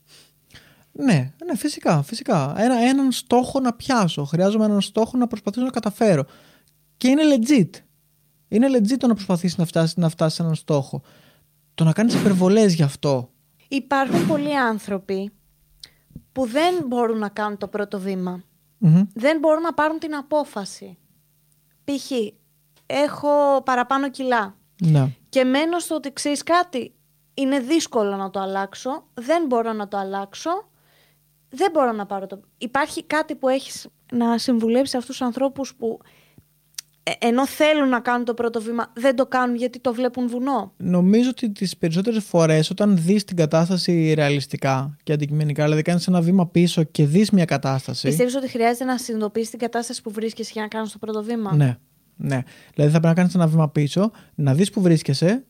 [0.92, 2.02] ναι, ναι, φυσικά.
[2.04, 2.54] φυσικά.
[2.58, 4.24] Ένα, έναν στόχο να πιάσω.
[4.24, 6.26] Χρειάζομαι έναν στόχο να προσπαθήσω να καταφέρω.
[7.02, 7.70] Και είναι legit.
[8.48, 11.02] Είναι legit το να προσπαθήσεις να φτάσεις, να φτάσεις σε έναν στόχο.
[11.74, 13.30] Το να κάνεις υπερβολές γι' αυτό.
[13.68, 15.32] Υπάρχουν πολλοί άνθρωποι
[16.32, 18.44] που δεν μπορούν να κάνουν το πρώτο βήμα.
[18.78, 19.02] Μμμ.
[19.14, 20.98] Δεν μπορούν να πάρουν την απόφαση.
[21.84, 22.12] Π.χ.
[22.86, 25.16] έχω παραπάνω κιλά Ναι.
[25.30, 26.94] και μένω στο ότι ξέρεις κάτι.
[27.34, 29.08] Είναι δύσκολο να το αλλάξω.
[29.14, 30.52] Δεν μπορώ να το αλλάξω.
[31.50, 32.42] Δεν μπορώ να πάρω το.
[32.58, 36.10] Υπάρχει κάτι που έχεις να συμβουλέψει αυτούς τους ανθρώπους που ε,
[37.20, 40.74] ενώ θέλουν να κάνουν το πρώτο βήμα, δεν το κάνουν γιατί το βλέπουν βουνό.
[40.78, 46.22] Νομίζω ότι τις περισσότερες φορές όταν δεις την κατάσταση ρεαλιστικά και αντικειμενικά, δηλαδή κάνεις ένα
[46.22, 48.08] βήμα πίσω και δεις μια κατάσταση.
[48.08, 51.56] Πιστεύεις ότι χρειάζεται να συνειδητοποιήσεις την κατάσταση που βρίσκεσαι για να κάνεις το πρώτο βήμα;
[51.56, 51.78] Ναι,
[52.16, 52.44] ναι.
[52.74, 55.46] Δηλαδή θα πρέπει να κάνεις ένα βήμα πίσω, να δεις που βρίσκεσαι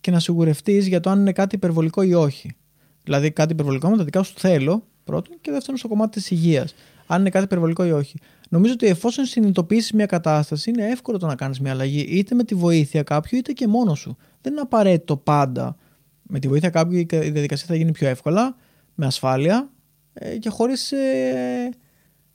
[0.00, 2.56] και να σιγουρευτείς για το αν είναι κάτι υπερβολικό ή όχι.
[3.04, 6.74] Δηλαδή κάτι υπερβολικό με τα δικά σου θέλω, πρώτον, και δεύτερον στο κομμάτι της υγείας.
[7.06, 8.18] Αν είναι κάτι υπερβολικό ή όχι.
[8.48, 12.44] Νομίζω ότι εφόσον συνειδητοποιήσεις μια κατάσταση, είναι εύκολο το να κάνεις μια αλλαγή, είτε με
[12.44, 14.16] τη βοήθεια κάποιου, είτε και μόνος σου.
[14.40, 15.76] Δεν είναι απαραίτητο πάντα.
[16.22, 18.56] Με τη βοήθεια κάποιου η διαδικασία θα γίνει πιο εύκολα,
[18.94, 19.70] με ασφάλεια
[20.12, 21.70] ε, και χωρίς ε,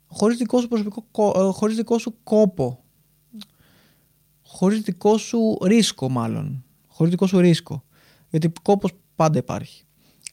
[0.05, 2.83] χωρίς δικό σου προσωπικό, ε, χωρίς δικό σου κόπο.
[4.41, 6.63] Χωρίς δικό σου ρίσκο μάλλον.
[6.87, 7.83] Χωρίς δικό σου ρίσκο.
[8.29, 9.83] Γιατί κόπος πάντα υπάρχει.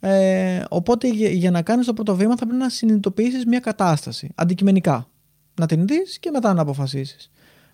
[0.00, 4.30] Ε, οπότε για, να κάνεις το πρώτο βήμα θα πρέπει να συνειδητοποιήσεις μια κατάσταση.
[4.34, 5.10] Αντικειμενικά.
[5.58, 7.30] Να την δεις και μετά να αποφασίσεις.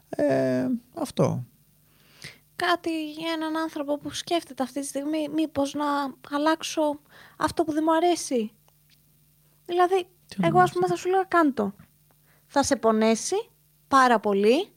[0.08, 1.44] Ε, αυτό.
[2.56, 5.84] Κάτι για έναν άνθρωπο που σκέφτεται αυτή τη στιγμή μήπως να
[6.30, 7.00] αλλάξω
[7.36, 8.50] αυτό που δεν μου αρέσει.
[9.66, 10.06] Δηλαδή,
[10.42, 11.74] εγώ ας πούμε θα σου λέω κάντο
[12.54, 13.50] θα σε πονέσει
[13.88, 14.68] πάρα πολύ,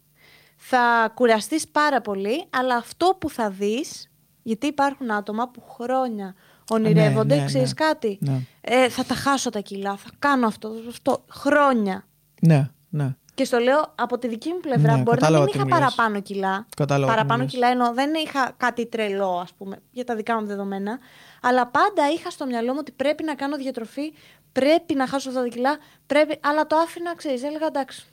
[0.55, 4.09] θα κουραστείς πάρα πολύ, αλλά αυτό που θα δεις,
[4.43, 6.35] γιατί υπάρχουν άτομα που χρόνια
[6.69, 7.85] ονειρεύονται, ναι, ναι, ξέρεις ναι.
[7.85, 8.41] κάτι, ναι.
[8.61, 12.05] ε, θα τα χάσω τα κιλά, θα κάνω αυτό, αυτό, χρόνια.
[12.41, 13.15] Ναι, ναι.
[13.33, 14.95] Και στο λέω από τη δική μου πλευρά.
[14.95, 16.65] Ναι, μπορεί να μην είχα παραπάνω κιλά.
[16.75, 20.99] Κατάλαβα παραπάνω κιλά ενώ δεν είχα κάτι τρελό, ας πούμε, για τα δικά μου δεδομένα.
[21.41, 24.13] Αλλά πάντα είχα στο μυαλό μου ότι πρέπει να κάνω διατροφή
[24.59, 28.05] πρέπει να χάσω αυτά τα κιλά, πρέπει, αλλά το άφηνα, ξέρεις, έλεγα εντάξει.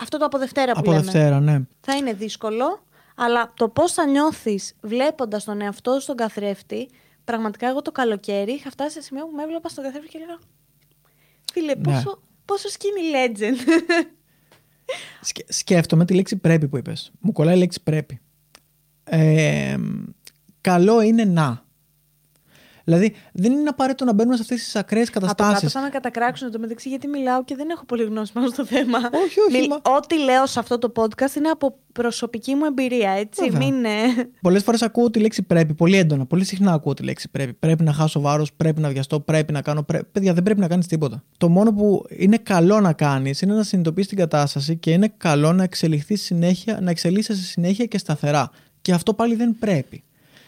[0.00, 1.02] Αυτό το από Δευτέρα που από λέμε.
[1.02, 1.60] Δευτέρα, ναι.
[1.80, 2.84] Θα είναι δύσκολο,
[3.14, 6.88] αλλά το πώς θα νιώθεις βλέποντας τον εαυτό σου στον καθρέφτη,
[7.24, 10.38] πραγματικά εγώ το καλοκαίρι είχα φτάσει σε σημείο που με έβλεπα στον καθρέφτη και έλεγα.
[11.52, 12.02] Φίλε, ναι.
[12.44, 13.56] Πόσο, πόσο skinny legend.
[15.48, 17.12] σκέφτομαι τη λέξη πρέπει που είπες.
[17.20, 18.20] Μου κολλάει η λέξη πρέπει.
[19.04, 19.76] Ε,
[20.60, 21.63] καλό είναι να.
[22.84, 25.48] Δηλαδή δεν είναι απαραίτητο να μπαίνουμε σε αυτές τις ακραίες καταστάσει.
[25.48, 28.46] Από κάτω θα με κατακράξουν το μεταξύ γιατί μιλάω και δεν έχω πολύ γνώση πάνω
[28.46, 28.98] στο θέμα.
[28.98, 29.68] Όχι, όχι.
[29.68, 29.76] Μα...
[29.96, 33.50] Ό,τι λέω σε αυτό το podcast είναι από προσωπική μου εμπειρία, έτσι.
[33.56, 33.74] Μην...
[34.40, 36.26] Πολλές φορές ακούω τη λέξη πρέπει, πολύ έντονα.
[36.26, 37.52] Πολύ συχνά ακούω τη λέξη πρέπει.
[37.52, 39.82] Πρέπει να χάσω βάρος, πρέπει να βιαστώ, πρέπει να κάνω.
[39.82, 40.02] Πρέ...
[40.02, 41.24] Παιδιά, δεν πρέπει να κάνεις τίποτα.
[41.38, 45.52] Το μόνο που είναι καλό να κάνεις είναι να συνειδητοποιήσεις την κατάσταση και είναι καλό
[45.52, 48.50] να εξελιχθείς συνέχεια, να εξελίσσεσαι συνέχεια και σταθερά.
[48.82, 50.02] Και αυτό πάλι δεν πρέπει.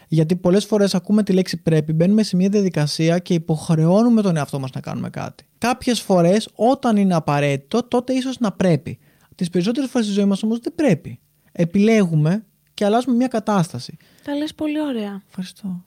[0.07, 4.59] Γιατί πολλές φορές ακούμε τη λέξη πρέπει, μπαίνουμε σε μια διαδικασία και υποχρεώνουμε τον εαυτό
[4.59, 5.47] μας να κάνουμε κάτι.
[5.57, 8.99] Κάποιες φορές, όταν είναι απαραίτητο, τότε ίσως να πρέπει.
[9.35, 11.19] Τις περισσότερες φορές στη ζωή μας όμως δεν πρέπει.
[11.51, 13.97] Επιλέγουμε και αλλάζουμε μια κατάσταση.
[14.23, 15.21] Τα λες πολύ ωραία.
[15.27, 15.83] Ευχαριστώ.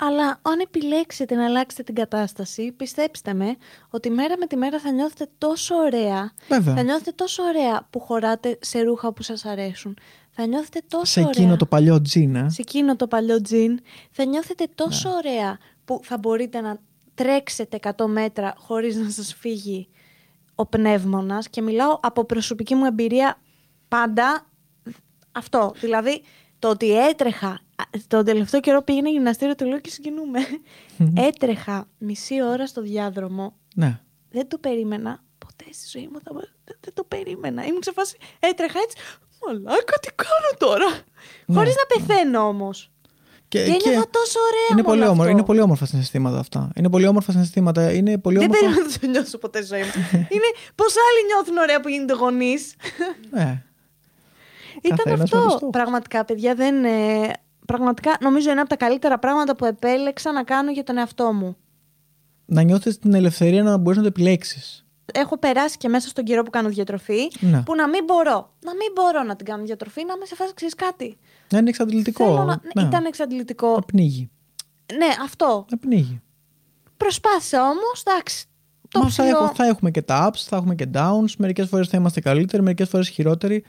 [0.00, 3.56] Αλλά αν επιλέξετε να αλλάξετε την κατάσταση, πιστέψτε με
[3.90, 6.32] ότι μέρα με τη μέρα θα νιώθετε τόσο ωραία.
[6.48, 6.74] Βέβαια.
[6.74, 9.96] Θα νιώθετε τόσο ωραία που χωράτε σε ρούχα που σας αρέσουν
[10.40, 13.80] θα νιώθετε τόσο σε εκείνο το παλιό τζιν, ε; Σε εκείνο το παλιό τζιν.
[14.10, 15.14] Θα νιώθετε τόσο ναι.
[15.14, 16.80] ωραία που θα μπορείτε να
[17.14, 19.88] τρέξετε 100 μέτρα χωρίς να σας φύγει
[20.54, 23.40] ο πνεύμονας και μιλάω από προσωπική μου εμπειρία
[23.88, 24.46] πάντα
[25.32, 25.72] αυτό.
[25.80, 26.22] Δηλαδή
[26.58, 27.60] το ότι έτρεχα,
[28.06, 30.40] τον τελευταίο καιρό πήγαινε γυμναστήριο το λέω και συγκινούμε.
[31.28, 33.54] έτρεχα μισή ώρα στο διάδρομο.
[33.74, 34.00] Ναι.
[34.30, 36.20] Δεν το περίμενα ποτέ στη ζωή μου.
[36.20, 36.32] Θα...
[36.80, 37.66] Δεν το περίμενα.
[37.66, 38.96] Ήμουν σε φάση, έτρεχα έτσι,
[39.46, 40.90] Μαλάκα, τι κάνω τώρα;
[41.46, 41.54] Ναι.
[41.54, 42.90] Χωρίς να πεθαίνω όμως.
[43.48, 46.70] Και, και ένιωθα τόσο ωραία είναι πολύ, όμορφα, είναι πολύ όμορφα συναισθήματα αυτά.
[46.74, 47.92] Είναι πολύ όμορφα συναισθήματα.
[47.92, 49.92] Είναι πολύ Δεν περίμενα να το νιώσω ποτέ ζωή μου.
[50.34, 52.74] είναι πώς άλλοι νιώθουν ωραία που γίνονται γονείς.
[53.30, 53.62] Ναι.
[54.82, 55.68] Ήταν αυτό.
[55.72, 56.74] Πραγματικά, παιδιά, δεν.
[57.66, 61.56] πραγματικά νομίζω είναι από τα καλύτερα πράγματα που επέλεξα να κάνω για τον εαυτό μου.
[62.44, 66.42] Να νιώθεις την ελευθερία να μπορείς να το επιλέξεις έχω περάσει και μέσα στον καιρό
[66.42, 67.62] που κάνω διατροφή, ναι.
[67.62, 68.54] που να μην μπορώ.
[68.64, 71.18] Να μην μπορώ να την κάνω διατροφή, να είμαι σε φάση ξέρεις κάτι.
[71.50, 72.44] Να είναι εξαντλητικό.
[72.44, 72.60] Να...
[72.74, 72.82] Ναι.
[72.82, 73.74] Ήταν εξαντλητικό.
[73.74, 74.30] Να πνίγει.
[74.96, 75.64] Ναι, αυτό.
[75.70, 76.20] Να πνίγει.
[76.96, 78.46] Προσπάθησα όμως, εντάξει.
[78.88, 81.32] Το Μα θα, θα έχουμε και τα ups, θα έχουμε και downs.
[81.38, 83.64] Μερικές φορές θα είμαστε καλύτεροι, μερικές φορές χειρότεροι.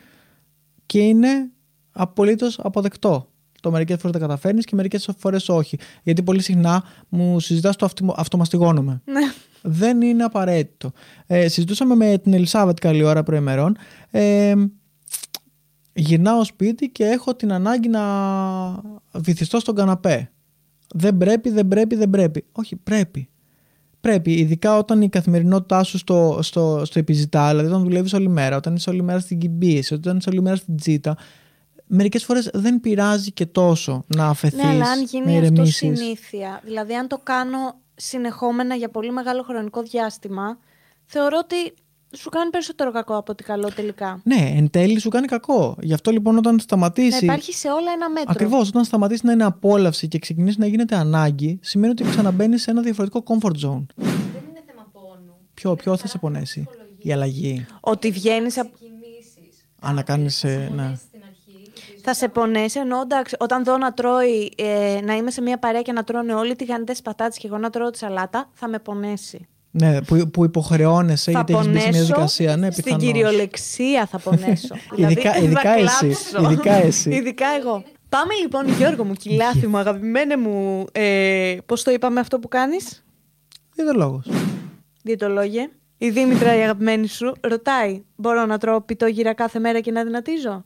[0.86, 1.52] Και είναι
[1.92, 3.30] απολύτως αποδεκτό.
[3.60, 5.78] Το μερικές φορές τα καταφέρνεις και μερικές φορές όχι.
[6.04, 9.02] Γιατί πολύ συχνά μου συζητάς το αυτομαστιγώνομαι.
[9.14, 10.92] Ναι δεν είναι απαραίτητο.
[11.28, 13.78] Ε, συζητούσαμε με την Ελισάβετ καλή ώρα προημερών.
[14.12, 14.54] Ε,
[15.94, 18.02] γυρνάω σπίτι και έχω την ανάγκη να
[19.14, 20.32] βυθιστώ στον καναπέ.
[20.96, 22.46] Δεν πρέπει, δεν πρέπει, δεν πρέπει.
[22.52, 23.30] Όχι, πρέπει.
[24.02, 28.56] Πρέπει, ειδικά όταν η καθημερινότητά σου στο, στο, στο επιζητά, δηλαδή όταν δουλεύεις όλη μέρα,
[28.56, 31.18] όταν είσαι όλη μέρα στην κυμπίεση, όταν είσαι όλη μέρα στην τζίτα,
[31.90, 36.94] μερικές φορές δεν πειράζει και τόσο να αφαιθείς, ναι, αλλά αν γίνει αυτό συνήθεια, δηλαδή
[36.94, 40.58] αν το κάνω συνεχόμενα για πολύ μεγάλο χρονικό διάστημα,
[41.06, 41.74] θεωρώ ότι
[42.18, 44.22] σου κάνει περισσότερο κακό από ότι καλό τελικά.
[44.24, 45.78] Ναι, εν τέλει σου κάνει κακό.
[45.82, 47.26] Γι' αυτό λοιπόν όταν σταματήσει.
[47.26, 48.32] Να υπάρχει σε όλα ένα μέτρο.
[48.32, 48.68] Ακριβώς.
[48.68, 52.82] Όταν σταματήσεις να είναι απόλαυση και ξεκινήσεις να γίνεται ανάγκη, σημαίνει ότι ξαναμπαίνεις σε ένα
[52.82, 53.86] διαφορετικό comfort zone.
[53.96, 55.36] Δεν είναι θέμα πόνου.
[55.54, 56.68] Ποιο, ποιο θα σε πονέσει,
[56.98, 57.66] η αλλαγή.
[57.80, 58.70] Ότι βγαίνεις από.
[59.82, 60.44] Αν να κάνεις.
[60.44, 60.94] Ε, ναι
[62.10, 62.80] θα σε πονέσει.
[62.80, 66.34] Ενώ εντάξει, όταν δω να τρώει, ε, να είμαι σε μια παρέα και να τρώνε
[66.34, 69.48] όλοι τη γανιτέ πατάτες και εγώ να τρώω τη σαλάτα, θα με πονέσει.
[69.72, 72.56] Ναι, που, που υποχρεώνεσαι θα γιατί έχεις μπει σε μια πονέσω διαδικασία.
[72.58, 73.06] Ναι, στην πιθανώς.
[73.06, 74.76] κυριολεξία θα πονέσω.
[74.96, 75.98] Ειδικά- Δηλαδή, ειδικά θα εσύ.
[76.08, 76.52] κλάψω.
[76.52, 77.10] Ειδικά εσύ.
[77.10, 77.84] ειδικά εγώ.
[78.10, 80.86] Πάμε λοιπόν, Γιώργο μου, κιλάθι μου, αγαπημένε μου.
[80.92, 83.04] Ε, Πώς το είπαμε αυτό που κάνεις,
[83.76, 84.22] Δεν λόγο.
[85.04, 85.70] Διαιτολόγε.
[85.98, 90.66] Η Δήμητρα, η αγαπημένη σου, ρωτάει: Μπορώ να τρώω πιτόγυρα κάθε μέρα και να δυνατίζω;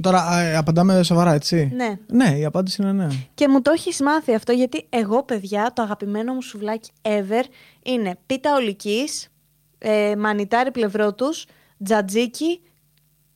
[0.00, 1.72] Τώρα ε, απαντάμε σοβαρά, έτσι.
[1.74, 1.98] Ναι.
[2.06, 3.06] Ναι, η απάντηση είναι ναι.
[3.34, 7.44] Και μου το έχεις μάθει αυτό γιατί εγώ, παιδιά, το αγαπημένο μου σουβλάκι ever
[7.82, 9.28] είναι πίτα ολικής,
[9.78, 11.46] ε, μανιτάρι πλευρό τους,
[11.84, 12.60] τζατζίκι,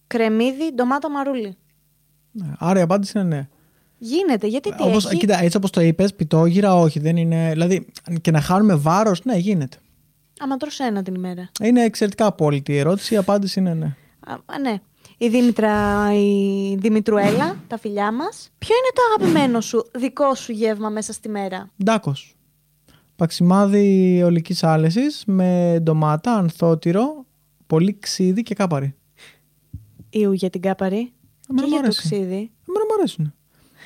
[0.06, 1.56] κρεμμύδι, ντομάτα μαρούλι.
[2.32, 2.52] ναι.
[2.58, 3.48] Άρα η απάντηση είναι ναι.
[3.98, 6.98] Γίνεται, γιατί τι Όπως, έχει; κοίτα, έτσι όπως το είπες, πιτόγυρα, όχι.
[7.00, 7.86] Δεν είναι, δηλαδή,
[8.20, 9.76] και να χάνουμε βάρος, ναι, γίνεται.
[10.40, 11.50] Άμα τρως ένα την ημέρα.
[11.62, 13.14] Είναι εξαιρετικά απόλυτη η ερώτηση.
[13.14, 13.96] Η απάντηση είναι ναι.
[14.26, 14.80] Α, α, ναι.
[15.22, 18.50] Η Δήμητρα, η Δημητρουέλα, τα φιλιά μας.
[18.58, 22.36] Ποιο είναι το αγαπημένο σου, δικό σου γεύμα μέσα στη μέρα; Ντάκος.
[23.16, 27.26] Παξιμάδι ολικής άλεσης με ντομάτα, ανθότυρο,
[27.66, 28.94] πολύ ξύδι και κάπαρι.
[30.10, 31.12] Ιου για την κάπαρη.
[31.50, 32.00] Εμένα και μου για το αρέσει.
[32.00, 32.50] ξύδι.
[32.68, 33.34] Εμένα μου αρέσουν.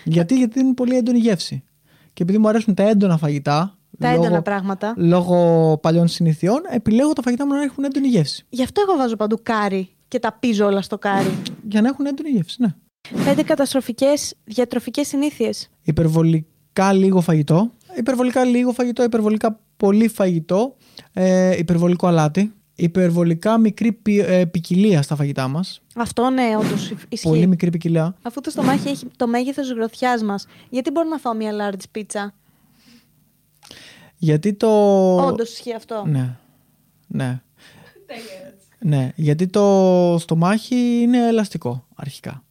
[0.05, 1.65] Γιατί, γιατί είναι πολύ έντονη γεύση.
[2.13, 4.95] Και επειδή μου αρέσουν τα έντονα φαγητά, Τα λόγω, έντονα πράγματα.
[4.97, 8.47] λόγω παλιών συνηθιών, επιλέγω τα φαγητά μου να έχουν έντονη γεύση.
[8.49, 11.39] Γι' αυτό εγώ βάζω παντού κάρι και τα πίζω όλα στο κάρι.
[11.69, 12.75] Για να έχουν έντονη γεύση, ναι.
[13.25, 15.71] Πέντε καταστροφικές διατροφικές συνήθειες.
[15.83, 17.71] Υπερβολικά λίγο φαγητό.
[17.97, 20.77] Υπερβολικά λίγο φαγητό, υπερβολικά πολύ φαγητό.
[21.13, 22.55] Ε, υπερβολικό αλάτι.
[22.79, 25.81] Υπερβολικά μικρή ποι- ε, ποικιλία στα φαγητά μας.
[25.97, 27.29] Αυτό ναι, όντως ισχύει.
[27.29, 28.17] Πολύ μικρή ποικιλία.
[28.23, 32.35] Αφού το στομάχι έχει το μέγεθος γροθιάς μας, γιατί μπορώ να φάω μια large πίτσα.
[34.17, 34.69] Γιατί το.
[35.27, 36.05] Όντως ισχύει αυτό.
[36.07, 36.37] Ναι.
[37.07, 37.41] Ναι.
[38.79, 42.45] Ναι, γιατί το στομάχι είναι ελαστικό αρχικά.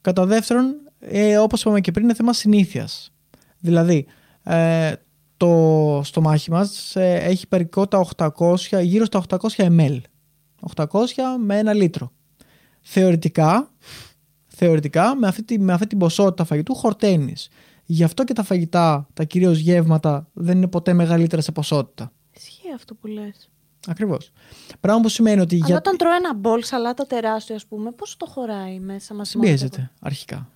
[0.00, 3.12] Κατά δεύτερον, ε, όπως είπαμε και πριν, είναι θέμα συνήθειας.
[3.58, 4.06] Δηλαδή,
[4.42, 4.92] ε,
[5.36, 9.98] το στομάχι μας ε, έχει περικότητα 800, γύρω στα 800 ml.
[10.74, 10.86] 800
[11.40, 12.12] με ένα λίτρο.
[12.80, 13.70] Θεωρητικά,
[14.46, 17.48] θεωρητικά με, αυτή, τη- με αυτή την ποσότητα φαγητού χορταίνεις.
[17.84, 22.12] Γι' αυτό και τα φαγητά, τα κυρίως γεύματα, δεν είναι ποτέ μεγαλύτερα σε ποσότητα.
[22.36, 23.50] Ισχύει αυτό που λες.
[23.86, 24.30] Ακριβώς.
[24.80, 25.76] Πράγμα που σημαίνει ότι Αλλά για...
[25.76, 29.28] όταν τρώω ένα μπολ σαλάτα τεράστιο, ας πούμε, πώς το χωράει μέσα μας.
[29.28, 30.50] συμπιέζεται αρχικά.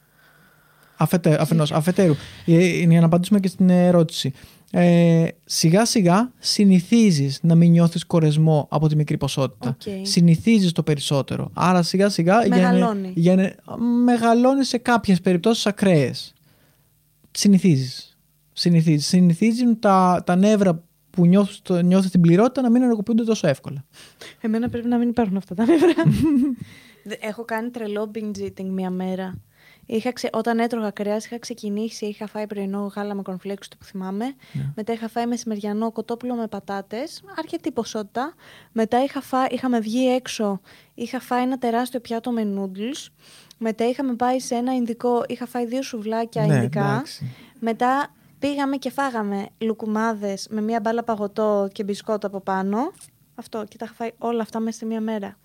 [0.96, 2.14] Αφετε, αφενός, αφετέρου,
[2.46, 4.32] ε, είναι για να απαντήσουμε και στην ερώτηση.
[4.72, 9.68] Ε, σιγά σιγά συνηθίζεις να μην νιώθεις κορεσμό από τη μικρή ποσότητα.
[9.68, 10.06] Οκ.
[10.06, 11.50] Συνηθίζεις το περισσότερο.
[11.54, 13.12] Άρα σιγά σιγά Μεγαλώνει.
[13.14, 16.32] Για, να- μεγαλώνει σε κάποιες περιπτώσεις ακραίες.
[17.30, 18.18] Συνηθίζεις.
[18.52, 19.06] Συνηθίζεις.
[19.06, 23.84] Συνηθίζουν τα, τα νεύρα που νιώθεις, το- νιώθεις την πληρότητα να μην ενεργοποιούνται τόσο εύκολα.
[24.40, 25.92] Εμένα πρέπει να μην υπάρχουν αυτά τα νεύρα.
[27.04, 29.34] Δε- Έχω κάνει τρελό binge eating μία μέρα.
[29.86, 30.28] Είχα ξε...
[30.32, 34.24] Όταν έτρωγα κρέας, είχα ξεκινήσει, είχα φάει πρωινό γάλα με κονφλέξ, το που θυμάμαι.
[34.74, 38.34] Μετά είχα φάει μεσημεριανό κοτόπουλο με πατάτες, αρκετή ποσότητα.
[38.72, 39.38] Μετά είχα φά...
[39.50, 40.60] είχαμε βγει έξω,
[40.94, 43.08] είχα φάει ένα τεράστιο πιάτο με noodles.
[43.58, 46.80] Μετά είχαμε πάει σε ένα ινδικό, είχα φάει δύο σουβλάκια Ναι, ινδικά.
[46.92, 47.32] εντάξει.
[47.60, 52.92] Μετά πήγαμε και φάγαμε λουκουμάδες με μία μπάλα παγωτό και μπισκότο από πάνω.
[53.34, 55.36] Αυτό και τα είχα φάει όλα αυτά μέσα σε μία μέρα.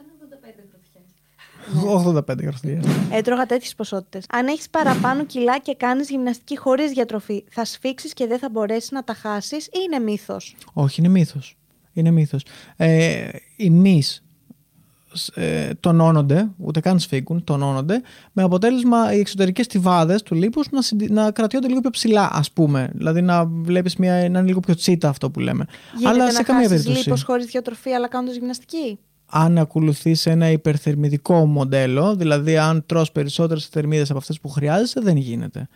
[2.05, 2.81] 85 γραφτήρια.
[3.11, 4.25] Έτρωγα τέτοιες ποσότητες.
[4.29, 8.91] Αν έχεις παραπάνω κιλά και κάνεις γυμναστική χωρίς διατροφή, θα σφίξεις και δεν θα μπορέσεις
[8.91, 11.57] να τα χάσεις ή είναι μύθος; Όχι, είναι μύθος.
[11.93, 12.45] Είναι μύθος.
[12.75, 14.24] Ε, οι μυς
[15.33, 18.01] ε, τονώνονται, ούτε καν σφίγγουν, τονώνονται,
[18.31, 22.51] με αποτέλεσμα οι εξωτερικές στιβάδες του λίπους να, συντι- να κρατιόνται λίγο πιο ψηλά, ας
[22.51, 22.89] πούμε.
[22.93, 25.65] Δηλαδή να βλέπεις μια, να είναι λίγο πιο τσίτα αυτό που λέμε.
[25.97, 27.07] Γίνεται αλλά να σε καμία χάσεις περίπτωση.
[27.07, 33.65] λίπος χωρίς διατροφή, αλλά κάνοντας γυμναστική; Αν ακολουθείς ένα υπερθερμιδικό μοντέλο, δηλαδή αν τρως περισσότερες
[33.65, 35.67] θερμίδες από αυτές που χρειάζεσαι, δεν γίνεται.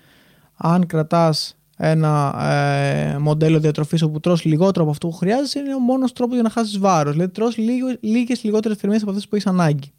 [0.56, 5.80] Αν κρατάς ένα ε, μοντέλο διατροφής όπου τρως λιγότερο από αυτό που χρειάζεσαι, είναι ο
[5.80, 7.14] μόνος τρόπος για να χάσεις βάρος.
[7.14, 9.92] Δηλαδή τρως λίγο, λίγες λιγότερες θερμίδες από αυτές που έχεις ανάγκη.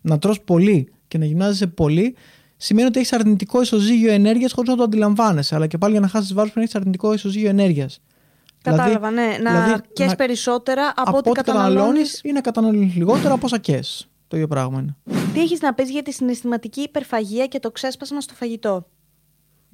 [0.00, 2.16] Να τρως πολύ και να γυμνάζεσαι πολύ
[2.56, 5.54] σημαίνει ότι έχεις αρνητικό ισοζύγιο ενέργειας χωρίς να το αντιλαμβάνεσαι.
[5.54, 8.00] Αλλά και πάλι για να χάσεις βάρος πρέπει να έχεις αρνητικό ισοζύγιο ενέργειας.
[8.62, 9.36] Κατάλαβα, ναι.
[9.42, 11.74] Να δηλαδή, κες να- περισσότερα από, από ό,τι ό,τι καταναλώνεις.
[11.74, 14.08] καταναλώνεις ή να καταναλώνεις λιγότερο από όσα κες.
[14.28, 14.96] Το ίδιο πράγμα είναι.
[15.32, 18.86] Τι έχεις να πεις για τη συναισθηματική υπερφαγία και το ξέσπασμα στο φαγητό;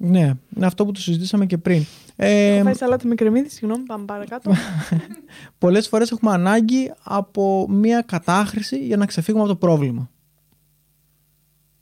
[0.03, 1.85] Ναι, είναι αυτό που το συζητήσαμε και πριν.
[2.15, 4.51] Ε, Έχω φάει σαλάτα με κρεμμύδι, συγγνώμη, πάμε παρακάτω.
[5.57, 10.09] πολλές φορές έχουμε ανάγκη από μια κατάχρηση για να ξεφύγουμε από το πρόβλημα.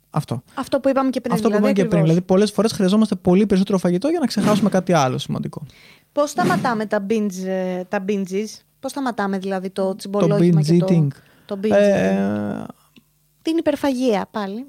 [0.10, 0.44] Αυτό.
[0.54, 1.34] αυτό που είπαμε και πριν.
[1.34, 2.02] αυτό που δηλαδή, είπαμε και πριν.
[2.02, 2.10] ακριβώς.
[2.10, 5.66] Δηλαδή, πολλές φορές χρειαζόμαστε πολύ περισσότερο φαγητό για να ξεχάσουμε κάτι άλλο σημαντικό.
[6.12, 10.78] Πώς σταματάμε τα, binge, ε, τα binges, πώς σταματάμε δηλαδή το το τσιμπολόγημα binge και
[10.82, 11.08] eating.
[11.46, 12.64] το, το binge eating; Ε,
[13.42, 14.66] Την υπερφαγία πάλι.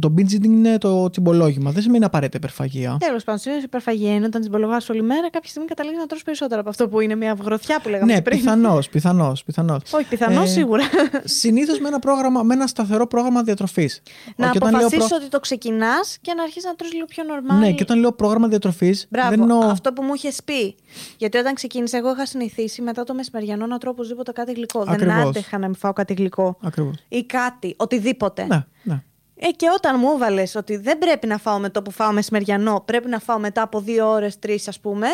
[0.00, 1.70] Το binge eating είναι το τσιμπολόγημα.
[1.70, 2.96] Δεν σημαίνει απαραίτητα υπερφαγία.
[3.00, 6.60] Τέλος πάντων, συνήθω υπερφαγία είναι όταν τσιμπολογάς όλη μέρα, κάποια στιγμή καταλήγεις να τρώσει περισσότερο
[6.60, 8.38] από αυτό που είναι μια γροθιά που λέγαμε Ναι, πριν.
[8.38, 9.44] πιθανώς, πιθανώς.
[9.44, 9.80] Πιθανώς.
[9.92, 10.82] Όχι, πιθανώς Ε, σίγουρα.
[11.24, 14.02] Συνήθως με ένα, πρόγραμμα, με ένα σταθερό πρόγραμμα διατροφής.
[14.36, 17.58] να αποφασίσεις ότι το ξεκινάς και να αρχίσεις να τρώσει λίγο πιο normal.
[17.58, 19.06] Ναι, και όταν λέω πρόγραμμα διατροφής.
[19.10, 19.58] Μπράβο, δεν εννοώ.
[19.58, 20.74] αυτό που μου είχες πει.
[21.16, 24.84] Γιατί όταν ξεκίνησα, εγώ είχα συνηθίσει μετά το μεσημεριανό να τρώω οπωσδήποτε κάτι γλυκό.
[24.84, 25.16] Δεν Ακριβώς.
[25.28, 26.56] άντεχα να μην φάω κάτι γλυκό.
[26.62, 26.94] Ακριβώς.
[27.08, 28.44] Ή κάτι, οτιδήποτε.
[28.46, 29.02] Ναι, ναι.
[29.44, 32.82] Ε, και όταν μου έβαλες ότι δεν πρέπει να φάω με το που φάω μεσημεριανό,
[32.86, 35.06] πρέπει να φάω μετά από δύο ώρες, τρεις ας πούμε.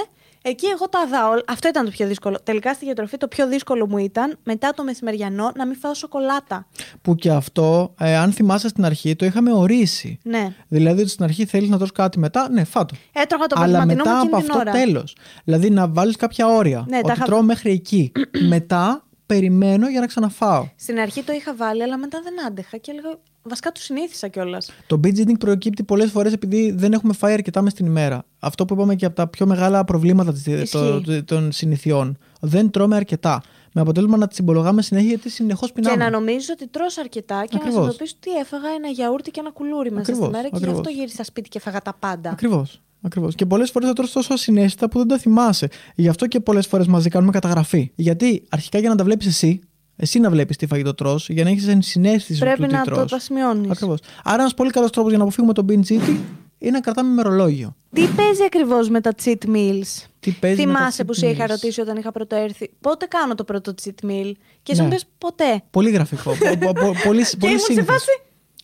[0.43, 1.31] Εκεί εγώ τα δάω.
[1.47, 2.39] Αυτό ήταν το πιο δύσκολο.
[2.43, 6.67] Τελικά στη διατροφή το πιο δύσκολο μου ήταν μετά το μεσημεριανό να μην φάω σοκολάτα.
[7.03, 10.19] Που και αυτό, ε, αν θυμάσαι στην αρχή, το είχαμε ορίσει.
[10.23, 10.55] Ναι.
[10.69, 12.95] Δηλαδή ότι στην αρχή θέλεις να τρως κάτι μετά, ναι, φάτο.
[13.13, 14.85] Έτρωγα το Αλλά απογευματινό μετά μου από εκείνη την αυτό ώρα.
[14.85, 15.17] τέλος.
[15.45, 16.85] Δηλαδή να βάλεις κάποια όρια.
[16.89, 18.13] Ναι, τα ότι είχα- τρώω μέχρι εκεί.
[18.55, 20.69] μετά περιμένω για να ξαναφάω.
[20.77, 23.09] Στην αρχή το είχα βάλει, αλλά μετά δεν άντεχα και έλεγα.
[23.49, 24.71] Βασικά το συνήθισα κιόλας.
[24.87, 28.25] Το binge eating προκύπτει πολλές φορές επειδή δεν έχουμε φάει αρκετά μες στην ημέρα.
[28.39, 31.01] Αυτό που είπαμε και από τα πιο μεγάλα προβλήματα της- Ισχύει.
[31.05, 32.19] το- των συνηθιών.
[32.41, 33.43] Δεν τρώμε αρκετά.
[33.73, 35.97] Με αποτέλεσμα να συμπολογάμε συνέχεια γιατί συνεχώς Και πεινάμε.
[36.05, 37.65] να νομίζω ότι τρως αρκετά και Ακριβώς.
[37.67, 40.57] να συνειδητοποιήσω ότι έφαγα ένα γιαούρτι και ένα κουλούρι μέσα Ακριβώς, στη μέρα και γι'
[40.65, 40.79] ακριβώς.
[40.81, 42.31] αυτό γύρισα σπίτι και έφαγα τα πάντα.
[42.31, 42.81] Ακριβώς.
[43.03, 43.35] Ακριβώς.
[43.35, 45.69] Και πολλές φορές θα τρως τόσο ασυναίσθητα που δεν τα θυμάσαι.
[45.95, 47.91] Γι' αυτό και πολλές φορές μαζί κάνουμε καταγραφή.
[47.95, 49.61] Γιατί αρχικά για να τα βλέπεις εσύ,
[50.01, 52.91] εσύ να βλέπεις τι φαγητό τρως, για να έχεις ενσυναίσθηση Πρέπει του τι να το
[52.95, 53.11] τρως.
[53.11, 53.71] τα σημειώνεις.
[53.71, 53.99] Ακριβώς.
[54.25, 56.17] Άρα, ένας πολύ καλός τρόπος για να αποφύγουμε το binge eating
[56.59, 57.77] είναι να κρατάμε ημερολόγιο.
[57.93, 59.83] Τι παίζει ακριβώς με τα cheat meals;
[60.21, 62.71] Τι παίζει με τα Θυμάσαι cheat που σε είχα meals; ρωτήσει όταν είχα πρώτο έρθει
[62.81, 64.83] πότε κάνω το πρώτο cheat meal; Και εσύ Ναι.
[64.87, 65.63] μου πες ποτέ.
[65.71, 66.31] Πολύ γραφικό.
[66.39, 67.85] πο- πο- πο- πολύ και πολύ ήμουν σε σύνηθες.
[67.95, 68.11] φάση.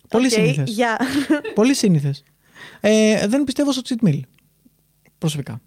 [0.08, 0.70] Πολύ «Οκ, σύνηθες.
[0.70, 0.98] γεια».
[1.54, 2.22] Πολύ σύνηθες.
[2.80, 4.20] Ε, δεν πιστεύω στο cheat meal.
[5.18, 5.60] Προσωπικά.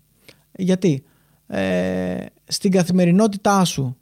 [0.52, 1.04] Γιατί
[1.48, 3.98] ε, στην καθημερινότητά σου,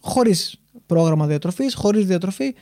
[0.00, 2.54] χωρίς πρόγραμμα διατροφής, χωρίς διατροφή,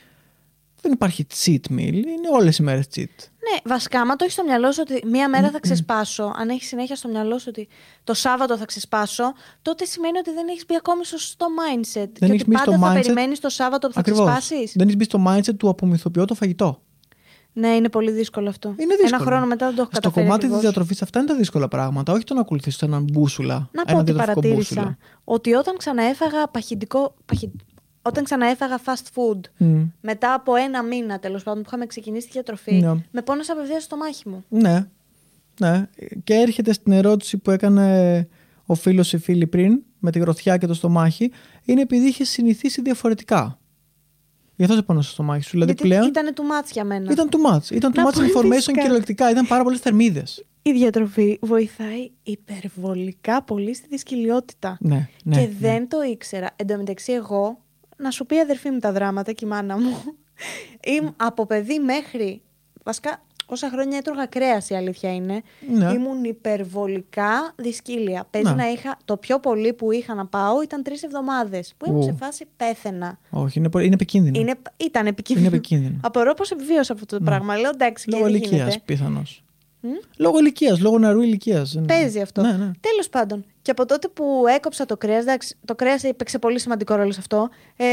[0.81, 1.93] δεν υπάρχει cheat meal.
[1.93, 3.15] Είναι όλες οι μέρες cheat.
[3.51, 6.67] Ναι, βασικά, άμα το έχεις στο μυαλό σου ότι μία μέρα θα ξεσπάσω, αν έχεις
[6.67, 7.67] συνέχεια στο μυαλό σου ότι
[8.03, 9.23] το Σάββατο θα ξεσπάσω,
[9.61, 12.09] τότε σημαίνει ότι δεν έχεις μπει ακόμη στο σωστό mindset.
[12.13, 14.29] και έχεις ότι μπει στο πάντα θα mindset- περιμένεις το Σάββατο που θα Ακριβώς.
[14.37, 14.71] ξεσπάσεις.
[14.75, 16.81] Δεν έχεις μπει στο mindset του απομυθοποιώ το φαγητό.
[17.53, 18.67] Ναι, είναι πολύ δύσκολο αυτό.
[18.77, 19.15] Είναι δύσκολο.
[19.15, 20.25] Ένα χρόνο μετά δεν το έχω Στο καταφέρει.
[20.25, 20.61] κομμάτι της ακριβώς.
[20.61, 22.13] διατροφής, αυτά είναι τα δύσκολα πράγματα.
[22.13, 23.53] Όχι το να ακολουθήσει έναν μπούσουλα.
[23.71, 24.97] Να ένα πω ότι διατροφικό παρατήρησα μπούσουλα.
[25.23, 27.15] ότι όταν ξαναέφαγα παχυντικό.
[27.25, 27.51] παχυ-
[28.05, 29.81] Όταν ξαναέφαγα fast food, Μμ.
[30.01, 32.93] μετά από ένα μήνα τέλος πάντων που είχαμε ξεκινήσει τη διατροφή, Ναι.
[33.11, 34.43] με πόνεσε απευθεία στο μάχη μου.
[34.49, 34.85] Ναι.
[35.59, 35.87] ναι.
[36.23, 38.27] Και έρχεται στην ερώτηση που έκανε
[38.65, 41.31] ο φίλος ή φίλη πριν, με τη γροθιά και το στομάχι,
[41.65, 43.57] είναι επειδή είχε συνηθίσει διαφορετικά.
[44.55, 45.49] Γι' αυτό σε πόνεσε στο στομάχι σου.
[45.51, 47.11] Δηλαδή Γιατί πλέον ήταν too much για μένα.
[47.11, 47.71] ήταν too much.
[47.71, 48.81] Ήταν too Να much πω information φυσικά.
[48.81, 49.29] κυριολεκτικά.
[49.29, 50.45] Ήταν πάρα πολλές θερμίδες.
[50.61, 54.77] Η διατροφή βοηθάει υπερβολικά πολύ στη δυσκολιότητα.
[54.79, 55.35] Ναι, ναι.
[55.35, 55.51] και ναι.
[55.59, 56.49] δεν το ήξερα.
[56.55, 57.62] Εν τω μεταξύ, εγώ,
[58.03, 59.97] να σου πει η αδερφή μου τα δράματα και η μάνα μου,
[60.83, 62.41] ήμ, από παιδί μέχρι.
[62.83, 65.41] Βασικά, όσα χρόνια έτρωγα κρέας, η αλήθεια είναι.
[65.69, 65.91] Ναι.
[65.93, 68.27] Ήμουν υπερβολικά δυσκύλια.
[68.29, 68.55] Παίζει Ναι.
[68.55, 68.97] να είχα.
[69.05, 71.73] Το πιο πολύ που είχα να πάω ήταν τρεις εβδομάδες.
[71.77, 72.03] Που ήμουν Ου.
[72.03, 73.19] σε φάση πέθαινα.
[73.29, 74.39] Όχι, είναι, πολύ- είναι επικίνδυνο.
[74.39, 75.47] Είναι, ήταν επικίνδυνο.
[75.47, 75.97] Είναι επικίνδυνο.
[76.01, 77.25] Απορώ πώ επιβίωσα αυτό το Ναι.
[77.25, 77.57] πράγμα.
[77.57, 78.81] Λέω εντάξει, Λόγω και δεν ηλικίας γίνεται.
[78.85, 79.43] πιθανώς.
[79.79, 81.79] Μμ; Λόγω ηλικίας, λόγω νεαρού ηλικίας.
[81.87, 82.41] Παίζει αυτό.
[82.41, 82.71] Ναι, ναι.
[82.79, 83.45] Τέλος πάντων.
[83.63, 87.19] Και από τότε που έκοψα το κρέας, εντάξει, το κρέας έπαιξε πολύ σημαντικό ρόλο σε
[87.19, 87.49] αυτό.
[87.75, 87.85] Ε,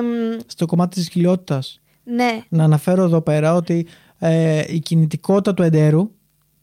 [0.00, 1.62] μ, Στο κομμάτι της κοιλιότητα,
[2.04, 3.86] ναι, να αναφέρω εδώ πέρα ότι
[4.18, 6.10] ε, η κινητικότητα του εντέρου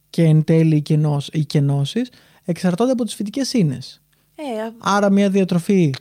[0.10, 2.10] και εν τέλει οι, κενός, οι κενώσεις
[2.46, 4.02] εξαρτώνται από τις φυτικές ίνες.
[4.36, 5.94] ε, α- Άρα μια διατροφή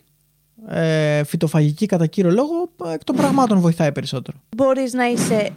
[0.68, 4.38] ε, φυτοφαγική κατά κύριο λόγο εκ των πραγμάτων βοηθάει περισσότερο.
[4.56, 5.50] μπορείς να είσαι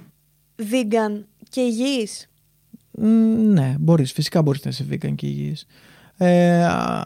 [0.58, 2.30] vegan και υγιής;
[2.92, 3.06] Μ,
[3.54, 4.12] ναι, μπορείς.
[4.12, 5.66] Φυσικά μπορείς να είσαι vegan και υγιής.
[6.18, 7.04] Ε, α,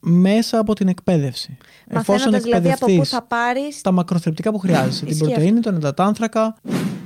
[0.00, 1.56] μέσα από την εκπαίδευση.
[1.90, 5.04] Μαθαίνοντας δηλαδή από πού εκπαιδευτείς θα πάρεις τα μακροθρεπτικά που χρειάζεσαι.
[5.04, 6.56] την Ισχύει πρωτεΐνη, τον υδατάνθρακα.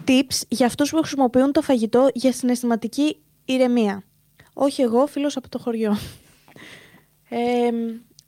[0.06, 4.02] tips για αυτούς που χρησιμοποιούν το φαγητό για συναισθηματική ηρεμία.
[4.52, 5.96] Όχι εγώ, φίλος από το χωριό.
[7.28, 7.70] Ε,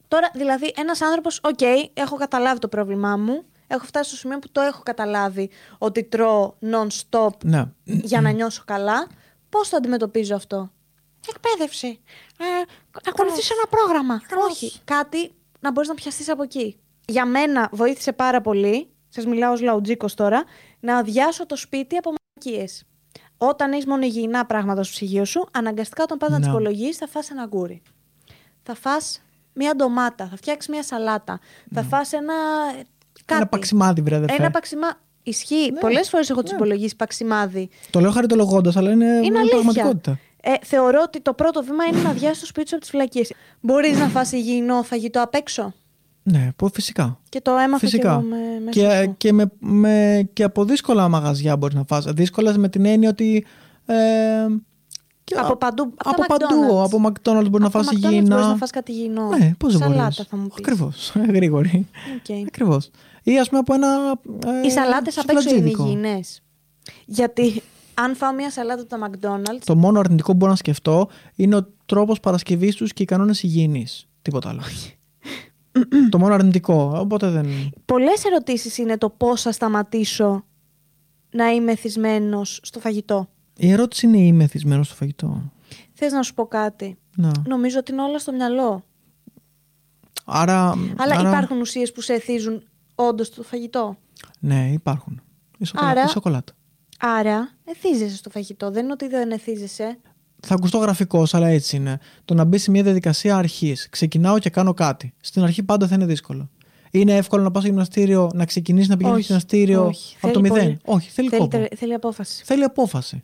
[0.09, 1.61] τώρα, δηλαδή, ένας άνθρωπος, οκ,
[1.95, 3.43] έχω καταλάβει το πρόβλημά μου.
[3.67, 7.65] Έχω φτάσει στο σημείο που το έχω καταλάβει ότι τρώω non-stop Ναι.
[7.85, 9.07] για να νιώσω καλά.
[9.49, 10.71] Πώς το αντιμετωπίζω αυτό;
[11.29, 12.01] Εκπαίδευση.
[12.39, 12.45] Ε,
[13.05, 14.23] να ακολουθήσω ένα πρόγραμμα.
[14.51, 14.73] Όχι.
[14.85, 15.31] Κάτι
[15.61, 16.77] να μπορείς να πιαστείς από εκεί.
[17.07, 20.45] Για μένα βοήθησε πάρα πολύ, σας μιλάω ως λαουτζίκος τώρα,
[20.81, 22.83] να αδειάσω το σπίτι από μαλακίες.
[23.39, 26.41] Όταν έχεις μόνο υγιεινά πράγματα στο ψυγείο σου, αναγκαστικά όταν πας να Ναι.
[26.45, 27.83] τσιμπολογήσεις θα φας ένα αγγούρι.
[28.63, 29.23] Θα φας
[29.53, 31.41] μία ντομάτα, θα φτιάξεις μία σαλάτα,
[31.75, 32.35] θα φας ένα...
[33.25, 33.41] Κάτι.
[33.41, 34.35] Ένα παξιμάδι, βρε αδερφέ.
[34.43, 35.01] Ένα παξιμά...
[35.23, 35.71] Ισχύει.
[35.73, 35.81] Ναι.
[35.81, 36.45] Πολλές φορές έχω Ναι.
[36.45, 37.69] τις υπολογίσεις παξιμάδι.
[37.91, 39.57] Το λέω χαριτολογώντας, αλλά είναι, Είναι αλήθεια.
[39.63, 40.19] πραγματικότητα.
[40.51, 43.25] Ε, θεωρώ ότι το πρώτο βήμα είναι να διάσει το σπίτι σου από τις φυλακίε.
[43.61, 45.73] Μπορείς να φας υγιεινό φαγητό απ' έξω;
[46.23, 47.21] Ναι, πω, φυσικά.
[47.29, 48.03] Και το έμαθα Φυσικά.
[48.09, 49.15] και εγώ με, με Και, σωστό.
[49.17, 52.05] και, με, με, και από δύσκολα μαγαζιά μπορείς να φας.
[52.05, 53.47] Δύσκολα με την έννοια ότι.
[53.87, 53.95] Ε,
[55.25, 55.83] και Από α- παντού.
[55.97, 56.47] από από τα παντού.
[56.47, 56.85] McDonald's.
[56.85, 58.35] Από McDonald's μπορείς να Από φας McDonald's υγιεινά.
[58.35, 59.29] μπορείς να φας κάτι υγιεινό.
[59.29, 60.27] Ναι, πώς δεν Σαλάτα μπορείς.
[60.31, 60.55] θα μου πεις.
[60.59, 61.13] Ακριβώς.
[61.37, 61.87] Γρήγορη.
[62.17, 62.47] Οκ.
[62.47, 62.91] Ακριβώς.
[63.23, 63.89] Ή ας πούμε από ένα.
[64.63, 65.85] Ε, Οι σαλάτες απ' έξω είναι σουβλατζίδικο.
[65.85, 66.43] υγιεινές.
[67.07, 67.63] Γιατί
[68.03, 71.57] αν φάω μια σαλάτα από τα McDonald's, Το μόνο αρνητικό που μπορώ να σκεφτώ είναι
[71.57, 74.09] ο τρόπος παρασκευής τους και οι κανόνες υγιεινής.
[74.23, 74.61] Τίποτα άλλο.
[76.11, 76.93] το μόνο αρνητικό.
[76.99, 77.47] Οπότε δεν.
[77.85, 80.45] πολλές ερωτήσεις είναι το πώς θα σταματήσω
[81.31, 83.29] να είμαι εθισμένος στο φαγητό.
[83.57, 85.53] Η ερώτηση είναι είμαι εθισμένος στο φαγητό.
[85.93, 87.33] Θες να σου πω κάτι; Να.
[87.47, 88.85] Νομίζω ότι είναι όλα στο μυαλό.
[90.25, 90.71] Άρα.
[90.97, 92.63] Αλλά άρα- υπάρχουν ουσίες που σε εθίζουν
[92.95, 93.97] όντως στο φαγητό;
[94.41, 95.21] Ναι, υπάρχουν.
[95.59, 96.01] Η σοκολάτα.
[96.01, 96.53] Άρα- η σοκολάτα.
[97.01, 98.71] Άρα εθίζεσαι στο φαγητό.
[98.71, 99.99] Δεν είναι ότι δεν εθίζεσαι.
[100.47, 101.99] Θα ακουστώ γραφικός, αλλά έτσι είναι.
[102.25, 103.89] Το να μπει σε μια διαδικασία αρχής.
[103.91, 105.15] Ξεκινάω και κάνω κάτι.
[105.21, 106.51] Στην αρχή πάντα θα είναι δύσκολο.
[106.91, 110.17] Είναι εύκολο να πας στο γυμναστήριο, να ξεκινήσεις να πηγαίνεις στο Όχι, γυμναστήριο όχι.
[110.21, 110.65] από το Θέλει μηδέν.
[110.67, 110.97] πολύ.
[110.97, 111.59] Όχι, θέλει, Θέλει, κόπο.
[111.59, 112.43] τε- θέλει απόφαση.
[112.45, 113.23] Θέλει απόφαση.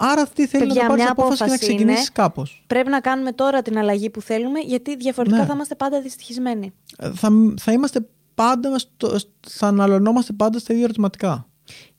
[0.00, 2.64] Άρα τι θέλει Παιδιά, να το πάρεις μια απόφαση και να απόφαση ξεκινήσεις είναι- κάπως.
[2.66, 5.46] Πρέπει να κάνουμε τώρα την αλλαγή που θέλουμε, γιατί διαφορετικά Ναι.
[5.46, 6.72] θα είμαστε πάντα δυστυχισμένοι.
[7.14, 7.30] Θα,
[7.60, 9.18] θα είμαστε πάντα, στο,
[9.48, 11.48] θα αναλωνόμαστε πάντα στα ίδια ερωτηματικά.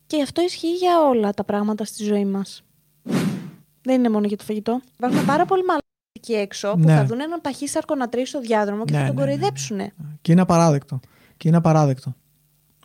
[0.09, 2.63] Και αυτό ισχύει για όλα τα πράγματα στη ζωή μας.
[3.81, 4.81] Δεν είναι μόνο για το φαγητό.
[4.97, 6.95] Υπάρχουν πάρα πολλοί μαλάκες εκεί έξω που Ναι.
[6.95, 9.35] θα δουν έναν παχύσαρκο να τρέχει στο διάδρομο και Ναι, θα τον ναι, ναι, ναι.
[9.37, 9.79] κοροϊδέψουν.
[10.21, 10.99] Και είναι απαράδεκτο.
[11.37, 12.15] Και είναι απαράδεκτο.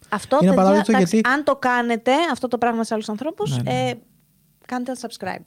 [0.09, 3.57] Αυτό Είναι παιδιά, απαράδεκτο εντάξει, γιατί- αν το κάνετε αυτό το πράγμα σε άλλους ανθρώπους,
[3.57, 3.89] Ναι, ναι.
[3.89, 3.95] ε,
[4.67, 5.43] κάντε ένα subscribe.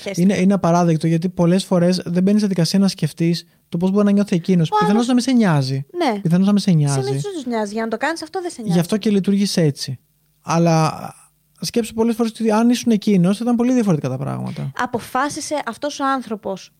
[0.00, 0.22] Χαίρεστε.
[0.22, 4.04] Είναι, είναι απαράδεκτο γιατί πολλές φορές δεν μπαίνεις σε δικασία να σκεφτείς το πώς μπορεί
[4.04, 4.68] να νιώθει εκείνος.
[4.68, 5.86] Πιθανώς άλλος- να μην σε νοιάζει.
[5.96, 7.02] Ναι, Πιθανώς να μην σε νοιάζει.
[7.02, 7.72] συνήθως τους νοιάζει.
[7.72, 8.74] Για να το κάνεις αυτό δεν σε νοιάζει.
[8.74, 9.98] Γι' αυτό και λειτουργείς έτσι.
[10.44, 11.14] Αλλά
[11.60, 14.72] σκέψου πολλές φορές ότι αν ήσουν εκείνος ήταν πολύ διαφορετικά τα πράγματα.
[14.78, 16.70] Αποφάσισε αυτός ο άνθρωπος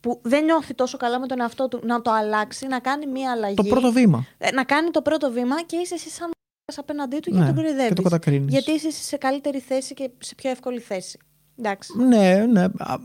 [0.00, 3.30] που δεν νιώθει τόσο καλά με τον εαυτό του να το αλλάξει, να κάνει μία
[3.32, 3.54] αλλαγή.
[3.54, 4.26] Το πρώτο βήμα.
[4.38, 7.44] Ε, να κάνει το πρώτο βήμα και είσαι εσύ σαν μ***ας απέναντί του Ναι, και
[7.44, 7.94] τον και κοροϊδεύεις.
[7.96, 8.52] το κατακρίνεις.
[8.52, 11.18] Γιατί είσαι εσύ σε καλύτερη θέση και σε πιο εύκολη θέση.
[11.58, 11.98] Εντάξει.
[11.98, 12.64] Ναι, ναι.
[12.78, 12.96] Α,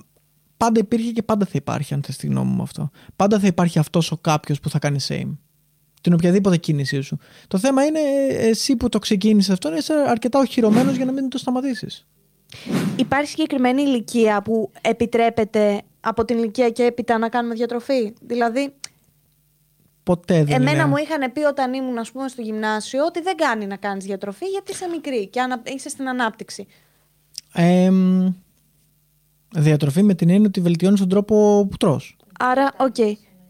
[0.58, 2.90] Πάντα υπήρχε και πάντα θα υπάρχει, αν θες τη γνώμη μου αυτό.
[3.16, 5.38] Πάντα θα υπάρχει αυτός ο κάποιος που θα κάνει same.
[6.08, 7.18] Την οποιαδήποτε κίνησή σου.
[7.48, 11.12] Το θέμα είναι ε, εσύ που το ξεκίνησες αυτό, να είσαι αρκετά οχυρωμένος για να
[11.12, 12.08] μην το σταματήσεις.
[12.96, 18.74] Υπάρχει συγκεκριμένη ηλικία που επιτρέπεται από την ηλικία και έπειτα να κάνουμε διατροφή; Δηλαδή,
[20.04, 20.86] Ποτέ δεν εμένα είναι.
[20.86, 24.46] μου είχαν πει όταν ήμουν ας πούμε, στο γυμνάσιο ότι δεν κάνει να κάνεις διατροφή
[24.46, 25.62] γιατί είσαι μικρή και ανα...
[25.76, 26.68] είσαι στην ανάπτυξη.
[27.54, 28.34] Εμ,
[29.56, 32.18] διατροφή με την έννοια ότι βελτιώνεις τον τρόπο που τρως.
[32.40, 32.96] Άρα, οκ.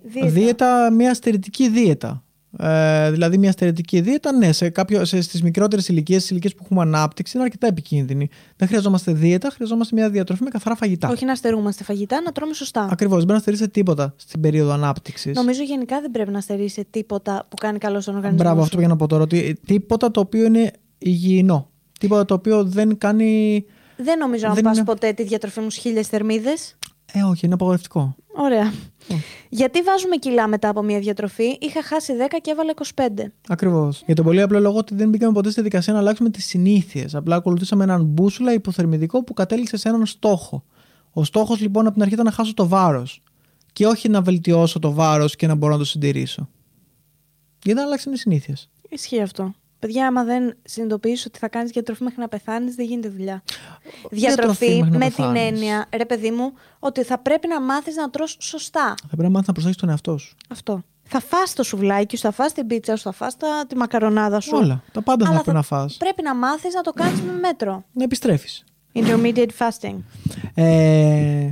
[0.02, 0.30] Δίαιτα.
[0.30, 2.22] Δίαιτα, μια στερετική δίαιτα.
[2.60, 6.61] Ε, δηλαδή, μια στερετική δίαιτα, ναι, σε κάποιο, σε, στις μικρότερες ηλικίες, στις ηλικίες που
[6.64, 8.30] έχουμε ανάπτυξη, είναι αρκετά επικίνδυνη.
[8.56, 11.10] Δεν χρειαζόμαστε δίαιτα, χρειαζόμαστε μια διατροφή με καθαρά φαγητά.
[11.10, 12.88] Όχι να στερούμαστε φαγητά, να τρώμε σωστά.
[12.91, 15.36] Ακριβώς, δεν μπορεί να στερήσει τίποτα στην περίοδο ανάπτυξης.
[15.36, 18.44] Νομίζω γενικά δεν πρέπει να στερήσει τίποτα που κάνει καλό στον οργανισμό.
[18.44, 18.64] Μπράβο, σου.
[18.65, 19.24] αυτό πήγα να πω τώρα.
[19.24, 21.69] Ότι τίποτα το οποίο είναι υγιεινό.
[21.99, 23.65] Τίποτα το οποίο δεν κάνει.
[23.98, 26.76] Δεν νομίζω να Δεν πας είναι- ποτέ τη διατροφή μου χίλιες θερμίδες.
[27.14, 28.15] Ε, όχι, είναι απαγορευτικό.
[28.36, 28.74] Ωραία.
[29.50, 33.32] Γιατί βάζουμε κιλά μετά από μια διατροφή; Είχα χάσει 10 και έβαλα 25.
[33.48, 34.04] Ακριβώς.
[34.06, 37.16] Για τον πολύ απλό λόγο ότι δεν μπήκαμε ποτέ στη δικασία να αλλάξουμε τις συνήθειες.
[37.16, 40.64] Απλά ακολουθήσαμε έναν μπούσουλα υποθερμιδικό που κατέληξε σε έναν στόχο.
[41.12, 43.22] Ο στόχος λοιπόν από την αρχή ήταν να χάσω το βάρος.
[43.74, 46.50] Και όχι να βελτιώσω το βάρος και να μπορώ να το συντηρήσω.
[47.64, 49.54] Γιατί δεν αλλάξαν οι συνήθειες; Ισχύει αυτό.
[49.80, 53.44] Παιδιά, άμα δεν συνειδητοποιήσει ότι θα κάνεις διατροφή μέχρι να πεθάνεις, δεν γίνεται δουλειά.
[54.10, 55.41] Διατροφή Διατροφή μέχρι να με την πεθάνεις.
[55.41, 58.94] έννοια, ρε παιδί μου, ότι θα πρέπει να μάθεις να τρως σωστά.
[59.02, 60.36] Θα πρέπει να μάθεις να προσέχεις τον εαυτό σου.
[60.49, 60.84] Αυτό.
[61.10, 64.40] Θα φας το σουβλάκι σου, θα φας την πίτσα σου, θα φας τα, τη μακαρονάδα
[64.40, 64.52] σου.
[64.58, 64.84] Όλα.
[64.91, 65.98] Τα πάντα θα Αλλά πρέπει να φας.
[65.98, 67.84] Πρέπει να μάθεις να το κάνεις με μέτρο.
[67.91, 68.64] Να επιστρέφεις.
[68.94, 69.95] Intermediate fasting.
[70.54, 71.52] Ε,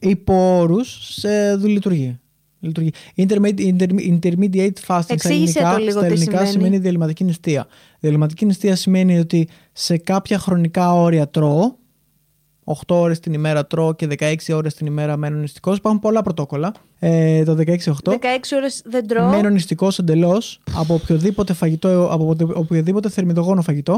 [0.00, 2.22] υπό όρους σε δου-
[2.66, 2.90] λειτουργεί.
[3.14, 3.52] λειτουργεί.
[3.54, 6.50] Intermediate, interme- intermediate fasting στα Εξήγησε ελληνικά, το λίγο στα τι ελληνικά σημαίνει.
[6.50, 7.66] σημαίνει διαλυματική νηστεία.
[8.00, 11.74] Διαλυματική νηστεία σημαίνει ότι σε κάποια χρονικά όρια τρώω,
[12.64, 15.76] 8 ώρες την ημέρα τρώω και 16 ώρες την ημέρα μένω νηστικός.
[15.76, 16.72] Υπάρχουν πολλά πρωτόκολλα.
[16.98, 18.12] Ε, το 16-8.
[18.12, 19.28] 16 ώρες δεν τρώω.
[19.28, 23.94] Μένω νηστικός εντελώς από οποιοδήποτε φαγητό, από οποτε- οποιοδήποτε θερμιδογόνο φαγητό.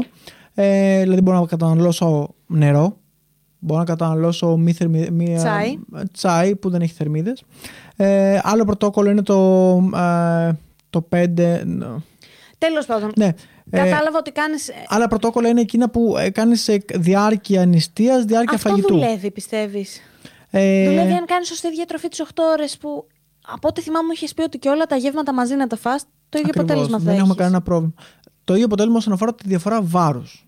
[0.53, 2.97] Ε, δηλαδή μπορώ να καταναλώσω νερό,
[3.59, 5.77] μπορώ να καταναλώσω μη θερμι, μία, Τσάι.
[6.11, 7.43] τσάι που δεν έχει θερμίδες.
[7.99, 10.51] Ε, άλλο πρωτόκολλο είναι το, ε,
[10.89, 11.25] το 5.
[12.57, 13.11] Τέλος πάντων.
[13.15, 13.25] Ναι.
[13.69, 14.69] Ε, Κατάλαβα ότι κάνεις...
[14.87, 18.93] άλλα πρωτόκολλα είναι εκείνα που ε, κάνεις σε διάρκεια νηστείας, διάρκεια Αυτό φαγητού.
[18.93, 20.01] δουλεύει, πιστεύεις;
[20.49, 23.07] Ε, Δουλεύει αν κάνεις σωστή διατροφή τις 8 ώρες που...
[23.53, 26.03] Από ό,τι θυμάμαι μου είχες πει ότι και όλα τα γεύματα μαζί να τα φας,
[26.29, 27.37] το ίδιο ακριβώς, αποτέλεσμα θα Δεν έχουμε έχεις.
[27.41, 27.93] κανένα πρόβλημα.
[28.43, 30.46] Το ίδιο αποτέλεσμα όσον αφορά τη διαφορά βάρους.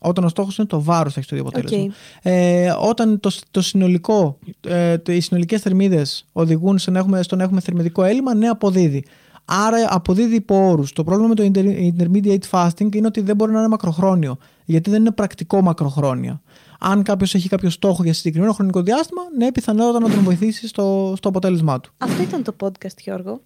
[0.00, 1.94] Όταν ο στόχος είναι το βάρος, θα έχεις το ίδιο αποτέλεσμα.
[2.22, 7.42] Ε, όταν το, το συνολικό, ε, οι συνολικές θερμίδες οδηγούν στο να, έχουμε, στο να
[7.42, 9.04] έχουμε θερμιδικό έλλειμμα, ναι, αποδίδει.
[9.44, 10.92] Άρα αποδίδει υπό όρους.
[10.92, 14.38] Το πρόβλημα με το intermediate fasting είναι ότι δεν μπορεί να είναι μακροχρόνιο.
[14.64, 16.40] Γιατί δεν είναι πρακτικό μακροχρόνια.
[16.78, 21.14] Αν κάποιος έχει κάποιο στόχο για συγκεκριμένο χρονικό διάστημα, ναι, πιθανότατα να τον βοηθήσει στο,
[21.16, 21.92] στο αποτέλεσμά του.
[21.98, 23.40] Αυτό ήταν το podcast, Γιώργο.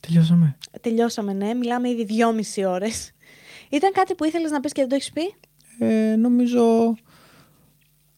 [0.00, 0.56] Τελειώσαμε.
[0.80, 1.54] Τελειώσαμε, ναι.
[1.54, 3.12] Μιλάμε ήδη δυόμιση ώρες.
[3.70, 5.34] Ήταν κάτι που ήθελες να πεις και δεν το έχεις πει;
[5.78, 6.94] Ε, νομίζω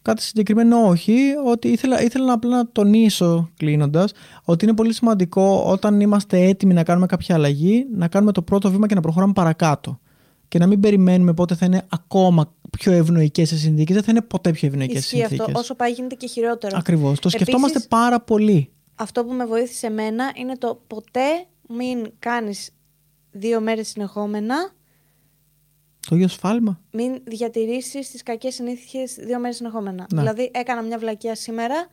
[0.03, 1.35] κάτι συγκεκριμένο όχι.
[1.47, 4.13] Ότι ήθελα, ήθελα απλά να τονίσω κλείνοντας
[4.45, 8.71] ότι είναι πολύ σημαντικό όταν είμαστε έτοιμοι να κάνουμε κάποια αλλαγή να κάνουμε το πρώτο
[8.71, 10.01] βήμα και να προχωράμε παρακάτω.
[10.49, 13.95] Και να μην περιμένουμε πότε θα είναι ακόμα πιο ευνοϊκές οι συνθήκες.
[13.95, 15.43] Δεν θα είναι ποτέ πιο ευνοϊκές οι συνθήκε.
[15.43, 15.59] αυτό.
[15.59, 16.77] Όσο πάει γίνεται και χειρότερο.
[16.79, 17.19] Ακριβώς.
[17.21, 18.71] Το σκεφτόμαστε πάρα πολύ.
[18.95, 22.71] Αυτό που με βοήθησε εμένα είναι το ποτέ μην κάνεις
[23.31, 24.73] δύο μέρες συνεχόμενα
[26.09, 26.81] το ίδιο σφάλμα.
[26.91, 30.07] Μην διατηρήσεις τις κακές συνήθειες δύο μέρες συνεχόμενα.
[30.13, 30.21] Ναι.
[30.21, 31.87] Δηλαδή, έκανα μια βλακεία σήμερα,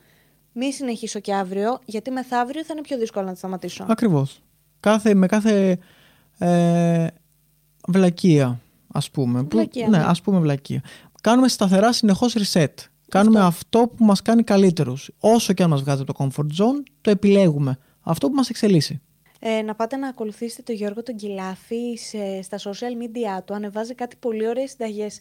[0.51, 3.85] μην συνεχίσω και αύριο, γιατί μεθαύριο θα είναι πιο δύσκολο να τη σταματήσω.
[3.87, 4.41] Ακριβώς.
[4.79, 5.77] Κάθε, με κάθε
[6.37, 7.07] ε,
[7.87, 8.59] βλακεία,
[8.93, 9.41] ας πούμε.
[9.41, 10.03] Βλακεία, που, ναι, ναι.
[10.03, 10.81] ας πούμε βλακεία.
[11.21, 12.73] Κάνουμε σταθερά συνεχώς reset.
[13.09, 15.09] Κάνουμε αυτό, αυτό που μας κάνει καλύτερους.
[15.19, 17.77] Όσο και αν μας βγάζει από το comfort zone, το επιλέγουμε.
[18.01, 19.01] Αυτό που μας εξελίσσει
[19.47, 23.53] ε, να πάτε να ακολουθήσετε τον Γιώργο τον Κιλάφη σε, στα social media του.
[23.53, 25.19] Ανεβάζει κάτι πολύ ωραίες συνταγές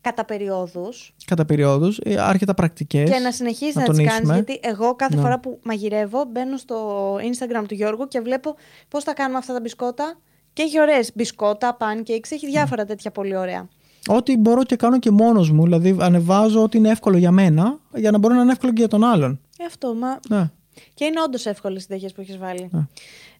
[0.00, 1.14] κατά περιόδους.
[1.24, 3.10] Κατά περιόδους, ε, άρχιτα πρακτικές.
[3.10, 4.30] Και να συνεχίσει να, να τις κάνεις.
[4.30, 5.20] Γιατί εγώ κάθε ναι.
[5.20, 8.54] φορά που μαγειρεύω μπαίνω στο Instagram του Γιώργου και βλέπω
[8.88, 10.18] πώς θα κάνουμε αυτά τα μπισκότα.
[10.52, 12.88] Και έχει ωραίες μπισκότα, pancakes, έχει διάφορα ναι.
[12.88, 13.68] τέτοια πολύ ωραία.
[14.06, 15.62] Ό,τι μπορώ και κάνω και μόνος μου.
[15.62, 18.88] Δηλαδή, ανεβάζω ό,τι είναι εύκολο για μένα, για να μπορεί να είναι εύκολο και για
[18.88, 19.40] τον άλλον.
[19.58, 20.18] Ε, αυτό, μα.
[20.28, 20.50] Ναι.
[20.94, 22.68] Και είναι όντως εύκολες οι συνταγέ που έχεις βάλει.
[22.72, 22.86] Ναι.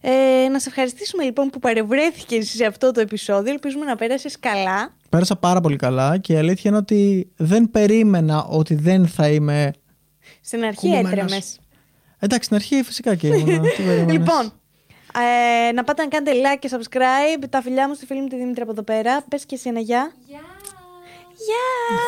[0.01, 3.51] Ε, να σε ευχαριστήσουμε λοιπόν που παρευρέθηκες σε αυτό το επεισόδιο.
[3.51, 4.93] Ελπίζουμε να πέρασες καλά.
[5.09, 9.71] Πέρασα πάρα πολύ καλά και η αλήθεια είναι ότι δεν περίμενα ότι δεν θα είμαι.
[10.41, 11.59] Στην αρχή έτρεμες.
[12.19, 13.63] Εντάξει, στην αρχή φυσικά και ήμουν.
[14.15, 14.53] λοιπόν,
[15.67, 17.43] ε, να πάτε να κάνετε like και subscribe.
[17.49, 19.21] Τα φιλιά μου στη φίλη μου τη Δήμητρα από εδώ πέρα.
[19.29, 20.11] Πες και εσύ ένα γεια.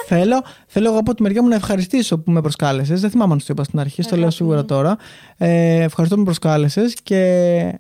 [0.06, 3.02] Θέλω, θέλω εγώ από τη μεριά μου να ευχαριστήσω που με προσκάλεσες.
[3.02, 4.98] Δεν θυμάμαι αν το είπα στην αρχή, το λέω σίγουρα τώρα.
[5.38, 7.80] Ε, ευχαριστώ που με προσκάλεσες και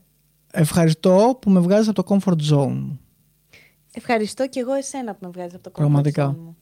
[0.52, 2.99] ευχαριστώ που με βγάζεις από το comfort zone μου.
[3.94, 6.32] Ευχαριστώ και εγώ εσένα που με βγάζεις από το comfort Πραγματικά.
[6.32, 6.57] zone μου.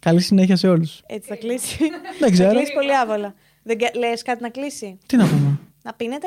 [0.00, 1.02] Καλή συνέχεια σε όλους.
[1.06, 1.76] Έτσι θα κλείσει.
[2.20, 2.48] Δεν ξέρω.
[2.48, 3.34] Θα κλείσει πολύ άβολα.
[3.62, 5.58] Δεν λες κάτι να κλείσει; Τι να πούμε.
[5.82, 6.26] Να πίνετε